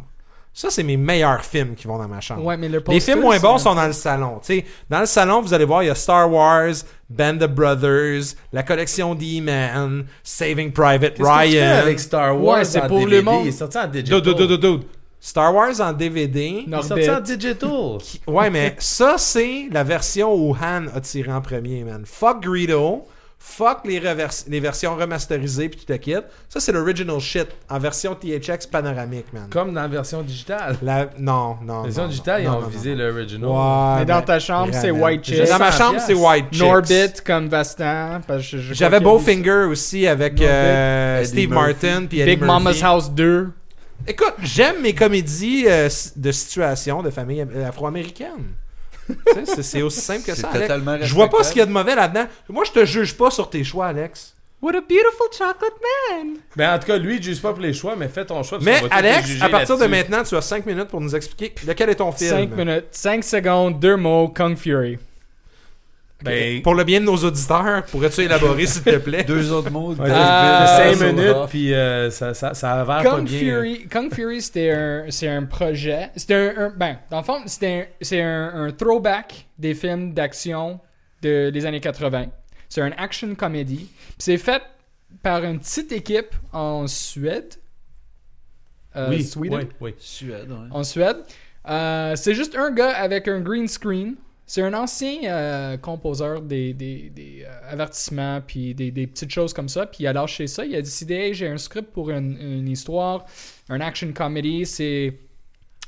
[0.51, 2.43] Ça, c'est mes meilleurs films qui vont dans ma chambre.
[2.45, 4.39] ouais, mais le Les films moins bons sont dans le salon.
[4.39, 6.71] Tu sais, dans le salon, vous allez voir, il y a Star Wars,
[7.09, 8.23] Band of Brothers,
[8.53, 11.78] la collection D-Man, Saving Private Qu'est-ce que tu fais Ryan.
[11.84, 13.21] avec Star Wars Ouais, c'est en pour le DVD?
[13.21, 13.41] monde.
[13.45, 14.21] Il est sorti en digital.
[14.21, 14.82] Dude, dude, dude, dude.
[15.26, 16.63] Star Wars en DVD.
[16.67, 17.97] Il est sorti en digital.
[18.28, 22.03] Ouais, mais ça, c'est la version où Han a tiré en premier, man.
[22.05, 23.07] Fuck Greedo.
[23.39, 26.26] Fuck les, revers- les versions remasterisées puis tu te quittes.
[26.47, 29.47] Ça, c'est l'original shit en version THX panoramique, man.
[29.49, 30.78] Comme dans la version digitale.
[30.84, 31.09] La...
[31.17, 31.78] Non, non.
[31.78, 33.03] La version non, digitale, non, ils non, ont non, visé non.
[33.03, 33.49] l'original.
[33.49, 34.91] Ouais, Mais dans ta chambre, c'est.
[34.91, 35.49] White Chicks.
[35.49, 36.61] Dans ma 100 chambre, c'est White Chicks.
[36.61, 38.21] Norbit comme Vastan.
[38.71, 41.65] J'avais Bowfinger aussi avec euh, Steve Murphy.
[41.65, 42.41] Martin puis Big.
[42.43, 43.49] Mama's House 2.
[44.07, 48.53] Écoute, j'aime mes comédies euh, de situation de famille euh, afro-américaine.
[49.61, 51.05] C'est- aussi simple que ça, Alex.
[51.05, 52.25] Je vois pas ce qu'il y a de mauvais là-dedans.
[52.49, 54.35] Moi, je te juge pas sur tes choix, Alex.
[54.61, 55.73] What a beautiful chocolate
[56.09, 56.37] man!
[56.55, 58.57] Ben, en tout cas, lui, il juge pas pour les choix, mais fais ton choix.
[58.57, 61.53] parce Mais va Alex, à partir de maintenant, tu as 5 minutes pour nous expliquer
[61.67, 62.31] lequel est ton film.
[62.31, 64.97] 5 minutes, 5 secondes, 2 mots, Kung Fury.
[66.24, 69.24] Ben, Pour le bien de nos auditeurs, pourrais-tu élaborer, s'il te plaît?
[69.28, 69.89] Deux autres mots.
[69.89, 71.13] ouais, David, Euh, 5 Hasselhoff.
[71.13, 73.39] minutes, puis euh, ça, ça, ça avère pas Kung bien.
[73.39, 76.09] Fury, Kung Fury c'était un, c'est un projet.
[76.16, 80.13] C'était un, un- Ben, dans le fond, c'était un, c'est un, un throwback des films
[80.13, 80.80] d'action
[81.22, 82.28] de, des années 80.
[82.70, 83.89] C'est un action comedy.
[83.89, 84.61] Puis C'est fait
[85.22, 87.55] par une petite équipe en Suède.
[88.95, 89.59] Euh, oui, Sweden?
[89.59, 89.95] oui, oui.
[89.99, 90.68] Suède, ouais.
[90.72, 91.18] en Suède.
[91.68, 94.16] Euh, c'est juste un gars avec un green screen.
[94.47, 99.85] C'est un ancien euh, composeur des, euh, avertissements puis des, petites choses comme ça.
[99.85, 100.65] Puis il a lâché ça.
[100.65, 103.25] Il a décidé j'ai un script pour une, histoire,
[103.69, 104.65] un action comedy.
[104.65, 105.17] C'est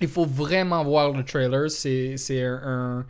[0.01, 1.69] il faut vraiment voir le trailer.
[1.69, 3.05] C'est un,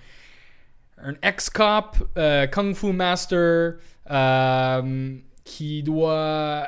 [1.04, 3.76] un ex-cop, euh, kung fu master
[4.10, 6.68] euh, qui doit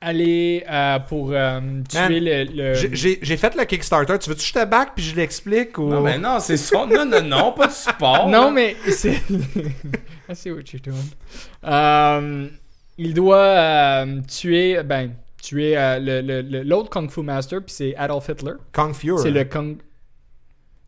[0.00, 4.18] aller euh, pour euh, tuer Man, le, le- J'ai- fait le Kickstarter.
[4.18, 5.88] Tu veux-tu que je te back puis je l'explique ou...
[5.88, 6.86] Non, ben non, c'est son.
[6.86, 8.28] Non, non, non, pas de support.
[8.28, 8.50] Non, là.
[8.50, 9.14] mais c'est.
[10.28, 11.10] I see what you're doing.
[11.64, 12.48] Euh,
[12.98, 14.82] il doit euh, tuer.
[14.82, 18.54] Ben, tuer euh, le- le- le- l'autre Kung Fu Master, puis c'est Adolf Hitler.
[18.72, 19.22] Kung Fury.
[19.22, 19.78] C'est le Kung.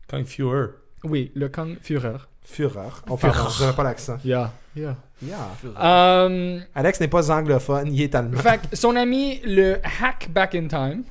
[0.07, 0.67] Kung Fury.
[1.03, 2.17] Oui, le Kung Führer.
[2.51, 2.89] Führer.
[3.09, 4.17] Oh, pardon, je n'avais pas l'accent.
[4.25, 4.95] Yeah, yeah.
[5.21, 5.49] Yeah.
[5.81, 8.37] Euh, Alex n'est pas anglophone, il est allemand.
[8.39, 11.03] fait son ami, le Hack Back in Time.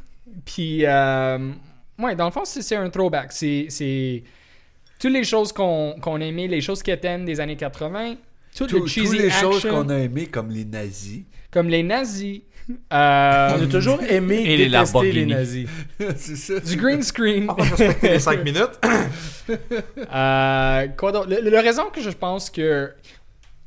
[0.45, 1.51] Puis, euh,
[1.99, 3.33] ouais, dans le fond, c'est c'est un throwback.
[3.33, 3.67] C'est.
[3.69, 4.23] c'est
[4.99, 8.15] Toutes les choses qu'on qu'on aimait, les choses quétaines des années 80,
[8.57, 11.23] toutes Tous- les cheesy Toutes les choses qu'on a aimées, comme les nazis.
[11.51, 12.41] comme les nazis.
[12.93, 15.27] Euh, On a toujours aimé Et les détester les Lamborghini.
[15.27, 15.69] nazis.
[16.17, 16.61] c'est ça.
[16.61, 17.47] du green screen.
[17.49, 18.79] On va respecter les 5 minutes.
[20.15, 21.25] Euh, quoi?
[21.27, 22.93] Le, le raison que je pense que.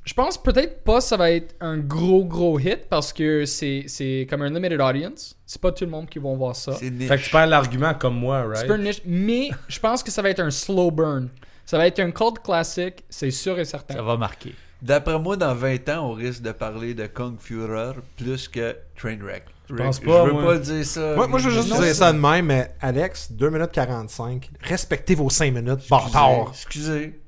[0.03, 4.25] Je pense peut-être pas ça va être un gros gros hit parce que c'est c'est
[4.29, 5.35] comme un limited audience.
[5.45, 6.73] C'est pas tout le monde qui va voir ça.
[6.73, 8.69] Fait que tu perds l'argument comme moi, right?
[8.79, 11.29] niche, mais je pense que ça va être un slow burn.
[11.65, 13.93] Ça va être un cult classique, c'est sûr et certain.
[13.95, 14.53] Ça va marquer.
[14.81, 19.43] D'après moi, dans 20 ans, on risque de parler de Kung Führer plus que Trainwreck.
[19.69, 20.43] Je pense pas, Je veux moi.
[20.53, 21.15] pas dire ça.
[21.15, 24.49] moi, moi, je veux juste dire ça de même, mais Alex, 2 minutes 45.
[24.61, 26.47] Respectez vos 5 minutes, Excusez, bâtard.
[26.49, 27.19] Excusez.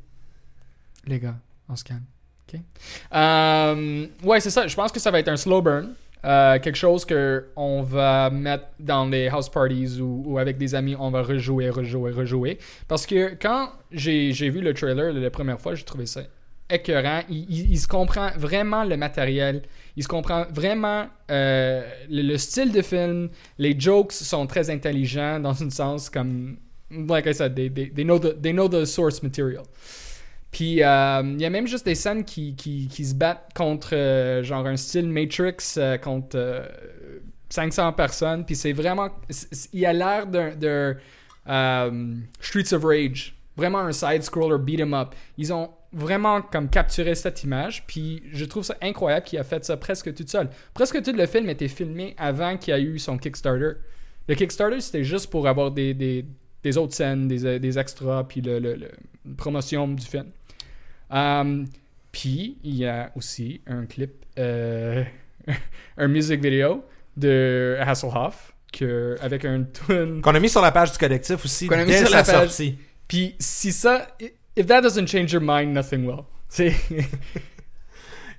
[1.06, 1.36] Les gars,
[1.70, 2.02] on se calme.
[2.54, 2.60] OK?
[3.14, 4.68] Euh, ouais, c'est ça.
[4.68, 5.94] Je pense que ça va être un slow burn.
[6.26, 10.74] Euh, quelque chose que on va mettre dans les house parties ou, ou avec des
[10.74, 12.60] amis, on va rejouer, rejouer, rejouer.
[12.88, 16.22] Parce que quand j'ai j'ai vu le trailer la première fois, j'ai trouvé ça
[16.70, 17.22] écœurant.
[17.30, 19.62] Il, se comprend vraiment le matériel.
[19.96, 23.30] Il se comprend vraiment euh, le, le style de film.
[23.58, 26.58] Les jokes sont très intelligents dans un sens comme,
[26.92, 29.64] like I said, they, they, they know, the, they know the source material.
[30.52, 33.96] Puis euh, il y a même juste des scènes qui, qui, qui se battent contre
[33.96, 36.66] euh, genre un style Matrix contre euh,
[37.50, 38.46] 500 personnes.
[38.46, 39.10] Puis c'est vraiment.
[39.74, 40.96] Il a l'air d'un.
[41.50, 43.36] euh, Streets of Rage.
[43.56, 45.14] Vraiment un side-scroller beat 'em up.
[45.38, 47.86] Ils ont vraiment comme capturé cette image.
[47.88, 50.50] Puis je trouve ça incroyable qu'il a fait ça presque tout seul.
[50.74, 53.74] Presque tout le film était filmé avant qu'il y a eu son Kickstarter.
[54.28, 56.26] Le Kickstarter, c'était juste pour avoir des, des,
[56.64, 58.92] des autres scènes, des, des extras, puis le, le- le-
[59.26, 60.28] une promotion du film.
[61.12, 61.66] Um,
[62.12, 65.04] puis, il y a aussi un clip, euh,
[65.98, 66.84] un music video
[67.18, 70.22] de Hasselhoff que, avec un tune.
[70.22, 72.18] Qu'on a mis sur la page du collectif aussi Qu'on a mis dès sur sa
[72.18, 72.48] la page.
[72.50, 72.78] sortie.
[73.08, 74.08] Puis, si ça.
[74.56, 76.26] If that doesn't change your mind, nothing will.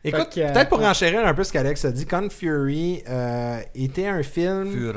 [0.04, 4.22] Écoute, peut-être pour enchérir un peu ce qu'Alex a dit, Con Fury euh, était un
[4.22, 4.92] film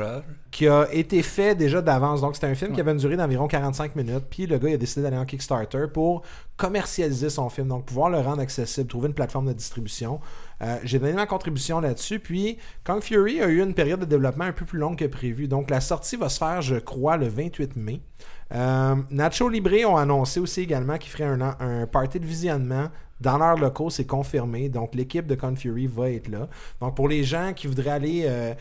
[0.51, 2.20] qui a été fait déjà d'avance.
[2.20, 4.26] Donc, c'était un film qui avait une durée d'environ 45 minutes.
[4.30, 6.24] Puis le gars, il a décidé d'aller en Kickstarter pour
[6.57, 7.70] commercialiser son film.
[7.70, 10.20] Donc, pouvoir le rendre accessible, trouver une plateforme de distribution.
[10.61, 12.20] Euh, J'ai donné ma contribution là-dessus.
[12.20, 15.47] Puis, Kong Fury a eu une période de développement un peu plus longue que prévu.
[15.47, 18.01] Donc, la sortie va se faire, je crois, le 28 mai.
[18.53, 22.89] Euh, Nacho Libre ont annoncé aussi également qu'ils feraient un, un party de visionnement
[23.19, 24.69] dans leurs locaux, c'est confirmé.
[24.69, 26.47] Donc, l'équipe de Con Fury va être là.
[26.79, 28.53] Donc, pour les gens qui voudraient aller euh,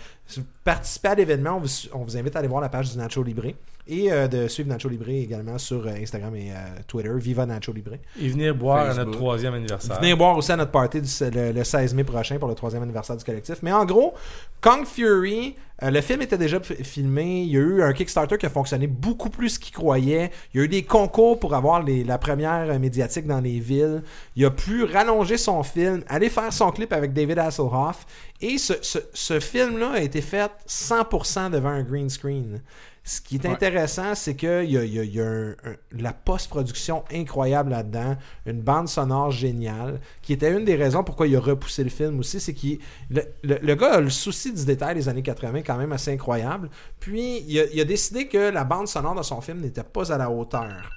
[0.64, 3.22] participer à l'événement, on vous, on vous invite à aller voir la page du Nacho
[3.22, 3.48] Libre
[3.88, 6.54] et euh, de suivre Nacho Libre également sur euh, Instagram et euh,
[6.86, 7.10] Twitter.
[7.16, 7.92] Viva Nacho Libre.
[8.20, 10.00] Et venir boire à notre troisième anniversaire.
[10.00, 12.82] Venez boire aussi à notre party du- le, le 16 mai prochain pour le troisième
[12.82, 13.58] anniversaire du collectif.
[13.62, 14.14] Mais en gros,
[14.60, 17.42] Kong Fury, euh, le film était déjà filmé.
[17.42, 20.30] Il y a eu un Kickstarter qui a fonctionné beaucoup plus qu'il croyait.
[20.52, 23.60] Il y a eu des concours pour avoir les- la première euh, médiatique dans les
[23.60, 24.02] villes.
[24.34, 28.06] Il a pu rallonger son film, aller faire son clip avec David Hasselhoff.
[28.40, 32.60] Et ce, ce- ce film-là a été fait 100% devant un green screen.
[33.08, 33.52] Ce qui est Ouais.
[33.52, 37.04] intéressant, c'est qu'il y a, il y a- il y a un- un- la post-production
[37.12, 41.84] incroyable là-dedans, une bande sonore géniale, qui était une des raisons pourquoi il a repoussé
[41.84, 42.80] le film aussi, c'est qu'il
[43.10, 46.12] le, le- le gars a le souci du détail des années 80 quand même assez
[46.12, 46.68] incroyable.
[46.98, 50.12] Puis il a, il a décidé que la bande sonore de son film n'était pas
[50.12, 50.90] à la hauteur.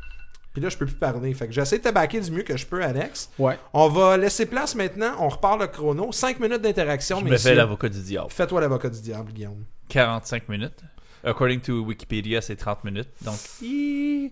[0.52, 1.32] Puis là, je peux plus parler.
[1.36, 3.30] Fait que j'essaie de te backer du mieux que je peux, Alex.
[3.38, 3.60] Ouais.
[3.72, 5.12] On va laisser place maintenant.
[5.20, 6.12] On repart le chrono.
[6.12, 8.32] 5 minutes d'interaction, Je me fais l'avocat du diable.
[8.32, 9.64] Fais-toi l'avocat du diable, Guillaume.
[9.90, 10.82] 45 minutes.
[11.24, 13.10] According to Wikipédia, c'est 30 minutes.
[13.22, 14.32] Donc, hi.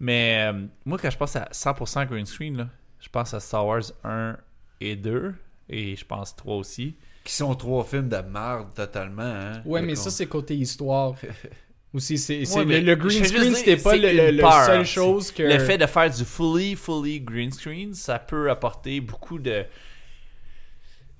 [0.00, 2.68] mais euh, moi, quand je pense à 100% green screen, là,
[3.00, 4.36] je pense à Star Wars 1
[4.80, 5.34] et 2,
[5.68, 6.96] et je pense 3 aussi.
[7.24, 9.22] Qui sont trois films de marde totalement.
[9.22, 9.62] Hein?
[9.66, 11.14] Ouais, mais ça, c'est côté histoire.
[11.94, 15.30] Aussi, c'est c'est- Ouais, mais le, green screen, dire, c'était pas le, le- seule chose
[15.32, 15.42] que.
[15.42, 19.64] Le fait de faire du fully, fully green screen, ça peut apporter beaucoup de.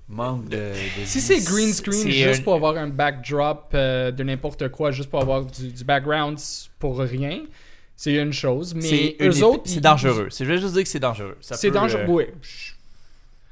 [0.09, 0.57] Manque de.
[0.57, 4.91] de Si c'est green screen juste un- pour avoir un backdrop euh, de n'importe quoi,
[4.91, 6.39] juste pour avoir du, du background
[6.79, 7.43] pour rien,
[7.95, 8.73] c'est une chose.
[8.73, 9.63] Mais eux une- autres.
[9.65, 10.29] c'est dangereux.
[10.35, 11.37] Je vais juste dire que c'est dangereux.
[11.41, 12.01] C'est dangereux.
[12.01, 12.23] euh, Oui.
[12.41, 12.71] Je-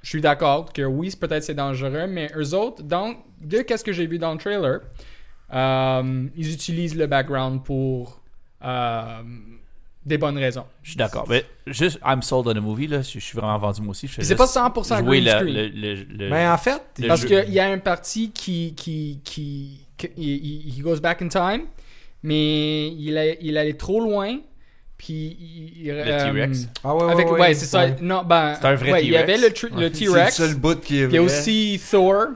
[0.09, 4.07] suis d'accord que oui, peut-être c'est dangereux, mais eux autres, dans, de qu'est-ce que j'ai
[4.07, 4.79] vu dans le trailer,
[5.53, 8.21] euh, ils utilisent le background pour
[8.63, 9.21] euh,
[10.07, 10.65] des bonnes raisons.
[10.83, 11.25] Je suis d'accord.
[11.29, 13.01] Mais juste, I'm sold on the movie, là.
[13.01, 14.07] Je, je suis vraiment vendu moi aussi.
[14.07, 15.53] C'est pas juste 100% jouer green le- screen.
[15.55, 19.81] le- le- le- Mais en fait, Parce qu'il y a une partie qui, qui, qui,
[19.97, 21.65] qui- il, il goes back in time,
[22.23, 24.37] mais il, a- il allait trop loin,
[24.97, 25.37] puis
[25.79, 26.67] il, Le euh, T-Rex.
[26.83, 27.85] Ah ouais, ouais, Avec, ouais, ouais, c'est ça.
[27.85, 27.95] ouais.
[28.01, 29.23] Non, ben, C'est un vrai ouais, Il y T-Rex.
[29.29, 30.35] avait le, tr- le C'est le T-Rex.
[30.35, 31.39] seul bout qui est Il y a vrai.
[31.39, 32.27] aussi Thor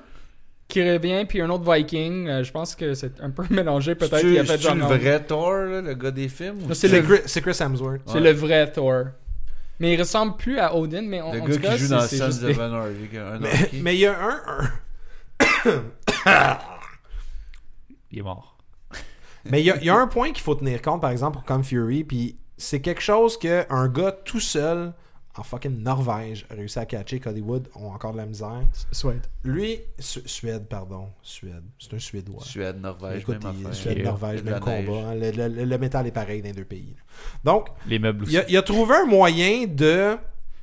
[0.72, 2.28] qui revient, puis un autre Viking.
[2.28, 4.16] Euh, je pense que c'est un peu mélangé, peut-être.
[4.18, 4.76] C'est-tu- Il a fait c'est-tu genre.
[4.76, 4.88] le non.
[4.88, 8.02] vrai Thor, là, le gars des films c'est C'est le, Chris, c'est Chris Hemsworth?
[8.08, 8.20] c'est Ouais.
[8.22, 9.04] le vrai Thor.
[9.80, 11.86] Mais il ressemble plus à Odin, mais on, Le en gars tout cas, qui joue
[11.88, 13.18] c'est- dans c'est Sons juste of des- Anarchy.
[13.18, 13.40] un
[13.82, 14.42] Mais il y a un,
[15.66, 16.58] un-
[18.12, 18.58] Il est mort.
[19.46, 21.38] mais il y, a- il y a un point qu'il faut tenir compte, par exemple,
[21.38, 24.94] pour Come Fury, puis c'est quelque chose que un gars tout seul
[25.38, 28.62] en fucking Norvège a réussi à catcher qu'Hollywood ont encore de la misère.
[28.92, 29.26] Suède.
[29.44, 32.44] Lui, Su- Suède, pardon, Suède, c'est un Suédois.
[32.44, 33.74] Suède, Norvège, Écoute, même il-.
[33.74, 34.04] Suède.
[34.04, 35.10] Norvège, même combat.
[35.10, 35.16] hein.
[35.16, 36.96] Le, le- le métal est pareil dans les deux pays.
[36.98, 37.04] là.
[37.52, 38.34] Donc, Les meubles aussi.
[38.34, 40.18] il a, il a trouvé un moyen de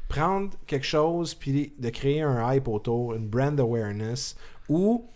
[0.09, 4.37] prendre quelque chose puis de créer un hype autour, une brand awareness
[4.69, 5.07] où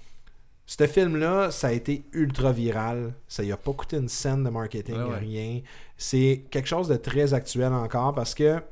[0.67, 3.13] ce film-là, ça a été ultra viral.
[3.29, 5.19] Ça y a pas coûté une scène de marketing, Ouais, ouais.
[5.19, 5.61] rien.
[5.99, 8.63] C'est quelque chose de très actuel encore parce que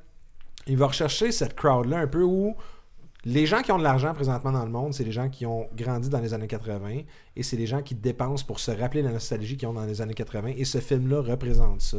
[0.67, 2.55] il va rechercher cette crowd-là un peu où
[3.27, 5.69] les gens qui ont de l'argent présentement dans le monde, c'est les gens qui ont
[5.77, 7.01] grandi dans les années 80
[7.37, 10.01] et c'est les gens qui dépensent pour se rappeler la nostalgie qu'ils ont dans les
[10.01, 11.99] années 80 et ce film-là représente ça.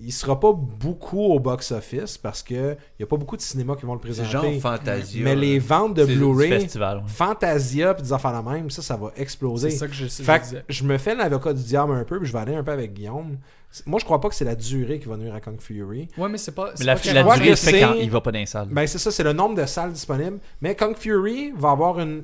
[0.00, 3.76] Il sera pas beaucoup au box-office parce que il y a pas beaucoup de cinémas
[3.76, 4.52] qui vont le C'est présenter.
[4.52, 5.22] genre Fantasia.
[5.22, 6.68] mais les ventes de Blu-ray.
[7.06, 9.70] Fantasia puis des affaires la même, ça, ça va exploser.
[9.70, 12.26] C'est ça que je, Fait que je me fais l'avocat du diable un peu, puis
[12.26, 13.36] je vais aller un peu avec Guillaume.
[13.74, 16.06] C'est- Moi, je crois pas que c'est la durée qui va nuire à Kong Fury.
[16.16, 16.66] Ouais, mais c'est pas.
[16.70, 17.80] Mais c'est la, pas durée sais.
[17.80, 18.68] quand il va pas dans les salles.
[18.70, 20.38] Ben, c'est ça, c'est le nombre de salles disponibles.
[20.60, 22.22] Mais Kong Fury va avoir une.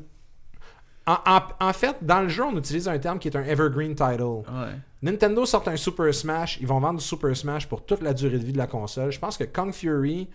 [1.08, 3.96] En, en- en fait, dans le jeu, on utilise un terme qui est un evergreen
[3.96, 4.22] title.
[4.48, 4.76] Ouais.
[5.02, 8.38] Nintendo sort un Super Smash, ils vont vendre du Super Smash pour toute la durée
[8.38, 9.10] de vie de la console.
[9.10, 10.28] Je pense que Kong Fury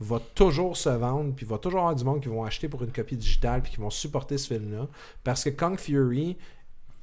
[0.00, 2.82] va toujours se vendre, puis il va toujours avoir du monde qui vont acheter pour
[2.82, 4.86] une copie digitale, puis qui vont supporter ce film-là.
[5.22, 6.38] Parce que Kong Fury,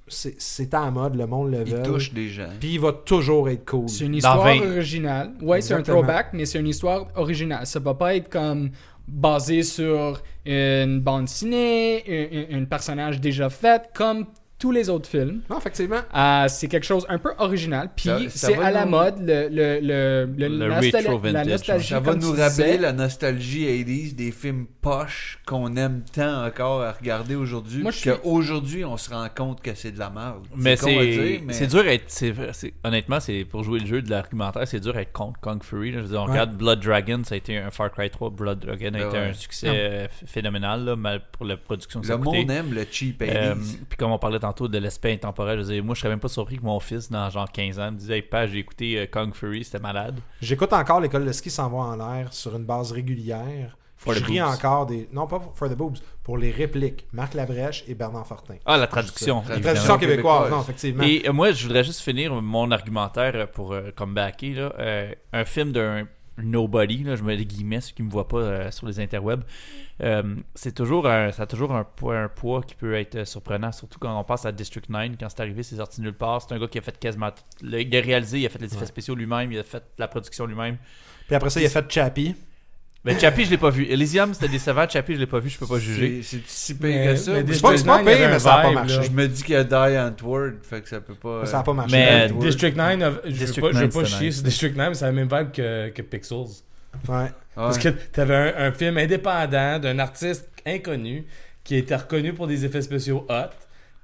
[0.09, 1.83] c'est à la mode, le monde le Il veut.
[1.83, 2.49] touche des gens.
[2.59, 3.87] Puis il va toujours être cool.
[3.89, 4.61] C'est une histoire 20.
[4.75, 5.31] originale.
[5.41, 7.65] Ouais, c'est un throwback, mais c'est une histoire originale.
[7.65, 8.69] Ça va pas être comme
[9.07, 12.03] basé sur une bande ciné,
[12.51, 14.25] un, un- un personnage déjà fait, comme
[14.59, 15.41] tous les autres films.
[15.49, 16.01] Non, effectivement.
[16.15, 17.89] Euh, c'est quelque chose un peu original.
[17.95, 21.87] Puis c'est à la mode, le, le, le, le, Le nostal- retro la vintage, nostalgie.
[21.87, 22.77] Ça va nous rappeler disais.
[22.77, 27.81] la nostalgie 80s des films poches qu'on aime tant encore à regarder aujourd'hui.
[27.83, 30.45] Moi, je suis- Qu'aujourd'hui, on se rend compte que c'est de la merde.
[30.55, 32.11] Mais c'est mais- c'est dur à être.
[32.83, 35.91] honnêtement, c'est pour jouer le jeu de l'argumentaire, c'est dur à être contre Kong Fury.
[35.91, 35.99] là.
[35.99, 36.31] Je veux dire, on Ouais.
[36.31, 38.29] regarde Blood Dragon, ça a été un Far Cry 3.
[38.29, 39.29] Blood Dragon a Ah été ouais.
[39.29, 42.85] un succès euh, phénoménal là, mal pour la production que ça Le monde aime le
[42.91, 43.29] cheap 80s.
[43.35, 43.55] Euh,
[43.87, 46.19] puis comme on parlait tantôt de l'aspect intemporel, je veux dire, moi je serais même
[46.19, 49.05] pas surpris que mon fils, dans genre 15 ans, me disait Hey, j'ai écouté euh,
[49.05, 50.19] Kong Fury, c'était malade.
[50.41, 53.77] J'écoute encore l'école de ski s'envoie en l'air sur une base régulière.
[53.99, 54.53] For je the ris boobs.
[54.53, 55.09] encore des.
[55.11, 55.97] Non, pas for the boobs.
[56.23, 57.05] Pour les répliques.
[57.11, 58.55] Marc Labrèche et Bernard Fortin.
[58.65, 59.43] Ah, la traduction.
[59.45, 59.75] La évidemment.
[59.75, 60.49] Traduction québécoise.
[60.49, 61.03] non, effectivement.
[61.03, 64.53] Et euh, moi, je voudrais juste finir mon argumentaire pour euh, comebacker.
[64.53, 64.73] Là.
[64.79, 66.07] Euh, un film d'un
[66.41, 69.43] nobody, là, je mets des guillemets, ceux qui me voient pas euh, sur les interwebs.
[70.01, 73.25] Euh, c'est toujours un, ça a toujours un poids, un poids qui peut être euh,
[73.25, 75.11] surprenant, surtout quand on passe à District 9.
[75.19, 76.41] Quand c'est arrivé, c'est sorti nulle part.
[76.41, 77.31] C'est un gars qui a fait quasiment.
[77.61, 78.85] le- il a réalisé, il a fait les effets Ouais.
[78.85, 80.77] spéciaux lui-même, il a fait la production lui-même.
[81.27, 82.35] Puis après ça, il a fait Chappie.
[83.05, 83.85] Mais Chappie, je l'ai pas vu.
[83.89, 84.85] Elysium, c'était décevant.
[84.89, 86.21] Chappie, je l'ai pas vu, je peux pas juger.
[86.21, 87.31] C'est si pire que ça?
[87.31, 88.71] mais Moi, C'est pas, c'est pas District 9, il y pire, mais ça a pas
[88.71, 88.95] marché.
[88.97, 89.01] là.
[89.03, 91.45] Je me dis qu'il y a Die Antwoord, fait que ça peut pas.
[91.45, 91.95] Ça a pas marché.
[91.95, 92.43] Mais- Antwoord.
[92.45, 94.35] District 9, a- je veux District pas, je veux 9, pas chier nice.
[94.35, 96.37] sur District 9, mais c'est la même vibe que, que Pixels.
[97.07, 97.15] Ouais.
[97.15, 97.29] Ouais.
[97.55, 101.25] Parce que t'avais un, un film indépendant d'un artiste inconnu
[101.63, 103.49] qui été reconnu pour des effets spéciaux hot,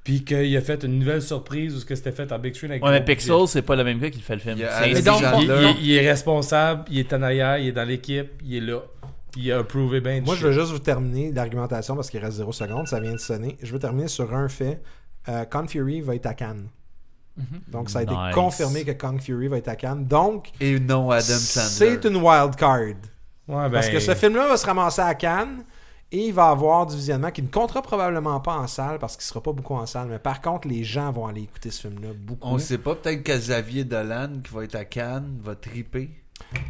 [0.06, 2.72] puis qu'il a fait une nouvelle surprise où ce que c'était fait en big screen
[2.72, 4.56] avec Ouais, mais gros Pixels, c'est pas le même gars qui fait le film.
[4.58, 8.82] Il donc, est responsable, il est en arrière, il est dans l'équipe, il est là.
[9.36, 12.54] Il a approuvé bien Moi, je veux juste vous terminer l'argumentation parce qu'il reste 0
[12.54, 12.88] secondes.
[12.88, 13.58] Ça vient de sonner.
[13.62, 14.82] Je veux terminer sur un fait.
[15.28, 16.70] Euh, Kong Fury va être à Cannes.
[17.68, 20.06] Donc, ça a été confirmé que Kong Fury va être à Cannes.
[20.06, 21.98] Donc, Et non Adam Sandler.
[21.98, 22.80] c'est une wild card.
[22.80, 22.96] Ouais,
[23.48, 25.66] ben, Parce que ce film-là va se ramasser à Cannes
[26.18, 29.24] et il va avoir du visionnement qui ne comptera probablement pas en salle parce qu'il
[29.26, 30.08] sera pas beaucoup en salle.
[30.10, 32.48] Mais par contre, les gens vont aller écouter ce film-là beaucoup.
[32.48, 36.10] On sait pas, peut-être que Xavier Dolan, qui va être à Cannes, va triper.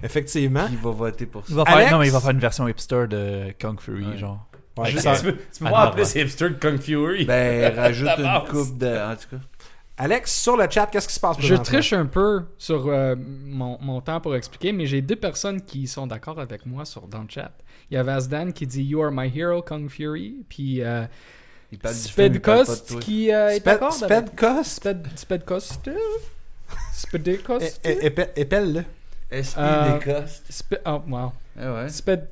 [0.04, 0.66] Effectivement.
[0.72, 1.48] Il va voter pour ça.
[1.50, 1.92] Il va faire, Alex?
[1.92, 4.18] non, mais il va faire une version hipster de Kong Fury, Ouais.
[4.18, 4.46] genre.
[4.78, 6.10] Ouais, tu peux, tu peux Ah, pas non, appeler ouais.
[6.10, 7.24] ces hipsters de Kung Fury.
[7.26, 8.88] Ben, rajoute une coupe de.
[8.88, 9.42] En tout cas.
[9.98, 13.78] Alex, sur le chat, qu'est-ce qui se passe Je triche un peu sur euh, mon,
[13.82, 17.22] mon temps pour expliquer, mais j'ai deux personnes qui sont d'accord avec moi sur, dans
[17.22, 17.52] le chat.
[17.90, 20.36] Il y a Vazdan qui dit You are my hero, Kong Fury.
[20.50, 21.06] Puis euh,
[22.90, 23.00] toi.
[23.00, 24.70] qui euh, est Sped- d'accord avec Spedcost?
[24.70, 25.90] Sped, Spedcost
[26.94, 28.84] Spedcost É- é- épelle- Épelle-le.
[29.32, 30.42] SP Euh, d'Écosse.
[30.50, 31.32] Spe- Oh, wow.
[31.90, 32.28] Sped,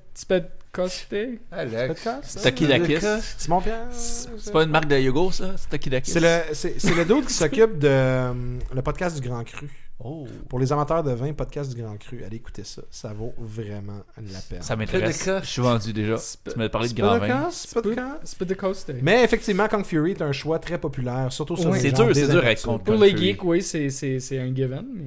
[0.73, 1.13] Spedcost
[1.51, 2.01] Alex.
[2.01, 2.43] Spedcost?
[2.43, 2.87] Takidakis.
[2.87, 3.35] D'Écosse.
[3.37, 3.87] Simon Pierre?
[3.91, 6.09] C'est pas une marque de yogourt, ça C'est Takidakis.
[6.09, 8.33] C'est le, c'est, c'est le qui s'occupe de euh,
[8.73, 9.69] le podcast du Grand Cru.
[10.03, 10.25] Oh.
[10.49, 12.81] Pour les amateurs de vin, podcast du Grand Cru, allez écouter ça.
[12.89, 14.63] Ça vaut vraiment la peine.
[14.63, 15.29] Ça m'intéresse.
[15.43, 16.15] Je suis vendu déjà.
[16.17, 17.51] Tu m'as parlé de grand vin.
[17.51, 18.25] Spedcost?
[18.25, 18.91] Spedcost.
[19.03, 21.77] Mais effectivement, Kong Fury est un choix très populaire, surtout sur Oui.
[21.77, 22.79] les C'est dur, c'est dur à.
[22.79, 24.85] Pour les geeks, oui, c'est- c'est c'est un given.
[24.91, 25.03] Mais...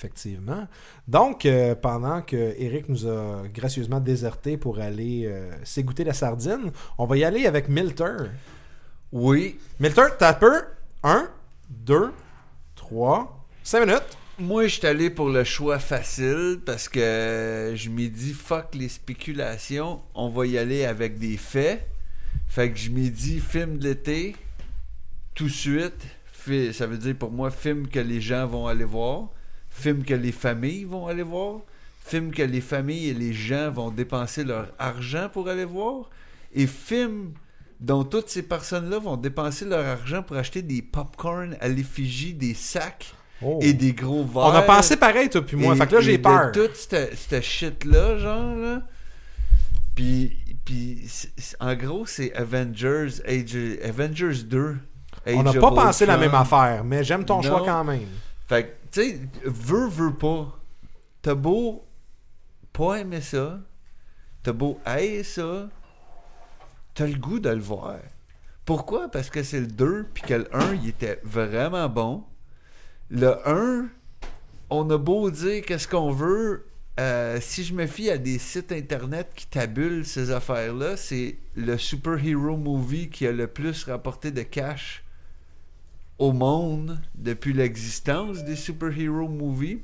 [0.00, 0.66] Effectivement.
[1.06, 6.72] Donc, euh, pendant que Eric nous a gracieusement déserté pour aller euh, s'égoutter la sardine,
[6.96, 8.30] on va y aller avec Milter.
[9.12, 9.58] Oui.
[9.78, 10.62] Milter, t'as peur?
[11.02, 11.28] 1,
[11.68, 12.12] 2,
[12.76, 14.16] 3, 5 minutes.
[14.38, 18.88] Moi, je suis allé pour le choix facile parce que je m'ai dit fuck les
[18.88, 21.86] spéculations, on va y aller avec des faits.
[22.48, 24.34] Fait que je m'ai dit film de l'été,
[25.34, 26.06] tout de suite.
[26.72, 29.28] Ça veut dire pour moi film que les gens vont aller voir,
[29.80, 31.60] film que les familles vont aller voir,
[32.04, 36.10] film que les familles et les gens vont dépenser leur argent pour aller voir,
[36.54, 37.32] et film
[37.80, 42.54] dont toutes ces personnes-là vont dépenser leur argent pour acheter des popcorn à l'effigie, des
[42.54, 43.58] sacs Oh.
[43.62, 44.44] et des gros verres.
[44.44, 45.74] On a pensé pareil, toi puis moi.
[45.74, 46.52] Et- fait que là, j'ai de peur.
[46.52, 48.82] toute cette, cette shit-là, genre, là.
[49.94, 51.08] Puis, puis
[51.58, 54.76] en gros, c'est Avengers, Age, Avengers 2.
[55.26, 57.42] On n'a pas pensé la même affaire, mais j'aime ton Non.
[57.42, 58.06] choix quand même.
[58.46, 60.58] Fait que, tu sais, veux, veux pas.
[61.22, 61.84] T'as beau
[62.72, 63.60] pas aimer ça.
[64.42, 65.68] T'as beau haïr ça.
[66.94, 67.98] T'as le goût de le voir.
[68.64, 69.08] Pourquoi?
[69.10, 72.24] Parce que c'est le 2 puis que le 1, il était vraiment bon.
[73.10, 73.88] Le 1,
[74.70, 76.66] on a beau dire qu'est-ce qu'on veut.
[76.98, 81.78] euh, si je me fie à des sites internet qui tabulent ces affaires-là, c'est le
[81.78, 85.02] superhero movie qui a le plus rapporté de cash
[86.20, 89.78] au monde depuis l'existence des superhero movies.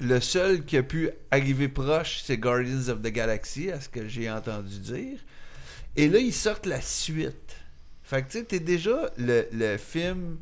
[0.00, 4.08] Le seul qui a pu arriver proche, c'est Guardians of the Galaxy, à ce que
[4.08, 5.18] j'ai entendu dire.
[5.96, 7.56] Et là, ils sortent la suite.
[8.02, 10.38] Fait que tu sais, t'es déjà le, le film,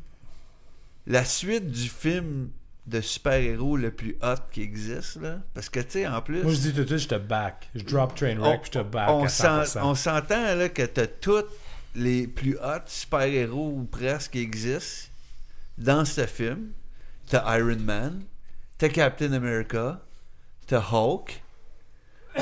[1.05, 2.49] la suite du film
[2.87, 5.39] de super-héros le plus hot qui existe, là.
[5.53, 6.41] Parce que tu sais, en plus.
[6.43, 7.69] Moi, je dis tout de suite, je te back.
[7.75, 9.79] Je drop Trainwreck, puis je te back on à s'en- 100%.
[9.83, 11.43] on s'entend là que t'as tous
[11.95, 15.09] les plus hot super-héros ou presque qui existent
[15.77, 16.71] dans ce film.
[17.27, 18.23] T'as Iron Man,
[18.77, 20.01] t'as Captain America,
[20.67, 21.43] t'as Hulk.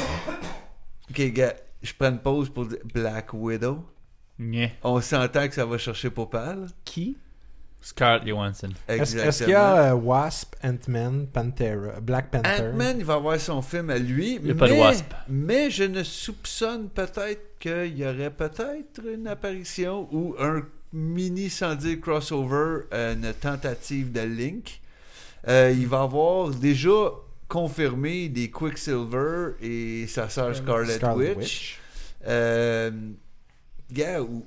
[1.10, 3.86] Ok, gars, je prends une pause pour Black Widow.
[4.84, 6.68] On s'entend que ça va chercher Popal.
[6.84, 7.18] Qui?
[7.82, 8.70] Scarlett Johansson.
[8.88, 12.70] Est-ce est-ce qu'il y a euh, Wasp, Ant-Man, Pantera, Black Panther?
[12.74, 14.40] Ant-Man, il va avoir son film à lui.
[14.42, 15.14] Il y a pas de mais- Wasp.
[15.30, 21.76] Mais je ne soupçonne peut-être qu'il y aurait peut-être une apparition ou un mini, sans
[21.76, 24.82] dire crossover, euh, une tentative de Link.
[25.48, 27.12] Euh, il va avoir déjà
[27.48, 31.38] confirmé des Quicksilver et sa sœur Scarlet, Scarlet Witch.
[31.38, 31.80] Witch.
[32.28, 32.92] Euh,
[34.20, 34.46] ou-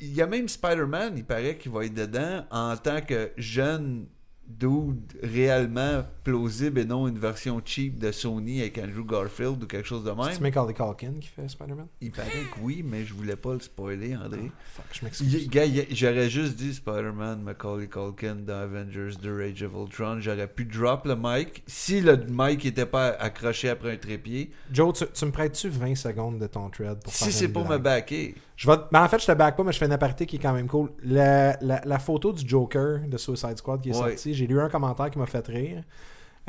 [0.00, 4.06] il- y a même Spider-Man, il paraît qu'il va être dedans en tant que jeune
[4.50, 9.86] dude réellement plausible et non une version cheap de Sony avec Andrew Garfield ou quelque
[9.86, 10.40] chose de C'est même.
[10.40, 11.86] Macaulay Culkin qui fait Spider-Man?
[12.00, 14.50] Il paraît que oui, mais je voulais pas le spoiler, André.
[14.64, 15.50] Fuck, je m'excuse.
[15.90, 20.20] J'aurais juste dit Spider-Man, Macaulay Culkin dans Avengers 2 Age of Ultron.
[20.20, 24.50] J'aurais pu drop le mic si le mic était pas accroché après un trépied.
[24.72, 27.76] Joe, tu, tu me prêtes-tu 20 secondes de ton thread pour Si c'est pour me
[27.76, 28.32] backer.
[28.58, 30.34] Je vais, ben en fait, je te back pas, mais je fais une aparté qui
[30.34, 30.90] est quand même cool.
[31.04, 34.10] La, la, la photo du Joker de Suicide Squad qui est Ouais.
[34.10, 35.84] sortie, j'ai lu un commentaire qui m'a fait rire.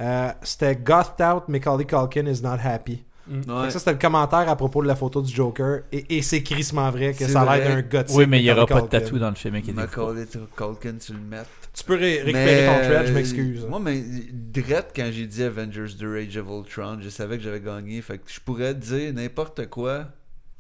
[0.02, 3.04] Euh, c'était Gothed out, Macaulay Culkin is not happy.
[3.30, 3.70] Ouais.
[3.70, 5.82] Ça, c'était le commentaire à propos de la photo du Joker.
[5.92, 8.18] Et, et c'est crissement vrai que ça a l'air d'un gothique.
[8.18, 9.60] Oui, mais il n'y aura pas de tatou dans le film.
[9.76, 10.26] Macaulay
[10.58, 11.44] Culkin, tu le mets.
[11.72, 13.66] Tu peux ré- récupérer Mais, ton thread, je euh, m'excuse.
[13.70, 14.02] Moi, mais
[14.34, 18.02] direct quand j'ai dit Avengers 2 Age of Ultron, je savais que j'avais gagné.
[18.02, 20.06] Fait que je pourrais dire n'importe quoi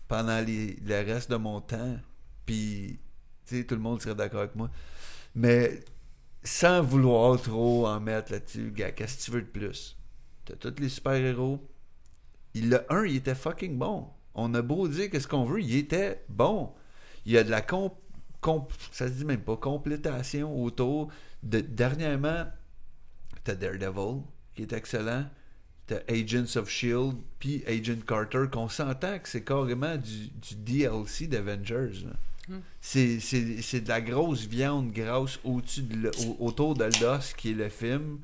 [0.09, 1.97] pendant les, le reste de mon temps.
[2.45, 2.99] Puis,
[3.45, 4.69] tu sais, tout le monde serait d'accord avec moi.
[5.35, 5.81] Mais
[6.43, 9.97] sans vouloir trop en mettre là-dessus, gars, qu'est-ce que tu veux de plus?
[10.45, 11.61] T'as tous les super-héros.
[12.55, 14.07] Il, le 1, il était fucking bon.
[14.35, 16.73] On a beau dire qu'est-ce qu'on veut, il était bon.
[17.25, 17.97] Il y a de la comp-
[18.91, 21.11] ça se dit même pas, complétation autour.
[21.43, 22.45] De, dernièrement,
[23.43, 24.23] t'as Daredevil,
[24.55, 25.25] qui est excellent.
[25.89, 31.27] T'as Agents of Shield, puis Agent Carter, qu'on s'entend que c'est carrément du, du DLC
[31.27, 32.05] d'Avengers.
[32.05, 32.11] là.
[32.81, 37.33] C'est, c'est, c'est de la grosse viande grasse au-dessus de le- au- autour de l'os
[37.33, 38.19] qui est le film.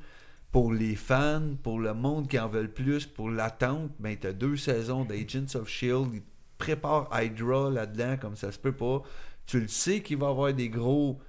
[0.52, 4.56] Pour les fans, pour le monde qui en veulent plus, pour l'attente, ben t'as deux
[4.56, 6.08] saisons d'Agents of Shield.
[6.14, 6.22] Ils
[6.58, 9.02] préparent Hydra là-dedans comme ça se peut pas.
[9.46, 11.20] Tu le sais qu'il va y avoir des gros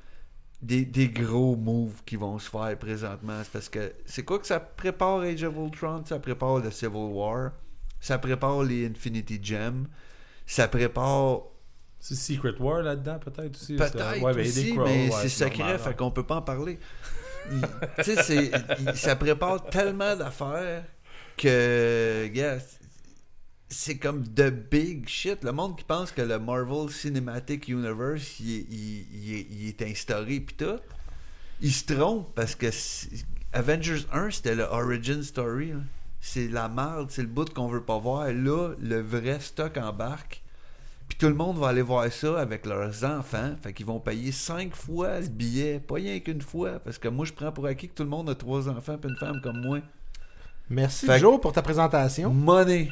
[0.62, 3.40] des, des gros moves qui vont se faire présentement.
[3.44, 6.04] C'est parce que c'est quoi que ça prépare Age of Ultron?
[6.06, 7.52] Ça prépare le Civil War.
[8.00, 9.88] Ça prépare les Infinity Gems.
[10.46, 11.42] Ça prépare
[12.00, 13.76] C'est Secret War là-dedans, peut-être aussi.
[13.76, 16.80] Peut-être ouais, aussi, Crows, mais ouais, c'est secret, normal, fait qu'on peut pas en parler.
[18.04, 18.52] Tu sais,
[18.94, 20.84] ça prépare tellement d'affaires
[21.38, 22.58] que, gars,
[23.70, 25.44] c'est comme de big shit.
[25.44, 29.68] Le monde qui pense que le Marvel Cinematic Universe, il est, il- il est- il
[29.70, 30.80] est instauré pis tout,
[31.62, 32.68] il se trompe parce que
[33.54, 35.74] Avengers 1, c'était le origin story.
[36.20, 38.28] C'est la merde, c'est le bout qu'on veut pas voir.
[38.32, 40.44] Là, le vrai stock embarque.
[41.08, 43.56] Puis tout le monde va aller voir ça avec leurs enfants.
[43.64, 46.80] Fait qu'ils vont payer cinq fois le billet, pas rien qu'une fois.
[46.80, 49.08] Parce que moi, je prends pour acquis que tout le monde a trois enfants et
[49.08, 49.80] une femme comme moi.
[50.70, 52.34] Merci, Fait Joe, pour ta présentation.
[52.34, 52.90] Money.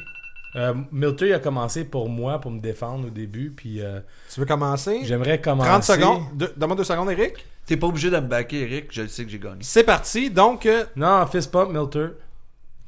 [0.56, 4.00] Euh, Milter, il a commencé pour moi, pour me défendre au début, puis euh,
[4.32, 5.00] Tu veux commencer?
[5.04, 5.68] j'aimerais commencer.
[5.68, 6.22] 30 secondes.
[6.34, 7.34] Deux- Donne-moi deux secondes, Eric.
[7.66, 8.86] T'es pas obligé de me backer, Eric.
[8.90, 9.58] Je sais que j'ai gagné.
[9.60, 10.30] C'est parti.
[10.30, 12.08] Donc, euh, Non, fist pump, Milter.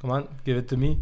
[0.01, 0.95] Come on, give it to me.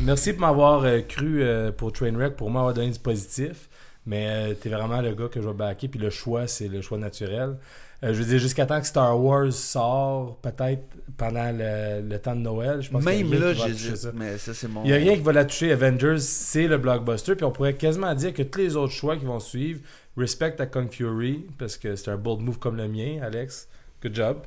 [0.00, 3.68] Merci pour m'avoir euh, cru euh, pour Trainwreck, pour m'avoir donné du positif.
[4.06, 5.88] Mais euh, t'es vraiment le gars que je vais backer.
[5.88, 7.56] Puis le choix, c'est le choix naturel.
[8.02, 10.82] Euh, je veux dire, jusqu'à temps que Star Wars sort, peut-être
[11.18, 13.96] pendant le, le temps de Noël, je pense Même là, j'hésite.
[13.96, 14.10] ça.
[14.14, 14.82] Mais ça, c'est mon.
[14.84, 15.70] Il n'y a rien qui va la toucher.
[15.72, 17.34] Avengers, c'est le blockbuster.
[17.34, 19.80] Puis on pourrait quasiment dire que tous les autres choix qui vont suivre
[20.16, 23.68] respectent à Kung Fury, parce que c'est un bold move comme le mien, Alex.
[24.02, 24.38] Good job.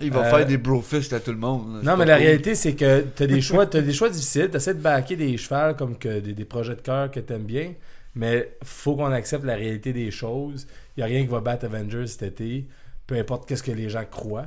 [0.00, 1.80] Il va Euh, faire des brofists à tout le monde.
[1.84, 2.24] Non, mais la cool.
[2.26, 4.48] réalité, c'est que tu as des choix, t'as des choix difficiles.
[4.50, 7.32] Tu essaies de backer des chevals comme que des, des projets de cœur que tu
[7.32, 7.72] aimes bien.
[8.16, 10.66] Mais faut qu'on accepte la réalité des choses.
[10.96, 12.66] Il n'y a rien qui va battre Avengers cet été.
[13.06, 14.46] Peu importe qu'est-ce que les gens croient.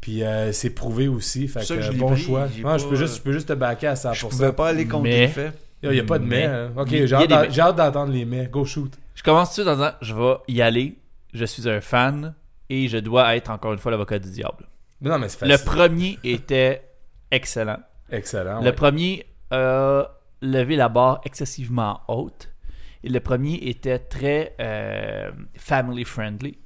[0.00, 1.48] Puis euh, c'est prouvé aussi.
[1.48, 2.46] Fait que, que je l'ai bon pris, choix.
[2.46, 4.14] je, peux juste, je peux juste te backer à 100%.
[4.14, 5.54] Je pouvais pas aller contre Mais- les faits.
[5.82, 6.46] Il n'y a pas de mais.
[6.48, 6.72] Mais- hein.
[6.76, 7.14] Ok, j'ai
[7.60, 8.46] hâte, d'entendre les mais.
[8.46, 8.92] Go shoot.
[9.14, 10.98] Je commence tout de suite en disant je vais y aller.
[11.34, 12.34] Je suis un fan
[12.70, 14.66] et je dois être encore une fois l'avocat du diable.
[15.00, 16.82] Mais non, mais c'est Le premier était
[17.30, 17.78] excellent.
[18.10, 18.60] Excellent.
[18.60, 18.72] Le ouais.
[18.72, 20.08] premier a
[20.40, 22.50] levé la barre excessivement haute.
[23.04, 26.58] Et le premier était très euh, family friendly.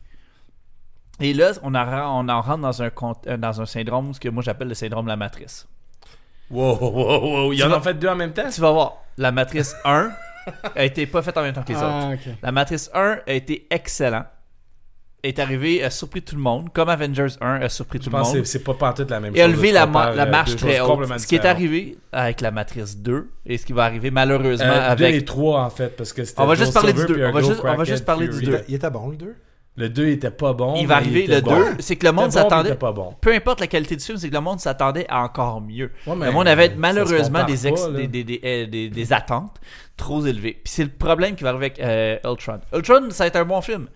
[1.21, 4.21] Et là, on, en- on en rentre dans un, cont- euh, dans un syndrome, ce
[4.21, 5.67] que moi j'appelle le syndrome de la matrice.
[6.51, 7.53] Wow, wow, wow.
[7.53, 8.49] Il y en a fait deux en même temps?
[8.53, 10.11] Tu vas voir, la matrice 1
[10.75, 11.87] a été pas faite en même temps que les autres.
[11.89, 12.35] Ah, ok.
[12.43, 14.25] La matrice 1 a été excellent.
[15.25, 18.17] Est arrivé, a surpris tout le monde, comme Avengers 1 a surpris Je tout le
[18.19, 18.45] pense que monde.
[18.45, 19.55] c'est- c'est pas pantoute la même Et a chose.
[19.55, 21.19] levé la, compares, ma- la euh, marche très haute.
[21.21, 24.91] Ce qui est arrivé avec la matrice 2 et ce qui va arriver malheureusement Euh,
[24.91, 25.15] avec.
[25.15, 27.53] et trois en fait, parce que c'était On va juste parler du On va juste-
[27.53, 28.47] on va crackhead juste parler du Fury.
[28.47, 28.51] deux.
[28.53, 29.37] Il était- il était bon, le 2.
[29.77, 30.75] Le 2 était pas bon.
[30.77, 31.57] il va arriver était le bon.
[31.57, 31.77] 2.
[31.79, 32.75] C'est que le monde bon, s'attendait.
[32.75, 33.15] pas bon.
[33.23, 35.91] Peu importe la qualité du film, c'est que le monde s'attendait à encore mieux.
[36.07, 39.13] Ouais, mais le monde avait malheureusement des, ex- pas, des, des, des, euh, des- des
[39.15, 39.57] attentes
[39.97, 40.61] trop élevées.
[40.63, 42.61] Puis c'est le problème qui va arriver avec euh, Ultron.
[42.75, 43.89] Ultron, ça va être un bon film.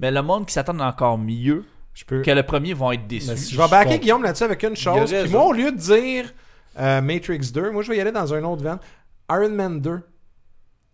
[0.00, 1.64] Mais le monde qui s'attend encore mieux
[1.94, 2.20] Je peux.
[2.20, 3.34] que le premier vont être déçus.
[3.38, 3.98] Si- Je vais backer.
[4.00, 5.10] Guillaume là-dessus avec une chose.
[5.10, 6.26] Puis moi, au lieu de dire
[6.78, 8.78] euh, Matrix 2, moi, je vais y aller dans un autre vent.
[9.30, 10.00] Iron Man 2.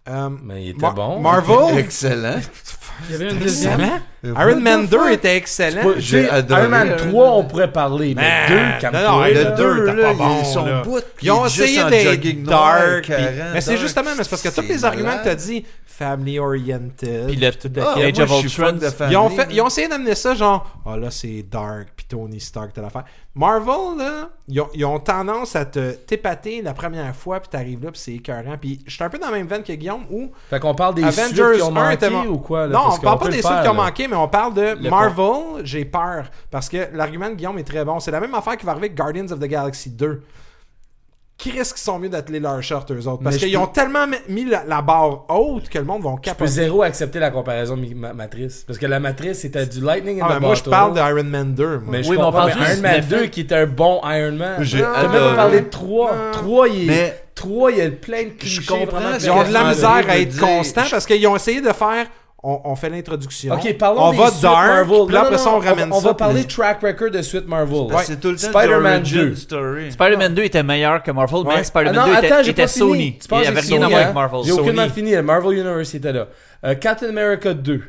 [0.09, 1.21] Euh, Mais il était Mar- bon.
[1.21, 1.77] Marvel?
[1.79, 2.39] Excellent.
[3.07, 3.81] Il y avait une deuxième.
[3.81, 4.01] Excellent.
[4.49, 5.83] Iron Man 2 était excellent.
[5.95, 7.33] Sais, J'ai adoré Iron Man Iron 3, Man.
[7.37, 8.15] on pourrait parler.
[8.17, 9.29] Mais Man, 2, non, non, calme-toi.
[9.29, 9.51] le là.
[9.51, 10.83] Le deux, 2, t'as là, pas bon, ils sont là.
[10.83, 11.05] bout.
[11.23, 13.03] Ils ont essayé d'être dark.
[13.03, 15.25] puis- carré, mais c'est justement, mais c'est parce que tous les arguments que malade.
[15.25, 17.95] tu as dit, family oriented, Puis le- tout le Ah.
[17.99, 19.17] Age of Ultron, fan de famille,
[19.51, 23.05] Ils ont, essayé d'amener ça genre, ah là c'est dark, Tony Stark, telle affaire.
[23.35, 27.85] Marvel, là, ils ont, ils ont tendance à te t'épater la première fois, puis t'arrives
[27.85, 28.57] là, puis c'est écœurant.
[28.59, 30.95] Puis je suis un peu dans la même veine que Guillaume, où Fait qu'on parle
[30.95, 32.67] des Avengers qui ont 1 manqué ou quoi?
[32.67, 32.73] là?
[32.73, 34.91] non, Parce on parle pas des suites qui ont manqué, mais on parle de Le
[34.91, 35.65] Marvel.
[35.65, 36.31] J'ai peur.
[36.51, 38.01] Parce que l'argument de Guillaume est très bon.
[38.01, 40.23] C'est la même affaire qui va arriver avec Guardians of the Galaxy 2.
[41.39, 43.23] Qui risque qu'ils sont mieux d'atteler leur short, eux autres?
[43.23, 46.11] Parce je qu'ils ont tellement mi- mis la, la barre haute que le monde va
[46.11, 46.51] Je peux capoter.
[46.51, 48.65] zéro accepter la comparaison ma- matrice.
[48.67, 51.55] Parce que la matrice, c'était du Lightning in Ah, the moi, je parle d'Iron Man
[51.55, 51.79] 2.
[51.79, 51.81] moi.
[51.93, 53.41] Mais je Oui, mais on comprends, parle mais juste Iron Man le fait- 2 qui
[53.43, 54.57] était un bon Iron Man.
[54.65, 56.11] J'ai même parlé de 3.
[56.13, 56.31] Non.
[56.33, 56.87] 3, il, est...
[56.87, 58.67] Mais 3, il y a plein de clichés.
[58.67, 61.61] comprends vraiment ce Ils ont de la misère à être constants parce qu'ils ont essayé
[61.61, 62.07] de faire.
[62.41, 63.53] On, on fait l'introduction.
[63.55, 64.67] Ok, parlons On des va suites dark.
[64.69, 65.07] Marvel.
[65.07, 66.07] Puis là, Non, après non, ça, on ramène on ça.
[66.09, 67.89] va parler puis- track record de suite Marvel.
[67.89, 69.35] que c'est tout le temps Spider-Man du origin 2.
[69.35, 69.91] story.
[69.93, 71.55] Spider-Man 2 était meilleur que Marvel, Ouais.
[71.57, 72.69] mais Spider-Man Ah non, 2 était, attends, j'ai était pas.
[72.69, 73.19] Sony.
[73.21, 74.03] Tu penses à Sony, voir hein?
[74.03, 74.41] avec Marvel.
[74.45, 75.17] J'ai aucunement fini.
[75.17, 76.29] Marvel Universe était là.
[76.65, 77.83] Euh, Captain America 2.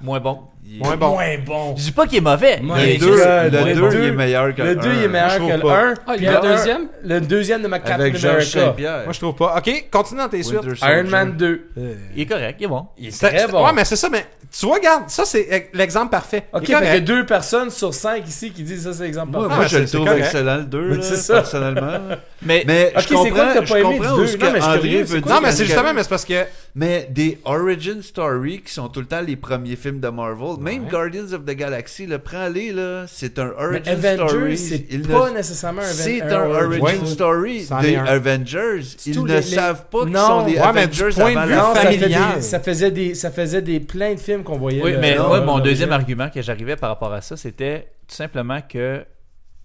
[0.00, 0.38] Moins bon.
[0.78, 1.08] Moins bon.
[1.10, 1.74] Moins bon.
[1.76, 2.60] Je dis pas qu'il est mauvais.
[2.62, 4.88] Le est 2, juste- le le deux- 2, deux- il est meilleur que Le 2
[4.92, 5.08] il est un.
[5.08, 5.80] meilleur que le pas.
[5.82, 5.94] 1.
[6.06, 6.88] Ah, il y a un deuxième?
[7.04, 8.74] Le deuxième de ma Captain Avec America.
[9.04, 9.56] Moi, je trouve pas.
[9.58, 10.60] Ok, continue dans tes suites.
[10.82, 11.08] Iron.
[11.08, 11.68] Man 2.
[11.78, 12.86] Euh, Il est correct, il est bon.
[12.98, 13.64] Il est c'est- très bon.
[13.64, 16.44] Ouais, mais c'est ça, mais tu vois, regarde, ça, c'est l'exemple parfait.
[16.52, 17.04] Ok, Il est que correct.
[17.04, 19.56] deux personnes sur cinq ici qui disent ça, c'est l'exemple Moi, parfait.
[19.56, 21.34] moi, Ah, je le trouve excellent, le 2, Mais c'est ça.
[21.34, 21.98] personnellement.
[22.42, 22.64] Mais,
[22.96, 25.22] je comprends, Non, mais je suis André curieux, veut c'est dire.
[25.22, 26.44] quoi Non, mais c'est parce que- justement, mais c'est parce que.
[26.74, 30.86] Mais des origin stories qui sont tout le temps les premiers films de Marvel, même
[30.88, 34.56] Guardians of the Galaxy, le prends-les là, c'est un origin Avengers, story.
[34.58, 37.06] c'est pas ne- nécessairement un C'est un origin Ouais.
[37.06, 38.04] story des un.
[38.04, 38.80] Avengers.
[39.06, 41.50] Ils ne les- les- savent pas qu'ils sont les Ouais, Avengers point de avant vue
[41.52, 42.34] la Non, ça, fait familial.
[42.36, 44.82] des, ça faisait des ça faisait des plein de films qu'on voyait.
[44.82, 47.36] oui, là, mais là, moi, là, mon deuxième argument que j'arrivais par rapport à ça,
[47.36, 49.04] c'était tout simplement que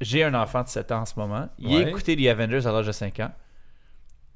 [0.01, 1.47] j'ai un enfant de 7 ans en ce moment.
[1.59, 1.89] Il a Ouais.
[1.89, 3.31] écouté les Avengers à l'âge de 5 ans.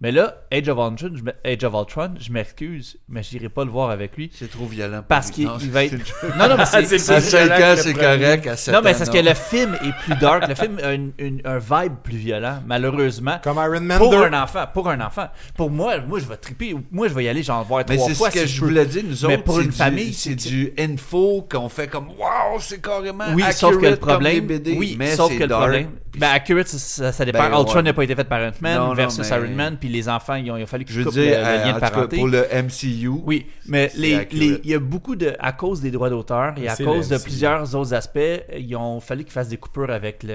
[0.02, 3.66] Mais là, Age of Ultron, je, Age of Ultron, je m'excuse, mais je n'irai pas
[3.66, 4.30] le voir avec lui.
[4.34, 5.00] C'est trop violent.
[5.00, 5.96] pour Parce qu'il va être.
[6.22, 6.38] c'est.
[6.38, 6.86] Non, non, mais c'est.
[6.86, 8.48] C'est c'est- À plus 5 violent ans, que c'est correct.
[8.48, 10.48] À 7 Non, mais c'est parce que le film est plus dark.
[10.48, 13.40] Le film a une- une- un vibe plus violent, malheureusement.
[13.44, 14.24] Comme Iron Man Pour 2.
[14.24, 15.28] un enfant, pour un enfant.
[15.58, 16.76] Pour moi, moi je vais triper.
[16.92, 18.30] Moi je vais y aller, j'en voir Mais trois c'est fois.
[18.32, 19.44] ce que si je voulais dire, nous Mais autres.
[19.44, 23.26] pour c'est une du- famille, c'est c'est- du info qu'on fait comme Waouh, c'est carrément.
[23.34, 24.48] Oui, accurate sauf que le problème,
[24.78, 27.50] oui, mais sauf c'est que le problème, ben accurate, ça, ça dépend.
[27.50, 27.84] Ben, Ultron ouais.
[27.84, 30.36] n'a pas été fait par Ant-Man Non, non, versus mais- Iron Man, puis les enfants,
[30.36, 31.68] ils ont, il a fallu qu'ils Je veux coupent dire, le, le euh, lien en
[31.68, 32.18] de tout cas, parenté.
[32.18, 35.92] pour le MCU, Oui, mais les, les- il y a beaucoup de, à cause des
[35.92, 38.20] droits d'auteur et à cause de plusieurs autres aspects,
[38.58, 40.26] ils ont fallu qu'ils fassent des coupures avec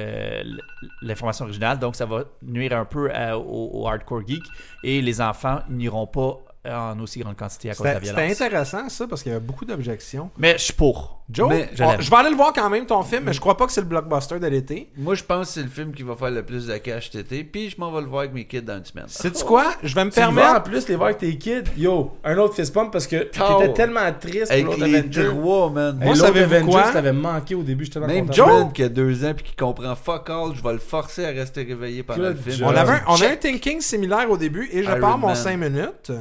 [1.03, 4.43] l'information originale, donc ça va nuire un peu à- au, au hardcore geek
[4.83, 8.21] et les enfants n'iront pas en aussi grande quantité à cause de la C'était c'était
[8.23, 8.41] violence.
[8.41, 10.31] intéressant, ça, parce qu'il y avait beaucoup d'objections.
[10.39, 11.23] Mais je suis pour.
[11.31, 12.03] Joe, Mais je on- l'aime.
[12.03, 13.81] je vais aller le voir quand même ton film, mais je crois pas que c'est
[13.81, 14.91] le blockbuster de l'été.
[14.95, 17.33] Moi, je pense que c'est le film qui va faire le plus de cash cet
[17.33, 17.45] été.
[17.45, 19.07] Puis je m'en vais le voir avec mes kids dans une semaine.
[19.09, 19.73] Sais-tu quoi?
[19.83, 20.63] Je vais me Tu vois en permettre.
[20.65, 21.63] plus les voir avec tes kids.
[21.79, 23.59] Yo, un autre fist bump parce que Oh.
[23.59, 25.29] t'étais tellement triste pour Avec l'autre les Avenger.
[25.29, 25.97] trois, man.
[25.97, 26.93] Moi, l'autre savez-vous Avenger, quoi?
[26.93, 28.33] ça manqué au début, j'étais Même content.
[28.61, 31.31] Joe- qui a deux ans puis qui comprend fuck all, je vais le forcer à
[31.31, 32.57] rester réveillé pendant Good le film.
[32.67, 32.69] job.
[32.71, 35.29] On, avait un, on a un thinking similaire au début et je Iron pars mon
[35.29, 35.37] Man.
[35.37, 36.13] 5 minutes.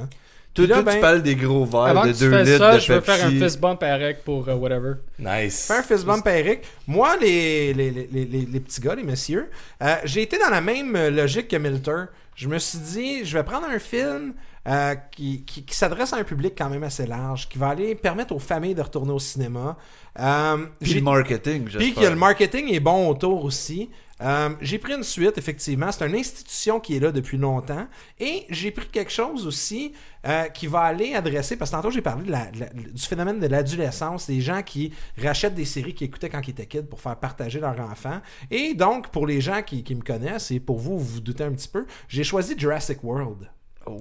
[0.53, 2.57] Toi, Puis là, ben, tu parles des gros verres de que tu 2 fasses litres
[2.59, 3.05] ça, de je Pepsi.
[3.05, 4.93] faire un fist bump à Eric pour euh, whatever.
[5.17, 5.65] Nice.
[5.67, 6.59] Faire un fist bump à Eric.
[6.87, 9.49] Moi, les, les, les, les, petits gars, les messieurs,
[9.81, 12.03] euh, j'ai été dans la même logique que Milter.
[12.35, 14.33] Je me suis dit, je vais prendre un film
[14.67, 17.95] euh, qui, qui, qui s'adresse à un public quand même assez large, qui va aller
[17.95, 19.77] permettre aux familles de retourner au cinéma.
[20.19, 23.89] Euh, Puis le marketing, Puis que le marketing est bon autour aussi.
[24.21, 25.91] Euh, j'ai pris une suite, effectivement.
[25.91, 27.87] C'est une institution qui est là depuis longtemps.
[28.21, 29.91] Et j'ai pris quelque chose aussi
[30.25, 33.01] euh, qui va aller adresser, parce que tantôt j'ai parlé de la- de la- du
[33.01, 36.83] phénomène de l'adolescence, des gens qui rachètent des séries qu'ils écoutaient quand ils étaient kids
[36.83, 38.21] pour faire partager leur enfant.
[38.49, 41.43] Et donc, pour les gens qui, qui me connaissent, et pour vous, vous vous doutez
[41.43, 43.49] un petit peu, j'ai choisi Jurassic World.
[43.85, 43.99] Oh.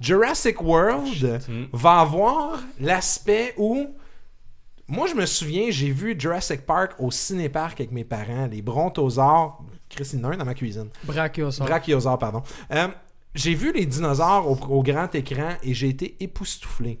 [0.00, 1.40] Jurassic World
[1.72, 3.94] va avoir l'aspect où.
[4.88, 9.62] Moi, je me souviens, j'ai vu Jurassic Park au cinéparc avec mes parents, les brontosaures.
[9.88, 10.88] Christine dans ma cuisine.
[11.04, 11.66] Brachiosaure.
[11.66, 12.42] Brachiosaures, pardon.
[12.72, 12.88] Euh,
[13.34, 17.00] j'ai vu les dinosaures au, au grand écran et j'ai été époustouflé.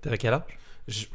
[0.00, 0.58] T'avais quel âge?
[0.88, 1.06] Je-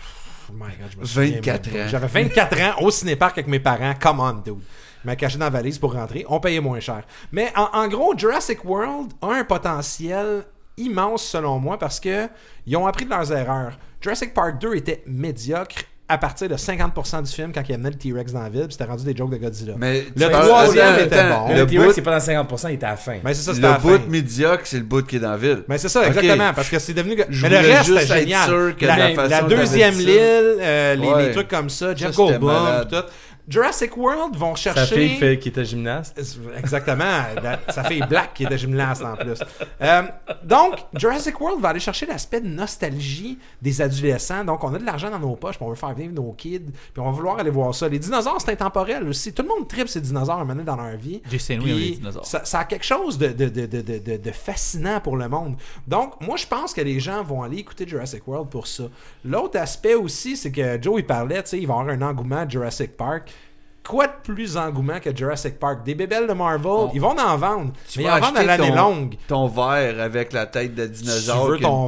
[0.49, 1.84] Oh my God, je me souviens 24 même pas.
[1.85, 1.88] ans.
[1.88, 3.93] J'avais 24 ans au cinéparc avec mes parents.
[4.02, 4.60] Come on, dude.
[5.06, 6.26] M'a caché dans la valise pour rentrer.
[6.27, 7.03] On payait moins cher.
[7.31, 10.43] Mais en, en gros, Jurassic World a un potentiel
[10.77, 12.27] immense selon moi parce que
[12.65, 13.77] ils ont appris de leurs erreurs.
[14.02, 17.95] Jurassic Park 2 était médiocre à partir de 50% du film quand il amenait le
[17.95, 19.73] T-Rex dans la ville, puis c'était rendu des jokes de Godzilla.
[19.77, 21.53] Mais Le troisième était attends, bon.
[21.53, 23.15] Le Le T-Rex, c'est pas dans 50%, il était à la fin.
[23.23, 24.09] Mais c'est ça, à le bout fin.
[24.09, 25.63] médiocre, c'est le bout qui est dans la ville.
[25.67, 27.15] Mais c'est ça, exactement, parce que c'est devenu.
[27.29, 28.47] Je Mais le reste, c'était génial.
[28.49, 31.27] sûr que la, la deuxième ça- euh, les, Ouais.
[31.27, 32.95] les trucs comme ça, Jeff Goldblum, tout.
[33.47, 34.95] Jurassic World vont Sa chercher.
[34.95, 36.19] fille fait- qui était gymnaste.
[36.57, 37.03] Exactement.
[37.41, 39.39] La- sa fille Black qui était gymnaste en plus.
[39.81, 40.03] Euh,
[40.43, 44.43] donc, Jurassic World va aller chercher l'aspect de nostalgie des adolescents.
[44.45, 46.59] Donc, on a de l'argent dans nos poches, puis on veut faire vivre nos kids,
[46.93, 47.88] puis on va vouloir aller voir ça.
[47.89, 49.34] Les dinosaures, c'est intemporel aussi.
[49.34, 51.22] Tout le monde tripe ces dinosaures à un moment donné dans leur vie.
[51.63, 52.26] Avait les dinosaures.
[52.26, 55.27] Ça, ça a quelque chose de, de, de, de, de, de- de fascinant pour le
[55.27, 55.55] monde.
[55.88, 58.84] Donc, moi, je pense que les gens vont aller écouter Jurassic World pour ça.
[59.26, 62.38] L'autre aspect aussi, c'est que Joe, il parlait, tu sais, il va avoir un engouement
[62.38, 63.30] à Jurassic Park.
[63.87, 65.83] Quoi de plus engouement que Jurassic Park?
[65.83, 67.71] Des bébelles de Marvel, ils vont en vendre.
[67.89, 69.15] Tu mais ils vas en vendent à acheter l'année ton- longue.
[69.27, 71.87] Ton verre avec la tête de Tu dinosaure veux qui a ton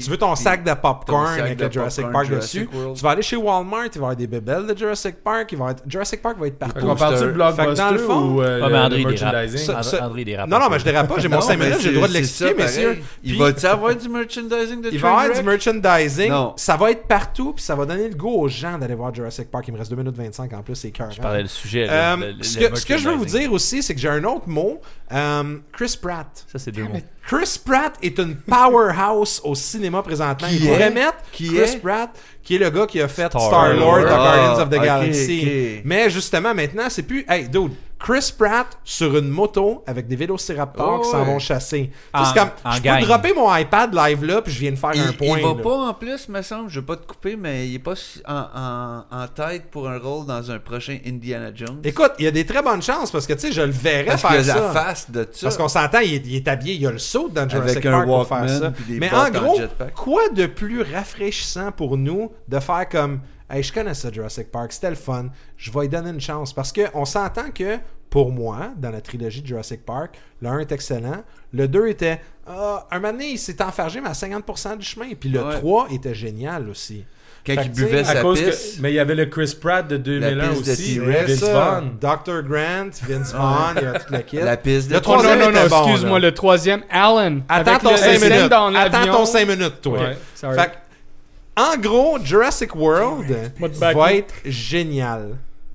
[0.00, 2.76] tu veux ton sac de popcorn sac avec de le Jurassic popcorn Park Jurassic dessus.
[2.76, 2.96] World.
[2.96, 5.48] Tu vas aller chez Walmart, il va y avoir des bébelles de Jurassic Park.
[5.52, 5.82] Il va être...
[5.86, 6.74] Jurassic Park va être partout.
[6.74, 9.32] Fait que blockbuster dans le fond- ou euh, Ah, mais André, le il dérape.
[9.34, 9.66] merchandising?
[9.66, 11.58] Ça- André, ça- André dérape Non, non, mais je dérape pas, j'ai mon Non, 5
[11.58, 13.02] mais minutes, j'ai le droit de l'expliquer, messieurs.
[13.24, 16.30] Il va-tu avoir du merchandising de Il va y avoir du merchandising.
[16.30, 16.52] Non.
[16.56, 19.50] Ça va être partout, puis ça va donner le goût aux gens d'aller voir Jurassic
[19.50, 19.64] Park.
[19.68, 21.08] Il me reste 2 minutes 25 en plus, c'est cœur.
[21.24, 21.86] Parlais du sujet.
[21.90, 24.00] Euh, le- le- ce, le que, ce que je veux vous dire aussi, c'est que
[24.00, 24.80] j'ai un autre mot.
[25.12, 26.26] Euh, Chris Pratt.
[26.52, 27.00] Ça, c'est deux mots.
[27.26, 30.46] Chris Pratt est une powerhouse au cinéma présentement.
[30.48, 30.90] Qui Il pourrait est?
[30.90, 31.78] mettre Qui Chris est?
[31.82, 32.10] Pratt,
[32.42, 34.02] qui est le gars qui a fait Star-Lord.
[34.02, 35.80] Dans Ah, Guardians of the ok, Galaxy.
[35.84, 37.24] Mais justement, maintenant, c'est plus.
[37.28, 37.72] Hey, dude,
[38.04, 41.24] Chris Pratt sur une moto avec des vélociraptors Oh, qui s'en ouais.
[41.24, 41.90] vont chasser.
[42.12, 43.00] En- c'est comme, je gang.
[43.00, 45.38] peux dropper mon iPad live là, puis je viens de faire Il, un point.
[45.38, 45.62] il va là.
[45.62, 47.94] pas en plus, me semble, je veux pas te couper, mais il est pas
[48.28, 51.80] en, en- en tête pour un rôle dans un prochain Indiana Jones.
[51.82, 54.04] Écoute, il y a des très bonnes chances parce que tu sais, je le verrais
[54.04, 54.60] Parce faire qu'il y a ça.
[54.60, 55.46] la face de ça.
[55.46, 57.86] Parce qu'on s'entend, il, est- il est habillé, il a le saut dans Jurassic Avec
[57.86, 58.72] un Park pour faire ça.
[58.88, 59.58] Mais en gros,
[59.94, 63.20] quoi de plus rafraîchissant pour nous de faire comme
[63.50, 65.26] Hey, je connais ça Jurassic Park, c'était le fun,
[65.58, 66.52] je vais lui donner une chance.
[66.54, 67.76] Parce qu'on s'entend que,
[68.14, 72.20] pour moi, dans la trilogie de Jurassic Park, le 1 est excellent, le 2 était.
[72.46, 75.06] Ah, un moment donné, il s'est enfargé, mais à 50% du chemin.
[75.18, 75.54] Puis le Ouais.
[75.54, 77.04] 3 était génial aussi.
[77.44, 80.48] Quand Fait il buvait sa que, mais il y avait le Chris Pratt de 2001
[80.48, 80.94] piste de aussi.
[80.94, 81.40] T-Rex.
[81.40, 81.96] Vince Vaughn.
[82.00, 82.42] Dr.
[82.48, 84.36] Grant, Vince Vaughn, il y avait tout le kit.
[84.36, 87.40] La piste de Le troisième non, non, non, bon, excuse-moi, le troisième, Alan.
[87.48, 88.48] Attends ton le 5 scène minutes.
[88.48, 89.98] dans Attends ton 5 minutes, toi.
[89.98, 90.56] Ouais, sorry.
[90.56, 93.26] Fait que, en gros, Jurassic World
[93.58, 95.30] de va être génial.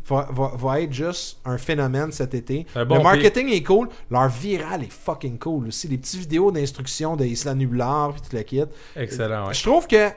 [0.10, 2.66] Va, va- va être juste un phénomène cet été.
[2.86, 3.90] Bon le marketing est cool.
[4.10, 5.88] Leur viral est fucking cool aussi.
[5.88, 8.64] Les petites vidéos d'instruction de Isla Nublar puis tout le kit.
[8.96, 9.54] Excellent, ouais.
[9.54, 10.10] Je trouve que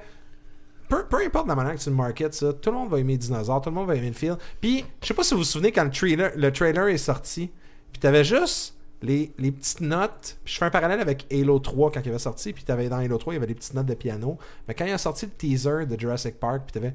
[0.89, 3.13] peu, peu importe la manière que tu le marketes, ça, tout le monde va aimer
[3.15, 4.37] les dinosaures, tout le monde va aimer le film.
[4.61, 7.51] Puis, je sais pas si vous vous souvenez quand le trailer, le trailer est sorti,
[7.93, 10.37] puis t'avais juste les, les petites notes.
[10.45, 12.99] Puis je fais un parallèle avec Halo 3 quand il avait sorti, puis t'avais dans
[12.99, 14.37] Halo 3, il y avait des petites notes de piano.
[14.69, 16.95] Mais quand il a sorti le teaser de Jurassic Park, puis t'avais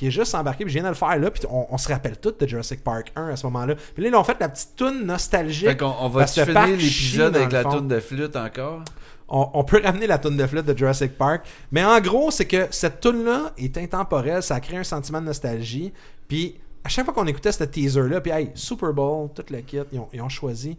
[0.00, 0.64] qui est juste embarqué.
[0.64, 1.30] Puis je viens de le faire là.
[1.30, 3.74] Puis on, on se rappelle tout de Jurassic Park 1 à ce moment-là.
[3.74, 5.68] Puis là, ils ont fait la petite toune nostalgique.
[5.68, 8.82] Fait qu'on on va finir l'épisode avec la toune de flûte encore?
[9.28, 11.46] on, on peut ramener la toune de flûte de Jurassic Park.
[11.70, 14.42] Mais en gros, c'est que cette toune-là est intemporelle.
[14.42, 15.92] Ça crée un sentiment de nostalgie.
[16.28, 19.80] Puis à chaque fois qu'on écoutait ce teaser-là, puis hey, Super Bowl, tout le kit,
[19.92, 20.78] ils ont, ils ont choisi.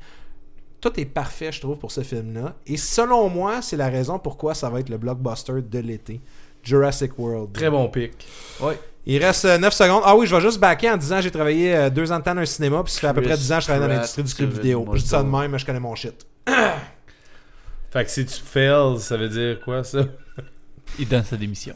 [0.81, 2.55] Tout est parfait, je trouve, pour ce film-là.
[2.65, 6.21] Et selon moi, c'est la raison pourquoi ça va être le blockbuster de l'été.
[6.63, 7.53] Jurassic World.
[7.53, 8.13] Très bon pic.
[8.59, 8.79] Ouais.
[9.05, 10.03] Il reste 9 secondes.
[10.05, 12.35] Ah oui, je vais juste backer en disant j'ai travaillé euh, deux ans de temps
[12.35, 13.93] dans un cinéma, puis ça fait à peu près 10 ans que je travaille dans
[13.93, 14.87] l'industrie du clip vidéo.
[14.93, 16.25] Je dis ça de même, mais je connais mon shit.
[17.91, 19.99] Fait que si tu fails, ça veut dire quoi ça?
[20.99, 21.73] Il donne sa démission.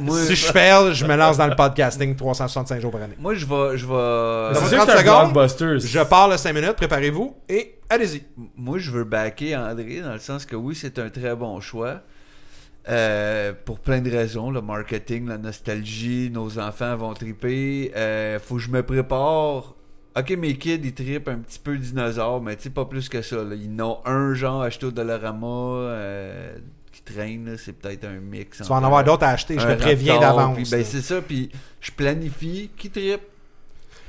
[0.00, 3.14] Moi, si je fail, je me lance dans le podcasting 365 jours par année.
[3.18, 3.78] moi, je vais.
[3.78, 3.92] Je vais...
[3.92, 5.80] Dans C'est 30 sûr que c'est un secondes.
[5.80, 8.24] Je parle 5 minutes, préparez-vous et allez-y.
[8.56, 12.02] Moi, je veux backer André dans le sens que oui, c'est un très bon choix.
[12.88, 17.92] Euh, pour plein de raisons, le marketing, la nostalgie, nos enfants vont triper.
[17.94, 19.74] Euh, faut que je me prépare.
[20.16, 23.20] Ok, mes kids, ils tripent un petit peu dinosaures, mais tu sais, pas plus que
[23.20, 23.36] ça.
[23.36, 23.54] là.
[23.54, 26.56] Ils n'ont un genre acheté au Dollarama euh,
[26.90, 27.56] qui traîne.
[27.58, 28.56] C'est peut-être un mix.
[28.62, 30.70] Tu vas en avoir d'autres à acheter, je te préviens d'avance.
[30.70, 31.50] Ben, c'est ça, puis
[31.80, 33.20] je planifie qui tripe.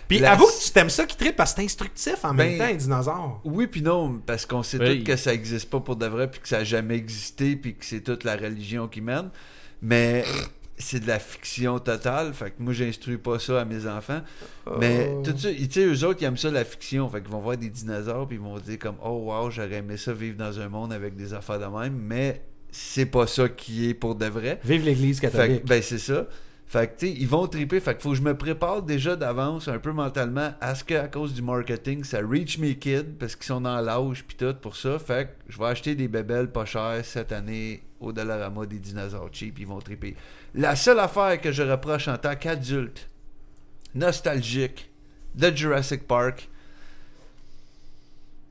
[0.10, 2.57] Puis la- avoue que tu t'aimes ça qui tripe parce que c'est instructif en même
[2.57, 3.41] Ben, temps, les dinosaures.
[3.45, 4.99] Oui puis non, parce qu'on sait Oui.
[4.99, 7.76] tous que ça existe pas pour de vrai, puis que ça a jamais existé, puis
[7.76, 9.30] que c'est toute la religion qui mène.
[9.81, 10.26] Mais
[10.77, 14.22] c'est de la fiction totale, fait que moi j'instruis pas ça à mes enfants.
[14.80, 15.22] Mais Oh.
[15.23, 17.57] tout ça, tu sais, eux autres ils aiment ça la fiction, fait qu'ils vont voir
[17.57, 20.69] des dinosaures, puis ils vont dire comme oh wow j'aurais aimé ça vivre dans un
[20.69, 22.41] monde avec des affaires de même, mais
[22.72, 24.60] c'est pas ça qui est pour de vrai.
[24.64, 25.64] Vive l'Église Fait catholique.
[25.64, 26.27] que, ben c'est ça.
[26.69, 27.79] Fait que, tu sais, ils vont triper.
[27.79, 30.93] Fait que faut que je me prépare déjà d'avance, un peu mentalement, à ce que,
[30.93, 34.53] à cause du marketing, ça reach mes kids, parce qu'ils sont dans l'âge pis tout
[34.61, 34.99] pour ça.
[34.99, 39.29] Fait que je vais acheter des bébelles pas chères cette année au Dollarama des dinosaures
[39.31, 40.15] cheap, ils vont triper.
[40.53, 43.09] La seule affaire que je reproche en tant qu'adulte,
[43.95, 44.91] nostalgique,
[45.33, 46.49] de Jurassic Park,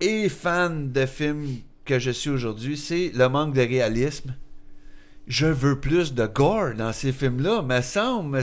[0.01, 4.35] et fan de films que je suis aujourd'hui, c'est le manque de réalisme.
[5.29, 8.43] Je veux plus de gore dans ces films-là, me semble.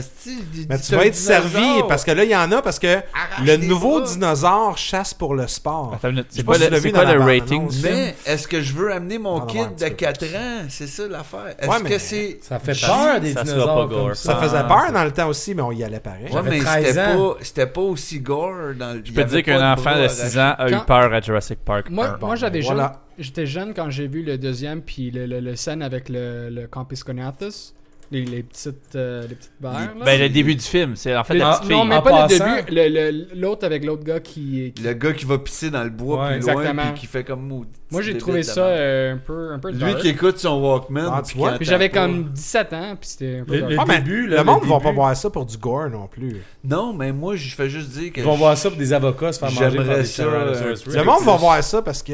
[0.68, 3.44] Mais tu vas être servi parce que là, il y en a parce que Arrache
[3.44, 4.08] le nouveau bras.
[4.08, 5.98] dinosaure chasse pour le sport.
[6.28, 7.92] C'est pas si le, rating du film?
[7.92, 10.36] Mais est-ce que je veux amener mon non, kid de peu 4 plus.
[10.36, 10.66] ans?
[10.68, 11.56] C'est ça l'affaire.
[11.58, 12.38] Est-ce Ouais, que c'est.
[12.42, 14.34] Ça fait peur des ça dinosaures comme ça.
[14.34, 16.30] Ça faisait peur dans le temps aussi, mais on y allait pareil.
[16.30, 17.00] Ouais, mais 13
[17.40, 19.02] c'était pas, aussi gore dans le.
[19.04, 21.90] Je peux dire qu'un enfant de 6 ans a eu peur à Jurassic Park.
[21.90, 22.18] Moi, 1.
[22.18, 23.00] moi j'avais voilà.
[23.18, 26.66] J'étais jeune quand j'ai vu le deuxième, puis le, le, le scène avec le, le
[26.66, 27.72] Campus Conatus.
[28.12, 29.80] Les, les petites, euh, les petites barres.
[29.98, 30.04] là.
[30.04, 31.88] Ben, le début du film, c'est en fait Le- la petite non, fille.
[31.88, 32.74] mais En pas passant- le début.
[32.76, 34.72] le- le- L'autre avec l'autre gars qui.
[34.76, 36.82] qui- Le gars qui va pisser dans le bois Ouais, plus loin exactement.
[36.92, 39.80] puis qui fait comme maudit Moi, j'ai trouvé ça euh, un peu, un peu Lui
[39.80, 39.98] dark.
[39.98, 41.10] qui écoute son Walkman.
[41.12, 41.54] Ah, tu vois.
[41.56, 44.36] Puis j'avais comme 17 ans, puis c'était un peu Le- le- Ah, mais début, le
[44.36, 46.36] là, monde le ne va pas voir ça pour du gore non plus.
[46.62, 48.20] Non, mais moi, je fais juste dire que.
[48.20, 50.74] Ils vont voir ça pour des avocats se faire manger par ça, euh.
[50.94, 52.12] Le monde va voir ça parce que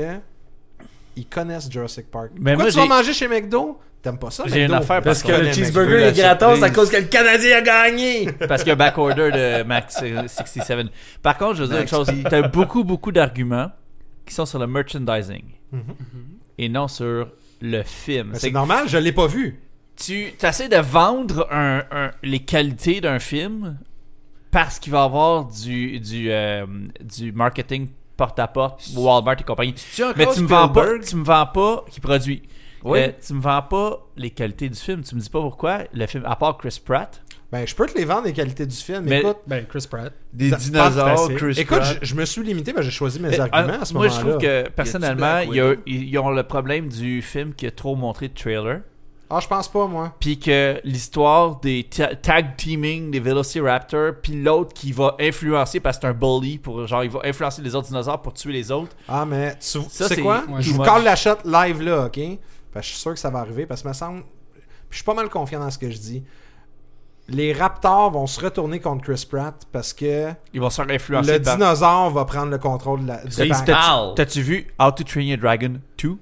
[1.16, 2.30] ils connaissent Jurassic Park.
[2.40, 3.78] Mais Pourquoi moi, tu vas manger chez McDo?
[4.02, 6.90] T'aimes pas ça, J'ai une affaire Parce parce que le cheeseburger est gratos à cause
[6.90, 8.26] que le Canadien a gagné.
[8.48, 10.86] parce que backorder de Max 67.
[11.22, 12.08] Par contre, je veux dire une chose.
[12.28, 13.70] T'as beaucoup, beaucoup d'arguments
[14.26, 15.82] qui sont sur le merchandising Mhm.
[16.58, 17.28] et non sur
[17.60, 18.30] le film.
[18.34, 19.60] C'est C'est normal, je l'ai pas vu.
[19.96, 23.78] tu essaies de vendre un- un- les qualités d'un film
[24.50, 26.66] parce qu'il va avoir du, du, euh,
[27.04, 27.88] du marketing
[28.26, 29.74] porte-à-porte, Walmart et compagnie.
[30.16, 32.42] Mais tu me vends pas, tu me vends pas qui produit.
[32.84, 32.98] Oui.
[33.00, 35.02] Euh, tu me vends pas les qualités du film.
[35.02, 37.22] Tu me dis pas pourquoi le film, à part Chris Pratt.
[37.52, 39.04] Ben, je peux te les vendre, les qualités du film.
[39.04, 40.12] Mais- écoute, Ben, Chris Pratt.
[40.32, 41.28] Des dinosaures.
[41.36, 41.98] Chris écoute Pratt.
[42.00, 44.08] je, je me suis limité, ben, j'ai choisi mes Euh, arguments euh, à ce moi,
[44.08, 44.30] je moment-là.
[44.30, 45.40] trouve que personnellement,
[45.86, 48.80] ils ont le problème du film qui a trop montré de trailer.
[49.34, 50.12] Ah, je pense pas, moi.
[50.20, 55.96] Puis que l'histoire des ta- tag teaming des Velociraptors, puis l'autre qui va influencer parce
[55.96, 58.70] que c'est un bully pour genre il va influencer les autres dinosaures pour tuer les
[58.70, 58.94] autres.
[59.08, 60.42] Ah, mais tu Ça, sais c'est- quoi?
[60.48, 62.20] ouais, je vous colle la shot live là, ok?
[62.72, 64.22] Parce que je suis sûr que ça va arriver, parce que me semble...
[64.90, 66.22] Je suis pas mal confiant dans ce que je dis.
[67.28, 71.38] Les Raptors vont se retourner contre Chris Pratt parce que Ils vont se faire influencer
[71.38, 73.18] le par- dinosaure va prendre le contrôle de la,
[74.14, 76.18] T'as-tu vu How to Train Your Dragon 2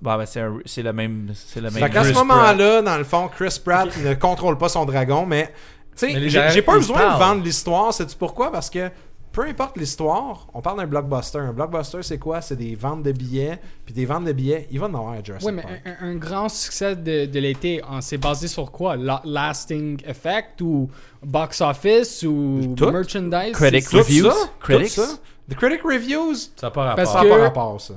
[0.00, 0.10] Non.
[0.10, 2.82] Bah ben c'est un- c'est le même c'est le Fait même qu'à ce Chris moment-là,
[2.82, 6.30] dans le fond, Chris Pratt ne contrôle pas son dragon, mais tu sais, Mais les
[6.30, 7.14] j'ai gens, pas ils besoin parlent.
[7.14, 7.92] de vendre l'histoire.
[7.92, 8.52] Sais-tu pourquoi?
[8.52, 8.90] Parce que
[9.32, 11.38] peu importe l'histoire, on parle d'un blockbuster.
[11.38, 12.40] Un blockbuster, c'est quoi?
[12.40, 13.58] C'est des ventes de billets.
[13.84, 15.82] Puis des ventes de billets, il va en avoir à Jurassic Oui, mais Park.
[15.84, 18.96] un, un- un grand succès de, de l'été, on s'est basé sur quoi?
[18.96, 20.88] La- Lasting Effect ou
[21.24, 22.90] box office ou Tout.
[22.90, 23.52] merchandise?
[23.52, 24.94] Critic c'est- Tout reviews, ça, critics.
[24.94, 25.16] tout ça?
[25.50, 27.30] The Critic Reviews, Ça n'a pas Parce ça rapport.
[27.38, 27.94] n'a que- pas rapport, ça.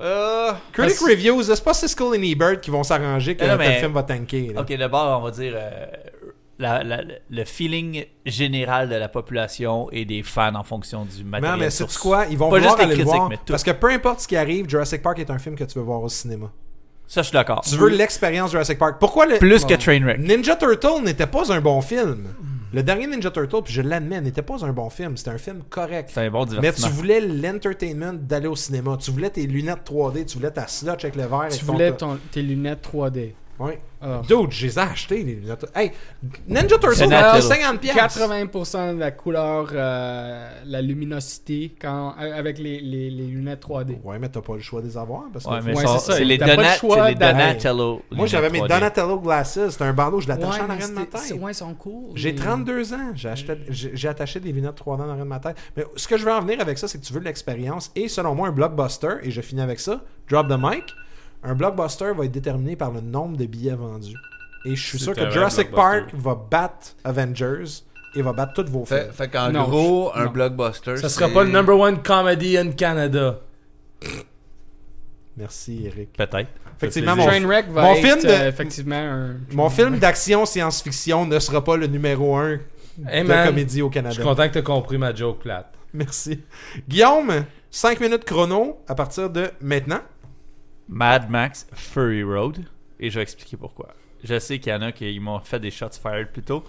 [0.00, 4.02] Euh, Critic Reviews, c'est pas Siskel et Ebert qui vont s'arranger que mais- film va
[4.04, 4.52] tanker.
[4.54, 4.60] là.
[4.60, 5.86] Ok, d'abord on va dire euh,
[6.60, 11.58] la- la- le feeling général de la population et des fans en fonction du matériel.
[11.58, 12.26] Non, mais sur- c'est quoi?
[12.30, 13.28] Ils vont Pas juste aller le voir.
[13.46, 15.84] Parce que peu importe ce qui arrive, Jurassic Park est un film que tu veux
[15.84, 16.52] voir au cinéma.
[17.06, 17.62] Ça, je suis d'accord.
[17.62, 18.96] Tu veux l'expérience Jurassic Park.
[19.00, 19.38] Pourquoi le.
[19.38, 19.80] Plus que Bon.
[19.80, 20.18] Trainwreck.
[20.20, 22.28] Ninja Turtle n'était pas un bon film.
[22.72, 25.16] Le dernier Ninja Turtle, puis je l'admets, n'était pas un bon film.
[25.16, 26.10] C'était un film correct.
[26.12, 26.90] C'est un bon Mais tu divertissement.
[26.90, 28.96] voulais l'entertainment d'aller au cinéma.
[29.00, 30.26] Tu voulais tes lunettes 3D.
[30.26, 31.48] Tu voulais ta slotch avec le verre.
[31.50, 33.32] Tu voulais ton- tes lunettes 3D.
[33.58, 33.80] Ouais.
[34.00, 35.66] Alors, Dude, je les ai achetées, les lunettes.
[35.74, 35.90] Hey,
[36.46, 37.42] Ninja Turtle, Donatello.
[37.42, 38.20] 50 piastres.
[38.20, 43.98] 80% de la couleur, euh, la luminosité quand, avec les, les, les lunettes 3D.
[44.04, 45.24] Ouais, mais t'as pas le choix de les avoir.
[45.32, 47.14] Parce que Ouais, mais Ouais, c'est ça, c'est les, t'as pas le Donat- choix les
[47.16, 48.02] Donatello.
[48.12, 48.78] Moi, j'avais mes lunettes 3D.
[48.80, 49.58] Donatello Glasses.
[49.70, 51.32] C'était un bandeau, je l'attachais en arrière de ma tête.
[51.40, 52.12] ouais, ils sont cool.
[52.14, 53.10] J'ai mais- 32 ans.
[53.14, 55.56] J'ai acheté- J'ai j'ai attaché des lunettes 3D en arrière de ma tête.
[55.76, 57.90] Mais ce que je veux en venir avec ça, c'est que tu veux de l'expérience.
[57.96, 60.84] Et selon moi, un blockbuster, et je finis avec ça, drop the mic,
[61.42, 64.16] un blockbuster va être déterminé par le nombre de billets vendus.
[64.64, 65.70] Et je suis sûr un que Jurassic.
[65.70, 67.64] Park va battre Avengers
[68.14, 69.12] et va battre tous vos Fait, films.
[69.12, 70.30] fait qu'en Non, gros, je- un non.
[70.30, 70.96] blockbuster.
[70.96, 73.38] Ça sera c'est- pas le number one comedy in Canada.
[75.36, 76.12] Merci, Eric.
[76.16, 76.48] Peut-être.
[76.76, 79.36] Effectivement, mon, Trainwreck va mon être film de- euh, effectivement un...
[79.52, 82.58] mon film d'action science-fiction ne sera pas le numéro 1
[83.08, 84.14] Hey de man, comédie au je Canada.
[84.14, 85.72] suis content que t'aies compris ma joke plate.
[85.94, 86.40] Merci.
[86.88, 90.00] Guillaume, 5 minutes chrono à partir de maintenant.
[90.88, 92.64] Mad Max Fury Road.
[93.00, 93.88] Et je vais expliquer pourquoi.
[94.24, 96.64] Je sais qu'il y en a qui m'ont fait des shots fired plus tôt.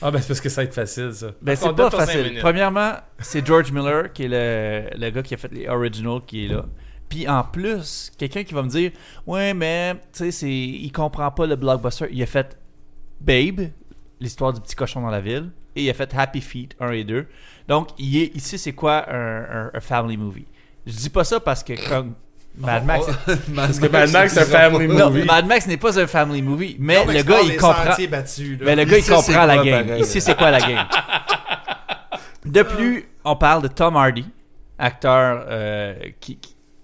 [0.00, 1.28] Ah ben c'est parce que ça va être facile ça.
[1.42, 2.38] Ben, c'est pas facile.
[2.40, 6.46] Premièrement, c'est George Miller qui est le, le gars qui a fait les originals qui
[6.46, 6.64] est là.
[7.08, 8.90] Puis en plus, quelqu'un qui va me dire
[9.26, 12.06] Ouais, mais tu sais, c'est- il comprend pas le blockbuster.
[12.10, 12.58] Il a fait
[13.20, 13.68] Babe,
[14.20, 17.04] l'histoire du petit cochon dans la ville, et il a fait Happy Feet 1 et
[17.04, 17.26] 2.
[17.68, 20.46] Donc, il est, ici, c'est quoi un, un- un family movie
[20.86, 22.14] Je dis pas ça parce que comme
[22.56, 23.06] Mad Max.
[23.56, 25.24] Parce que Mad Max c'est un family Non, movie.
[25.24, 27.94] Mad Max n'est pas un family movie, mais Non, le gars, il comprend.
[28.08, 28.58] battus.
[28.62, 29.86] Mais le gars, il comprend la game.
[29.86, 30.04] pareil.
[30.04, 30.86] Sait c'est quoi la game.
[32.44, 34.26] De plus, on parle de Tom Hardy,
[34.78, 36.38] acteur euh, qui,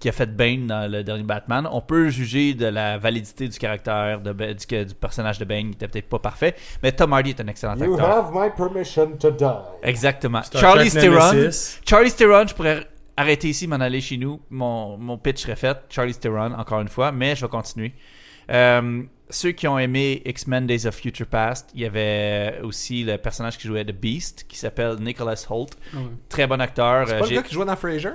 [0.05, 1.67] a fait Bane dans le dernier Batman.
[1.71, 5.73] On peut juger de la validité du caractère de, du, du personnage de Bane, qui
[5.75, 8.09] était peut-être pas parfait, mais Tom Hardy est un excellent You acteur.
[8.09, 9.45] have my permission to die.
[9.83, 10.41] Exactement.
[10.41, 11.49] Star Charlie Theron.
[11.87, 12.87] Charlie Theron, je pourrais
[13.17, 14.39] arrêter ici, m'en aller chez nous.
[14.49, 15.77] Mon, mon pitch serait fait.
[15.89, 17.93] Charlie Theron, encore une fois, mais je vais continuer.
[18.51, 23.17] Euh, ceux qui ont aimé X-Men Days of Future Past, il y avait aussi le
[23.17, 25.71] personnage qui jouait The Beast, qui s'appelle Nicholas Holt.
[25.93, 26.01] Ouais.
[26.27, 27.07] Très bon acteur.
[27.07, 28.09] C'est Euh, pas le j'ai- gars qui jouait dans Frasiers?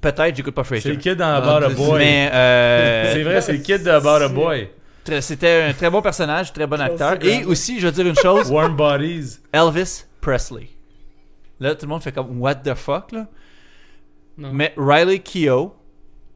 [0.00, 0.90] Peut-être, j'écoute pas C'est Frasier.
[0.92, 1.98] le kid dans Ah, About a c'est- Boy.
[1.98, 4.68] Mais euh, C'est vrai, c'est le kid de About a Boy.
[5.20, 7.22] c'était un très bon personnage, très bon acteur.
[7.24, 9.38] Et aussi, je veux dire une chose, Warm Bodies.
[9.52, 10.68] Elvis Presley.
[11.60, 13.26] Là, tout le monde fait comme What the fuck, là?
[14.42, 14.50] Non.
[14.52, 15.72] Mais Riley Keough,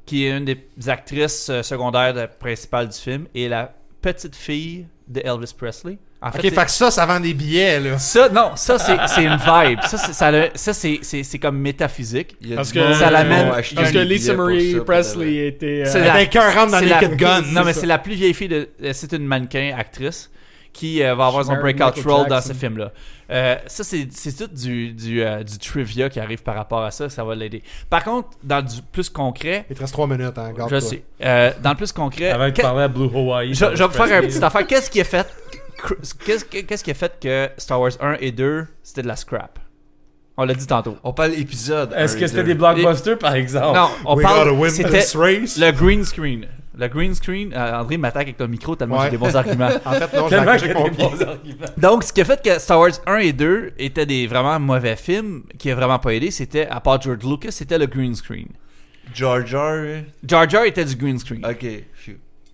[0.05, 0.59] qui est une des
[0.89, 5.99] actrices euh, secondaires de- principales du film, est la petite fille de Elvis Presley.
[6.23, 7.99] En Ok, fait, fait que ça, ça vend des billets, là.
[7.99, 9.81] ça, non, ça c'est c'est une vibe.
[9.87, 12.37] Ça, c'est- ça, ça, c'est- c'est c'est comme métaphysique.
[12.41, 15.83] Il y a Parce que, ça l'amène- Parce que Lisa Marie Presley était...
[15.83, 17.43] euh, C'est dans Naked Gun.
[17.53, 17.81] Non, mais ça.
[17.81, 18.69] c'est la plus vieille fille de.
[18.83, 20.31] euh, C'est une mannequin actrice
[20.77, 22.93] qui euh, va avoir son breakout role dans ce film-là.
[23.31, 26.91] Euh, ça, c'est c'est tout du, du, euh, du trivia qui arrive par rapport à
[26.91, 27.09] ça.
[27.09, 27.63] Ça va l'aider.
[27.91, 31.03] Par contre, dans du plus concret, Il te reste 3 minutes, hein, garde je sais.
[31.25, 32.31] euh, dans le plus concret.
[32.31, 33.55] Avant de parler à Blue Hawaii.
[33.55, 34.29] je, je vais vous faire un Presley.
[34.29, 34.67] petit affaire.
[34.67, 35.27] Qu'est-ce qui a fait.
[36.25, 39.17] Qu'est-ce que- qu'est-ce qui a fait que Star Wars 1 et 2 c'était de la
[39.17, 39.59] scrap?
[40.39, 40.97] On l'a dit tantôt.
[41.03, 41.95] On parle épisode.
[41.97, 43.77] Est-ce que c'était des blockbusters par exemple?
[43.79, 44.71] Non, on We parle.
[44.71, 46.47] C'était le green screen.
[46.79, 47.55] Le green screen.
[47.55, 49.71] euh, André m'attaque avec le micro tellement j'ai des bons arguments.
[49.87, 50.29] En fait, non,
[50.59, 51.67] j'ai Tellement des bons arguments.
[51.79, 54.97] Donc, ce qui a fait que Star Wars 1 et 2 étaient des vraiment mauvais
[54.97, 58.49] films, qui a vraiment pas aidé, c'était, à part George Lucas, c'était le green screen.
[59.15, 60.03] Jar Jar?
[60.27, 61.45] Jar Jar était du green screen.
[61.47, 61.65] Ok.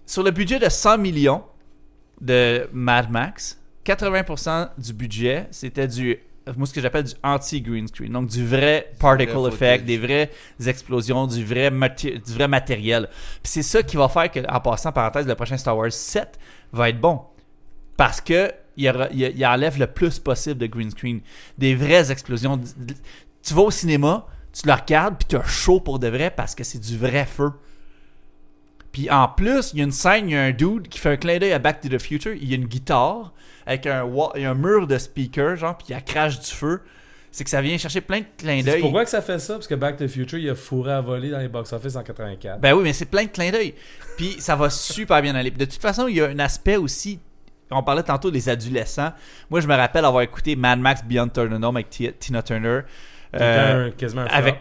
[0.07, 1.43] Sur le budget de 100 millions
[2.21, 6.19] de Mad Max, 80% du budget, c'était du,
[6.57, 8.13] moi ce que j'appelle du anti-green screen.
[8.13, 10.31] Donc, du vrai particle Vrai effect, des vraies
[10.67, 13.09] explosions, du vrai, du vrai matériel.
[13.43, 16.39] Puis c'est ça qui va faire que, en passant, parenthèse, le prochain Star Wars 7
[16.73, 17.21] va être bon.
[17.97, 21.21] Parce que il, il, il enlève le plus possible de green screen.
[21.59, 22.61] Des vraies explosions.
[23.43, 26.55] Tu vas au cinéma, tu le regardes, puis tu as chaud pour de vrai parce
[26.55, 27.53] que c'est du vrai feu.
[28.93, 31.11] Puis en plus, il y a une scène, il y a un dude qui fait
[31.11, 32.33] un clin d'œil à Back to the Future.
[32.35, 33.33] Il y a une guitare
[33.67, 36.51] avec un, wa- il y a un mur de speaker, genre, puis il crache du
[36.51, 36.83] feu.
[37.31, 38.81] C'est que ça vient chercher plein de clins C'est d'œil.
[38.83, 39.55] pourquoi que ça fait ça?
[39.55, 42.03] Parce que Back to the Future, il a fourré à voler dans les box-office en
[42.03, 42.61] 84.
[42.61, 43.73] Ben oui, mais c'est plein de clins d'œil.
[44.19, 45.51] Puis ça va super bien aller.
[45.51, 47.19] De toute façon, il y a un aspect aussi.
[47.71, 49.13] On parlait tantôt des adolescents.
[49.49, 52.81] Moi, je me rappelle avoir écouté Mad Max Beyond Thunderdome avec Ti- Tina Turner.
[53.35, 54.57] Euh, un- quasiment un avec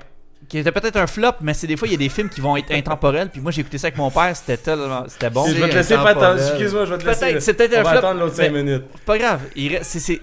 [0.51, 2.41] qui était peut-être un flop, mais c'est des fois, il y a des films qui
[2.41, 3.29] vont être intemporels.
[3.29, 5.05] Puis moi, j'ai écouté ça avec mon père, c'était tellement.
[5.07, 5.45] C'était bon.
[5.47, 7.25] je vais te c'est laisser ta- Excuse-moi, je vais te laisser.
[7.27, 7.97] Peut-être, c'est peut-être un flop.
[7.99, 8.83] attendre l'autre 5 mais- minutes.
[8.95, 9.41] C'est pas grave.
[9.55, 10.21] Il reste- c'est, c'est-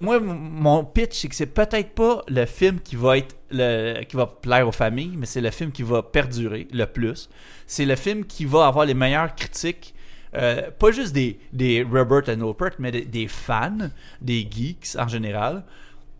[0.00, 4.04] Moi, mon pitch, c'est que c'est peut-être pas le film qui va être le...
[4.04, 7.30] qui va plaire aux familles, mais c'est le film qui va perdurer le plus.
[7.66, 9.94] C'est le film qui va avoir les meilleures critiques.
[10.34, 13.88] euh, pas juste des, des Robert and Rupert, mais des, des fans,
[14.20, 15.64] des geeks en général.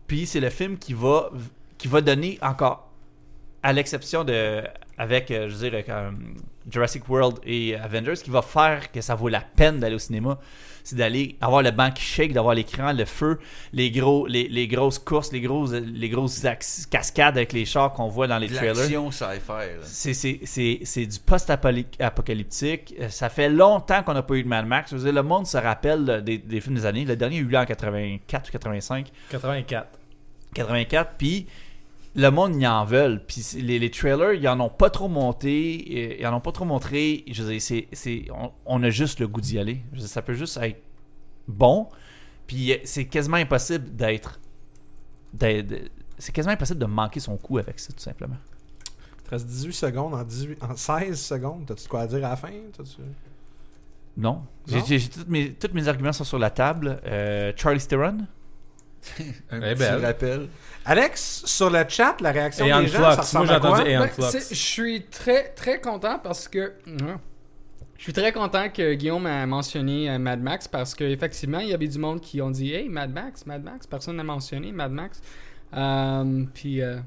[0.07, 1.29] Puis c'est le film qui va,
[1.77, 2.89] qui va donner encore,
[3.63, 4.61] à l'exception de,
[4.97, 6.11] avec, euh, je veux dire, euh,
[6.69, 10.37] Jurassic World et Avengers, qui va faire que ça vaut la peine d'aller au cinéma,
[10.85, 13.39] c'est d'aller avoir le banc qui shake, d'avoir l'écran, le feu,
[13.71, 17.93] les gros, les, les grosses courses, les grosses, les grosses ax- cascades avec les chars
[17.93, 18.75] qu'on voit dans les trailers.
[18.75, 19.47] l'action sci-fi.
[19.47, 19.81] là.
[20.85, 22.95] C'est- du post-apocalyptique.
[23.09, 24.91] Ça fait longtemps qu'on n'a pas eu de Mad Max.
[24.91, 27.05] Je veux dire, le monde se rappelle des, des films des années.
[27.05, 29.07] Le dernier a eu lieu en 84 ou 85.
[29.31, 29.87] 84.
[30.53, 31.47] 84, puis
[32.15, 33.23] le monde y en veulent.
[33.25, 36.65] Puis les, les trailers, ils en ont pas trop monté, ils en ont pas trop
[36.65, 37.23] montré.
[37.29, 39.81] Je veux dire, on, on a juste le goût d'y aller.
[39.91, 40.81] Je veux dire, ça peut juste être
[41.47, 41.87] bon.
[42.47, 44.39] Puis euh, c'est quasiment impossible d'être,
[46.17, 48.37] c'est quasiment impossible de manquer son coup avec ça, tout simplement.
[49.19, 50.13] Il te reste 18 secondes.
[50.13, 52.51] En, 18, en 16 secondes, t'as-tu quoi à dire à la fin?
[54.15, 54.41] Non.
[54.67, 54.83] Non?
[54.87, 57.01] j'ai toutes mes, tous mes arguments sont sur la table.
[57.05, 58.27] Euh, Charlie Theron?
[59.51, 60.01] Un Eh petit ben.
[60.01, 60.47] rappel.
[60.85, 62.93] Alex, sur le chat, la réaction des en gens, flux.
[62.95, 63.69] ça Moi, ressemble j'ai à quoi?
[63.71, 66.73] entendu Ben, Je suis très très content parce que
[67.97, 71.73] je suis très content que Guillaume a mentionné euh, Mad Max parce qu'effectivement il y
[71.73, 74.91] avait du monde qui ont dit Hey Mad Max, Mad Max, personne n'a mentionné Mad
[74.91, 75.21] Max.
[75.75, 76.97] Euh, puis euh,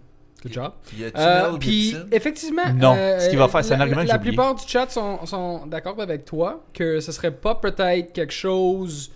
[0.43, 0.73] good job.
[0.97, 4.06] Y Euh, puis effectivement, Non, euh, ce qu'il va faire, c'est un la- argument que
[4.09, 4.32] La j'ai oublié.
[4.32, 9.10] plupart du chat sont, sont d'accord avec toi que ce serait pas peut-être quelque chose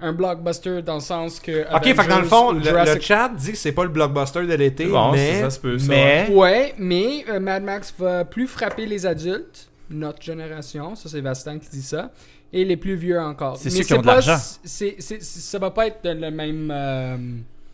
[0.00, 2.94] un blockbuster dans le sens que Ok, fait que dans le Avengers fond, le, Jurassic
[2.96, 5.40] le chat dit que c'est pas le blockbuster de l'été, Bon, mais...
[5.40, 5.88] ça se peut, ça.
[5.88, 11.20] Mais Ouais, mais euh, Mad Max va plus frapper les adultes, notre génération, ça c'est
[11.20, 12.10] Vastin qui dit ça,
[12.52, 13.56] et les plus vieux encore.
[13.56, 14.38] C'est ceux qui ont de l'argent.
[14.64, 17.16] ça va pas être le même euh,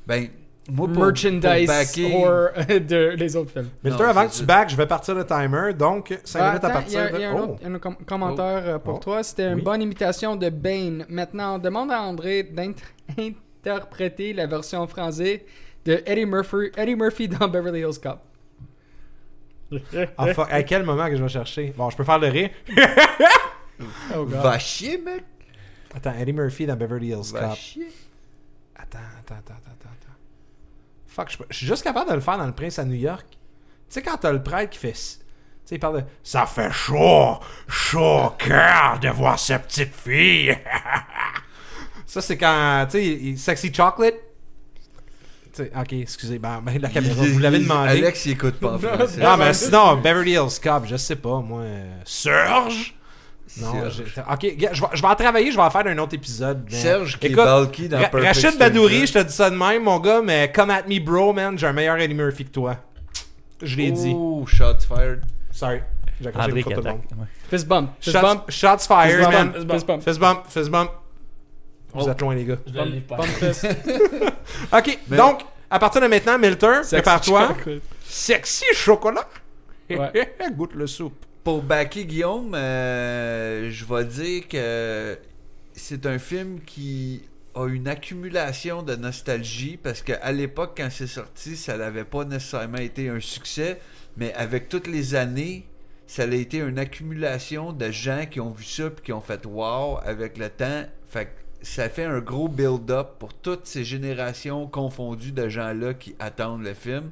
[0.07, 0.28] Ben,
[0.70, 3.68] moi, pour, merchandise pour or de les autres films.
[3.82, 5.72] Milton, Non, avant que tu back, je vais partir le timer.
[5.74, 7.16] Donc, 5 Ah, minutes à partir il y a, de...
[7.16, 7.43] il y a un, Oh.
[7.44, 8.98] autre, un com- commentaire euh, pour Oh.
[9.01, 9.22] toi.
[9.22, 11.05] C'était une bonne imitation de Bane.
[11.09, 15.40] Maintenant, on demande à André d'interpréter la version française
[15.84, 18.20] de Eddie Murphy, Eddie Murphy dans Beverly Hills Cop.
[20.18, 21.72] Ah, à quel moment que je vais chercher?
[21.76, 22.51] Bon, je peux faire le rire.
[24.14, 24.43] Oh, God.
[24.43, 25.24] Va chier, mec.
[25.93, 27.59] Attends, Eddie Murphy dans Beverly Hills Va Cop.
[28.76, 29.55] attends, attends, attends.
[29.66, 29.81] attends.
[31.14, 33.26] Fuck, je, suis juste capable de le faire dans Le Prince à New York.
[33.30, 33.36] Tu
[33.90, 34.93] sais, quand t'as le prêtre qui fait...
[34.93, 34.98] Tu
[35.66, 36.05] sais, il parle de...
[36.22, 40.56] Ça fait chaud, chaud au cœur de voir cette petite fille.
[42.06, 42.86] Ça, c'est quand...
[42.90, 44.14] Tu sais, Sexy Chocolate.
[45.52, 47.90] Tu sais, ok, excusez, ben, ben, la caméra, vous l'avez demandé.
[47.90, 48.78] Alex, il écoute pas.
[49.18, 51.60] Non, mais sinon, Beverly Hills Cop, je sais pas, moi.
[51.60, 52.94] euh, Serge?
[53.60, 54.02] Non, Serge.
[54.14, 56.66] j'ai- ok, je vais, je vais en travailler, je vais en faire un autre épisode.
[56.70, 59.50] mais- Serge qui est Écoute, bulky dans Ra- Perfect Rachid Badouri, je te dis ça
[59.50, 62.44] de même, mon gars, mais come at me, bro, man, j'ai un meilleur Eddie Murphy
[62.46, 62.76] que toi.
[63.60, 64.12] Je l'ai dit.
[64.16, 65.22] Oh, shots fired.
[65.50, 65.80] Sorry.
[66.20, 67.00] J'ai accroché le tout le monde.
[67.50, 67.90] Fist bump.
[68.00, 68.50] Fist Shots, bump.
[68.50, 69.50] shots fired, Fist man.
[69.52, 69.72] bump.
[69.72, 70.02] Fist bump.
[70.02, 70.90] Fist bump, fist bump.
[71.94, 72.10] Vous Oh.
[72.10, 72.56] êtes loin, les gars.
[72.66, 73.16] Je l'ai pas.
[73.16, 73.66] Bump fist.
[74.72, 77.54] Ok, Mais- donc, à partir de maintenant, Milton, prépare-toi.
[78.02, 79.26] Sexy chocolat.
[79.90, 80.34] Ouais.
[80.56, 81.24] Goûte le soupe.
[81.44, 85.19] Pour backer Guillaume, euh, je vais dire que
[85.73, 87.23] c'est un film qui
[87.56, 92.78] a une accumulation de nostalgie parce qu'à l'époque, quand c'est sorti, ça n'avait pas nécessairement
[92.78, 93.81] été un succès,
[94.16, 95.66] mais avec toutes les années,
[96.06, 99.44] ça a été une accumulation de gens qui ont vu ça et qui ont fait
[99.44, 100.85] wow avec le temps.
[101.09, 106.14] Fait que ça fait un gros build-up pour toutes ces générations confondues de gens-là qui
[106.20, 107.10] attendent le film.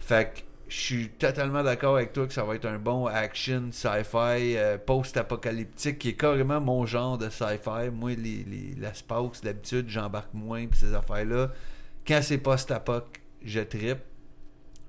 [0.00, 4.56] Fait je suis totalement d'accord avec toi que ça va être un bon action sci-fi
[4.56, 7.90] euh, post-apocalyptique qui est carrément mon genre de sci-fi.
[7.92, 11.52] Moi, les, les, l'espace, d'habitude, j'embarque moins pis ces affaires-là.
[12.04, 13.04] Quand c'est post-apoc,
[13.44, 14.00] je trippe.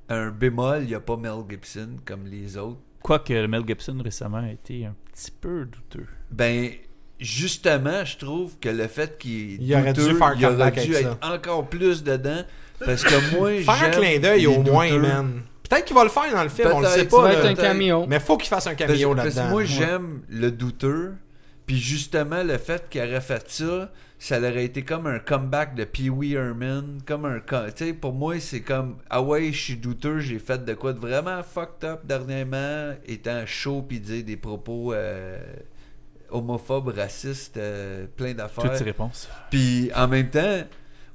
[0.09, 2.79] Un bémol, il n'y a pas Mel Gibson comme les autres.
[3.03, 6.07] Quoique Mel Gibson récemment a été un petit peu douteux.
[6.31, 6.71] Ben,
[7.19, 10.93] justement, je trouve que le fait qu'il est Il aurait dû faire il aurait dû
[10.95, 12.41] être encore plus dedans.
[12.79, 15.43] Parce que moi, Faire un clin d'œil au moins, man.
[15.69, 17.21] Peut-être qu'il va le faire dans le film, on le sait pas.
[17.21, 17.39] va là.
[17.39, 18.05] être un cameo.
[18.07, 19.49] Mais faut qu'il fasse un cameo parce que là-dedans.
[19.51, 19.65] moi, Ouais.
[19.65, 21.15] j'aime le douteux.
[21.65, 25.83] Puis justement, le fait qu'il aurait fait ça, ça aurait été comme un comeback de
[25.83, 26.99] Pee Wee Herman.
[27.07, 27.39] Comme un.
[27.39, 28.97] Tu sais, pour moi, c'est comme.
[29.09, 33.43] Ah ouais, je suis douteux, j'ai fait de quoi de vraiment fucked up dernièrement, étant
[33.47, 35.39] chaud puis dire des propos euh,
[36.29, 38.77] homophobes, racistes, euh, plein Toutes d'affaires.
[38.77, 39.27] ces réponses.
[39.49, 40.61] Puis en même temps,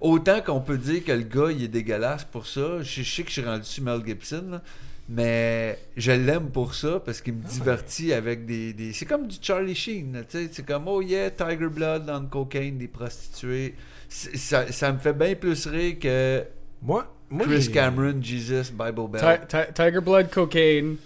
[0.01, 2.83] autant qu'on peut dire que le gars, il est dégueulasse pour ça.
[2.83, 4.63] Je, sais que je suis rendu sur Mel Gibson, là,
[5.09, 8.73] mais je l'aime pour ça parce qu'il me divertit avec des.
[8.73, 10.49] des- C'est comme du Charlie Sheen, tu sais.
[10.53, 13.75] C'est comme, oh yeah, Tiger Blood, dans le cocaine, des prostituées.
[14.09, 16.45] Ça, ça me fait bien plus rire que
[16.83, 19.47] Moi, moi Chris Cameron, Jesus, Bible Belt.
[19.49, 20.97] Ti- ti- Tiger Blood, cocaine,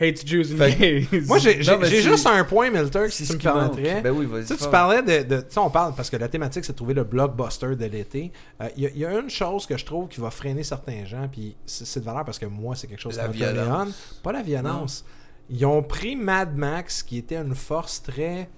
[0.00, 0.74] hates Jews and Fait-
[1.10, 1.20] gays.
[1.26, 1.62] Moi, j'ai
[2.02, 4.00] juste un point, Milter, si ce tu me permettrais.
[4.02, 4.42] Ben oui, vas-y.
[4.42, 4.70] Tu sais, tu fort.
[4.70, 5.22] parlais de.
[5.36, 7.84] de- tu sais, on parle parce que la thématique, c'est de trouver le blockbuster de
[7.86, 8.32] l'été.
[8.60, 10.62] Euh, Il y, a- il y a une chose que je trouve qui va freiner
[10.64, 13.92] certains gens, puis c'est de valeur parce que moi, c'est quelque chose La qui me.
[14.22, 15.04] Pas la violence.
[15.50, 18.48] Ils ont pris Mad Max, qui était une force très.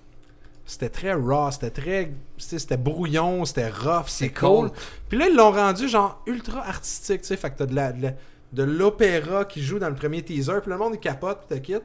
[0.68, 2.06] C'était très raw, c'était très.
[2.06, 2.12] tu
[2.44, 4.70] sais, C'était brouillon, c'était rough, c'est cool.
[5.08, 7.36] Puis là, ils l'ont rendu genre ultra artistique, tu sais.
[7.36, 7.92] Fait que t'as de la.
[7.92, 8.12] de la-
[8.56, 11.62] de l'opéra qui joue dans le premier teaser, puis le monde il capote, puis te
[11.64, 11.82] quitte.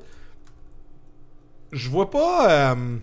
[1.72, 2.98] Je vois pas euh,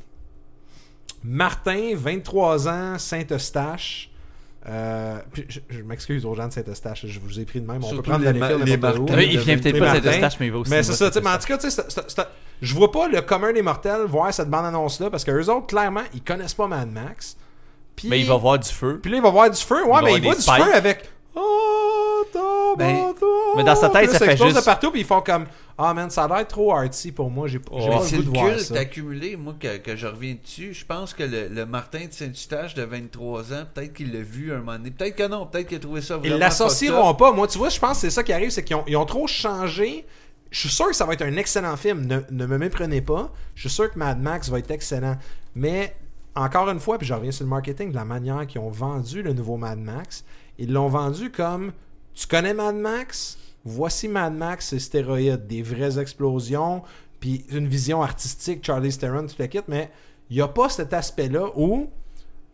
[1.23, 4.11] Martin, 23 ans, Saint-Eustache.
[4.69, 7.79] Euh, je, je m'excuse aux gens de Saint-Eustache, je vous ai pris de même.
[7.83, 8.77] On Surtout peut prendre les les ma- les.
[8.77, 9.15] Martins.
[9.17, 10.05] Oui, il vient peut-être pas de.
[10.05, 10.71] Saint-Eustache, mais il va aussi.
[10.71, 12.27] Mais c'est ça, mais en tout cas, tu sais, c'est- c'est- c'est-
[12.61, 16.03] je vois pas le commun des mortels voir cette bande-annonce-là parce que eux autres, clairement,
[16.13, 17.37] ils connaissent pas Mad Max.
[17.97, 18.99] Puis, Mais il va voir du feu.
[19.03, 19.85] puis là, il va voir du feu.
[19.87, 20.63] Ouais, mais il voit du spikes.
[20.63, 21.09] feu avec.
[21.35, 21.41] Oh,
[22.77, 23.27] Ben, ta,
[23.57, 25.47] mais dans sa tête, ça fait juste- de partout, puis ils font comme
[25.81, 27.47] Ah, man, ça a l'air trop artsy pour moi.
[27.47, 27.99] J'ai j'ai Oh.
[27.99, 28.75] pas le goût de voir ça.
[28.81, 30.75] accumulé, moi, que, que je reviens dessus.
[30.75, 34.53] Je pense que le, le Martin de Saint-Eustache de 23 ans, peut-être qu'il l'a vu
[34.53, 34.91] un moment donné.
[34.91, 37.31] Peut-être que non, peut-être qu'il a trouvé ça vraiment Ils l'associeront pas.
[37.31, 39.05] Moi, tu vois, je pense que c'est ça qui arrive, c'est qu'ils ont, ils ont
[39.07, 40.05] trop changé.
[40.51, 42.07] Je suis sûr que ça va être un excellent film.
[42.07, 43.31] Ne, ne me méprenez pas.
[43.55, 45.17] Je suis sûr que Mad Max va être excellent.
[45.55, 45.95] Mais
[46.35, 49.23] encore une fois, puis je reviens sur le marketing, de la manière qu'ils ont vendu
[49.23, 50.25] le nouveau Mad Max,
[50.59, 51.73] ils l'ont vendu comme
[52.19, 56.83] tu connais Mad Max, voici Mad Max, c'est stéroïdes, des vraies explosions,
[57.21, 59.91] puis une vision artistique, Charlie Theron, tout le kit, mais
[60.29, 61.89] il n'y a pas cet aspect-là où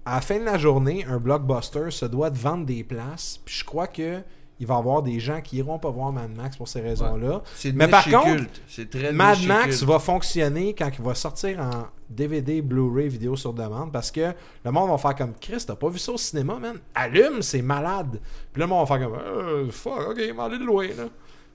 [0.05, 3.41] à la fin de la journée, un blockbuster se doit de vendre des places.
[3.43, 4.21] Puis je crois que
[4.61, 7.43] il va y avoir des gens qui iront pas voir Mad Max pour ces raisons-là.
[7.55, 8.45] C'est Mais par contre,
[8.91, 13.93] très Mad Max va fonctionner quand il va sortir en DVD, Blu-ray, vidéo sur demande
[13.93, 14.33] parce que
[14.65, 16.79] le monde va faire comme Chris, t'as pas vu ça au cinéma, man?
[16.95, 18.21] Allume, c'est malade.
[18.53, 21.05] Puis le monde va faire comme Euh, fuck, ok, m'en aller de loin, là.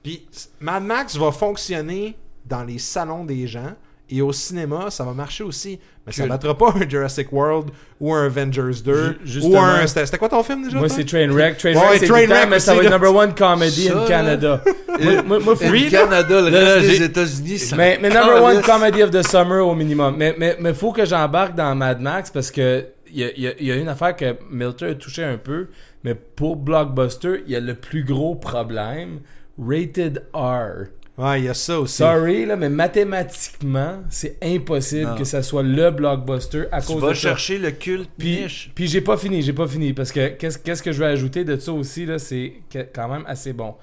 [0.03, 0.27] Puis
[0.59, 3.73] Mad Max va fonctionner dans les salons des gens
[4.09, 5.79] et au cinéma, ça va marcher aussi.
[6.05, 6.29] Mais ça Culte.
[6.29, 7.69] battra pas un Jurassic World
[7.99, 9.55] ou un Avengers 2 Ju- justement.
[9.55, 9.85] ou un.
[9.87, 10.77] C'était quoi ton film déjà?
[10.77, 11.53] Moi, c'est Trainwreck.
[11.63, 14.05] Ouais, Trainwreck, c'est Trainwreck temps, mais ça va être number one comedy Ça, in.
[14.07, 14.63] Canada.
[14.99, 19.03] moi, moi, moi, faut- Canada, le reste des États-Unis, ça mais, mais number one comedy
[19.03, 20.15] of the summer au minimum.
[20.17, 23.47] Mais, mais, mais faut que j'embarque dans Mad Max parce que il y a, y
[23.47, 25.67] a- y a une affaire que Milton a touché un peu.
[26.03, 29.19] Mais pour Blockbuster, il y a le plus gros problème.
[29.61, 30.87] Rated R.
[31.19, 31.97] Ouais, il y a ça aussi.
[31.97, 35.15] Sorry, là, mais mathématiquement, c'est impossible Non.
[35.15, 37.19] que ça soit le blockbuster à Tu cause vas de ça.
[37.19, 38.71] chercher le culte Puis, niche.
[38.73, 39.91] puis j'ai pas fini, j'ai pas fini.
[39.93, 42.53] Parce que qu'est-ce qu'est-ce que je vais ajouter de ça aussi, là, c'est
[42.95, 43.75] quand même assez bon.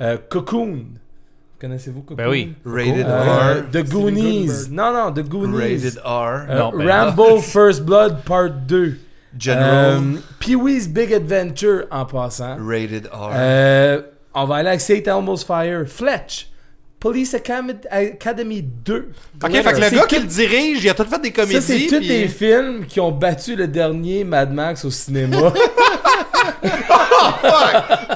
[0.00, 0.84] Euh, Cocoon.
[1.60, 2.16] Connaissez-vous Cocoon?
[2.16, 2.52] Ben oui.
[2.64, 3.70] Rated Euh, R.
[3.72, 4.68] The Goonies.
[4.70, 5.56] Non, non, The Goonies.
[5.74, 6.46] Rated R.
[6.48, 8.98] Euh, Non, ben Rambo First Blood Part 2.
[9.36, 9.96] General.
[9.96, 10.00] Euh,
[10.38, 12.56] Pee-wee's Big Adventure en passant.
[12.64, 13.30] Rated R.
[13.34, 14.02] Euh,
[14.34, 15.06] on va aller avec St.
[15.08, 15.88] Elmo's Fire.
[15.88, 16.50] Fletch.
[17.04, 19.10] Police Academy, Academy 2.
[19.44, 21.54] Ok, fait que le gars tout- qui le dirige, il a tout fait des comédies.
[21.56, 25.52] Ça, c'est tous puis- des films qui ont battu le dernier Mad Max au cinéma.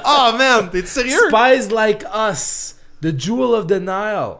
[0.05, 1.17] Oh man, t'es sérieux?
[1.29, 2.75] Spies Like Us.
[3.01, 4.37] The Jewel of the Nile.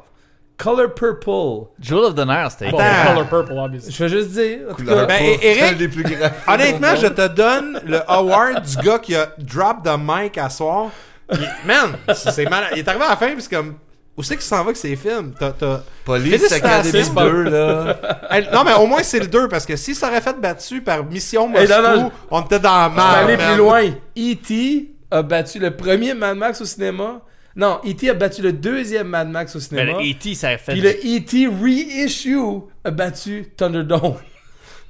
[0.58, 1.70] Color Purple.
[1.80, 2.72] Jewel of the Nile, c'était.
[2.72, 3.14] Bon, Attends.
[3.14, 3.92] Color Purple, obviously.
[3.94, 4.60] Je vais juste dire.
[4.66, 6.06] en tout Couleur cas, Ben, pourpre, Eric- plus
[6.48, 10.90] Honnêtement, je te donne le award du gars qui a drop the mic à soir.
[11.32, 12.72] Il- man, c'est c'est malade.
[12.74, 13.76] Il est arrivé à la fin, puis c'est comme.
[14.20, 15.34] Où c'est qu'il s'en va avec ses films?
[15.40, 16.52] T'as- t'as- Police.
[16.52, 17.98] Academy 2, là.
[18.30, 20.82] Hey, non, mais au moins c'est le 2, parce que si ça aurait fait battu
[20.82, 23.16] par Mission Hey, Moscou, non, non, on était dans la merde.
[23.16, 23.48] aller man.
[23.48, 23.84] plus loin.
[24.18, 24.92] E.T.
[25.10, 27.22] a battu le premier Mad Max au cinéma.
[27.56, 28.10] Non, E.T.
[28.10, 29.94] a battu le deuxième Mad Max au cinéma.
[30.00, 30.74] le E.T., ça a fait.
[30.74, 31.48] Puis le E.T.
[31.48, 32.38] reissue
[32.84, 34.16] a battu Thunderdome.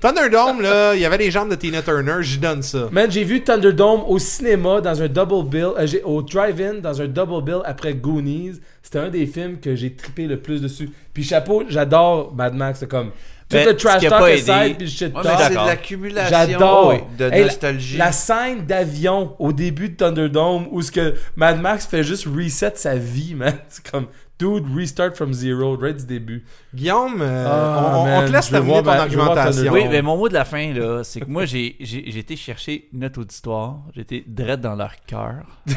[0.02, 2.88] Thunderdome, là, il y avait les jambes de Tina Turner, j'y donne ça.
[2.92, 7.02] Man, j'ai vu Thunderdome au cinéma dans un double bill, euh, j'ai- au drive-in dans
[7.02, 8.62] un double bill après Goonies.
[8.82, 10.90] C'était un des films que j'ai trippé le plus dessus.
[11.14, 14.20] Puis chapeau, j'adore Mad Max, c'est comme tout Ben, le ce trash qui a talk
[14.22, 15.38] pas aside aidé- puis le shit Ouais, talk.
[15.38, 15.66] c'est de d'accord.
[15.68, 17.08] l'accumulation J'adore.
[17.18, 17.98] de Hey, la- nostalgie.
[17.98, 22.72] La, scène d'avion au début de Thunderdome où ce que Mad Max fait juste reset
[22.76, 23.54] sa vie, man.
[23.68, 24.06] C'est comme
[24.40, 26.46] dude restart from zero right du début.
[26.74, 29.72] Guillaume, euh, Ah, on, on man, te laisse terminer voir ton voir argumentation.
[29.74, 32.36] Oui, mais mon mot de la fin, là, c'est que moi, j'ai j'ai- j'ai été
[32.36, 33.78] chercher notre auditoire.
[33.96, 35.44] Été direct dans leur cœur.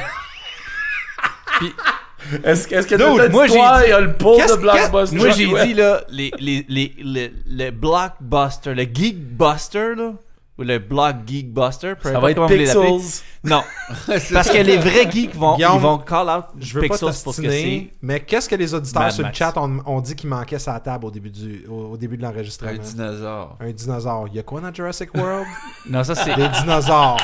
[2.44, 5.16] Est-ce que est-ce que Dude, moi, j'ai dit- il y a le Qu'est-ce- de Blockbuster?
[5.16, 5.66] Moi, j'ai Ouais.
[5.66, 10.12] dit, là, les, les, les, le, le blockbuster, le geekbuster, là,
[10.58, 11.94] Ou le blog Geekbuster.
[12.02, 12.46] Ça va être.
[12.46, 13.22] Pixels.
[13.42, 13.62] Non.
[14.06, 17.34] Parce que les vrais geeks vont, ils vont call out Je veux pas Pixels pour
[17.34, 17.54] ce que c'est.
[17.56, 20.58] t'ostiner, mais qu'est-ce que les auditeurs Mad sur le chat ont, ont dit qu'il manquait
[20.58, 22.70] sa table au début, du, au, au début de Un l'enregistrement?
[22.80, 23.56] dinosaure.
[23.60, 24.28] Un dinosaure.
[24.28, 25.46] Il y a quoi dans Jurassic World?
[25.90, 26.36] Non, ça c'est.
[26.36, 27.16] Des dinosaures.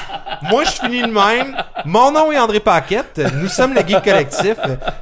[0.43, 1.55] Moi, je finis de même.
[1.85, 3.21] Mon nom est André Paquette.
[3.41, 4.57] Nous sommes le Geek Collectif.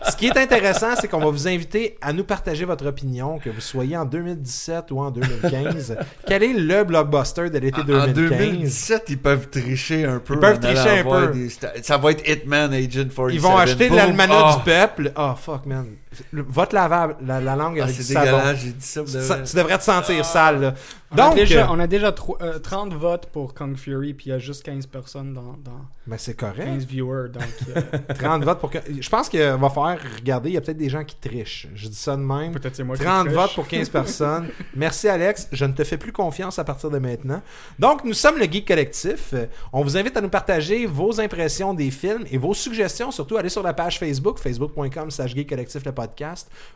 [0.09, 3.48] Ce qui est intéressant, c'est qu'on va vous inviter à nous partager votre opinion, que
[3.48, 5.97] vous soyez en 2017 ou en 2015.
[6.27, 8.16] Quel est le blockbuster de l'été En 2015?
[8.17, 10.35] 2017, ils peuvent tricher un peu.
[10.35, 11.27] Ils peuvent en tricher un peu.
[11.33, 11.49] des
[11.83, 13.35] Ça va être Hitman Agent 47.
[13.35, 14.57] Ils vont acheter l'almanach Ah.
[14.59, 15.13] du peuple.
[15.17, 15.87] Oh, fuck, man.
[16.33, 18.25] Le- Votre lavable, la, la langue Ah, avec du c'est savon.
[18.39, 19.03] dégueulasse, j'ai dit ça.
[19.45, 20.75] tu devrais te sentir sale, là.
[21.13, 24.13] On, a Donc, déjà, euh, on a déjà tro- euh, 30 votes pour Kong Fury,
[24.13, 26.65] puis il y a juste 15 personnes dans, dans ben, c'est correct.
[26.65, 27.29] 15 viewers.
[27.29, 27.45] Donc,
[27.77, 27.81] euh,
[28.19, 28.71] 30 votes pour.
[29.01, 30.51] Je pense qu'il va falloir regarder.
[30.51, 31.69] Il y a peut-être des gens qui trichent.
[31.77, 32.53] Je dis ça de même.
[32.53, 33.37] peut-être c'est moi qui 30 triche.
[33.39, 34.49] votes pour 15 personnes.
[34.75, 37.41] Merci Alex, je ne te fais plus confiance à partir de maintenant.
[37.79, 39.33] Donc nous sommes le Geek Collectif.
[39.73, 43.13] On vous invite à nous partager vos impressions des films et vos suggestions.
[43.13, 46.06] Surtout allez sur la page Facebook, facebook.com slash Geek Collectif le podcast.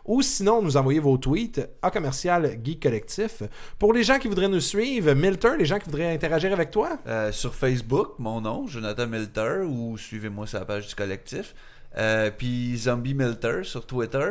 [0.05, 3.43] Ou sinon nous envoyer vos tweets à commercial Geek Collectif.
[3.79, 6.99] Pour les gens qui voudraient nous suivre, Milter, les gens qui voudraient interagir avec toi,
[7.07, 11.55] Euh, sur Facebook, mon nom, Jonathan Milter, ou suivez-moi sur la page du collectif.
[11.97, 14.31] Euh, puis Zombie Milter sur Twitter.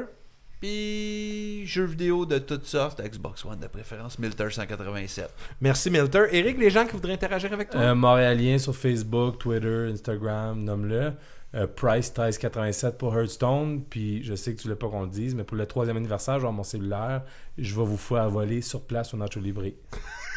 [0.61, 5.29] Puis jeux vidéo de toutes sortes, Xbox One de préférence, Milter 187.
[5.61, 6.25] merci Milter.
[6.31, 7.79] Eric, les gens qui voudraient interagir avec toi?
[7.79, 11.13] Euh, Montréalien sur Facebook, Twitter, Instagram, nomme-le.
[11.55, 13.81] Euh, Price 1387 pour Hearthstone.
[13.89, 16.35] Puis je sais que tu voulais pas qu'on le dise, mais pour le troisième anniversaire,
[16.35, 17.23] je vais avoir mon cellulaire.
[17.57, 19.63] Je vais vous faire voler sur place au Nacho Libre.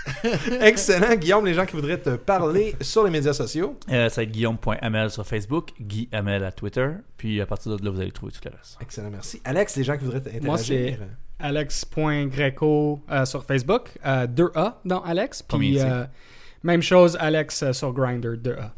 [0.60, 1.14] Excellent.
[1.16, 3.76] Guillaume, les gens qui voudraient te parler sur les médias sociaux?
[3.90, 6.88] Euh, ça va être guillaume.ml sur Facebook, Guy Amel à Twitter.
[7.18, 8.78] Puis à partir de là, vous allez trouver tout le reste.
[8.80, 9.40] Excellent, merci.
[9.44, 10.44] Alex, les gens qui voudraient interagir.
[10.44, 10.98] Moi, c'est-
[11.38, 15.42] Alex.greco euh, sur Facebook, euh, 2A dans Alex.
[15.42, 16.04] Puis euh,
[16.62, 18.70] même chose, Alex euh, sur Grindr, 2A.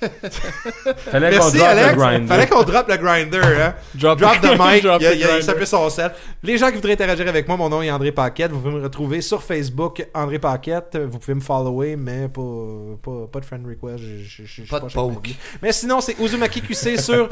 [0.00, 1.90] Fallait qu'on Merci drop Alex.
[1.90, 2.28] le grind.
[2.28, 3.40] Fallait qu'on drop le grinder.
[3.60, 3.74] Hein?
[3.94, 4.82] Drop, Drop the mic.
[4.84, 5.42] Drop il, il il grinder.
[5.42, 6.12] s'appelle son sel.
[6.42, 8.50] Les gens qui voudraient interagir avec moi, mon nom est André Paquette.
[8.52, 10.96] Vous pouvez me retrouver sur Facebook, André Paquette.
[10.98, 12.40] Vous pouvez me follower, mais pas,
[13.02, 13.98] pas, pas de friend request.
[14.02, 15.30] Je- je- je- je suis Pas de poke.
[15.62, 17.28] Mais sinon, c'est Uzumaki QC sur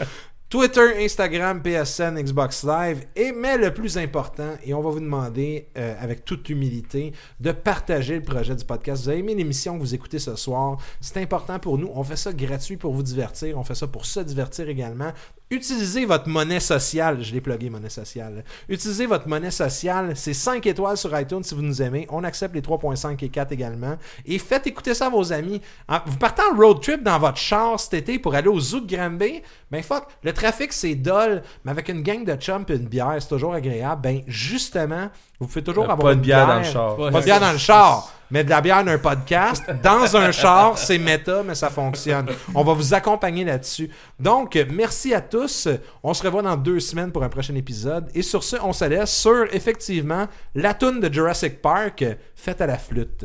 [0.50, 3.04] Twitter, Instagram, PSN, Xbox Live.
[3.14, 7.52] Et mais le plus important, et on va vous demander euh, avec toute humilité de
[7.52, 9.02] partager le projet du podcast.
[9.02, 10.78] Vous avez aimé l'émission que vous écoutez ce soir.
[11.02, 11.90] C'est important pour nous.
[11.94, 13.58] On fait ça gratuit pour vous divertir.
[13.58, 15.12] On fait ça pour se divertir également.
[15.50, 17.22] Utilisez votre monnaie sociale.
[17.22, 18.44] Je l'ai plugué, monnaie sociale.
[18.68, 20.12] Utilisez votre monnaie sociale.
[20.14, 22.06] C'est 5 étoiles sur iTunes si vous nous aimez.
[22.10, 23.96] On accepte les 3.5 et 4 également.
[24.26, 25.62] Et faites écouter ça à vos amis.
[25.88, 28.80] En- vous partez en road trip dans votre char cet été pour aller au zoo
[28.80, 29.40] de Granby?
[29.70, 33.16] Ben fuck, le trafic c'est dol, mais avec une gang de chums et une bière,
[33.18, 34.02] c'est toujours agréable.
[34.02, 35.08] Ben justement,
[35.40, 36.96] vous pouvez toujours Euh, avoir pas une de bière dans le char.
[36.96, 39.64] Pas de bière dans le char, mais de la bière d'un podcast.
[39.82, 42.26] Dans un char, c'est méta, mais ça fonctionne.
[42.54, 43.88] On va vous accompagner là-dessus.
[44.18, 45.68] Donc, merci à tous.
[46.02, 48.10] On se revoit dans deux semaines pour un prochain épisode.
[48.14, 52.04] Et sur ce, on se laisse sur, effectivement, la toune de Jurassic Park,
[52.34, 53.24] faite à la flûte.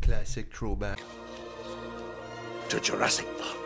[0.00, 0.98] Classic throwback.
[2.70, 3.56] To Jurassic Park.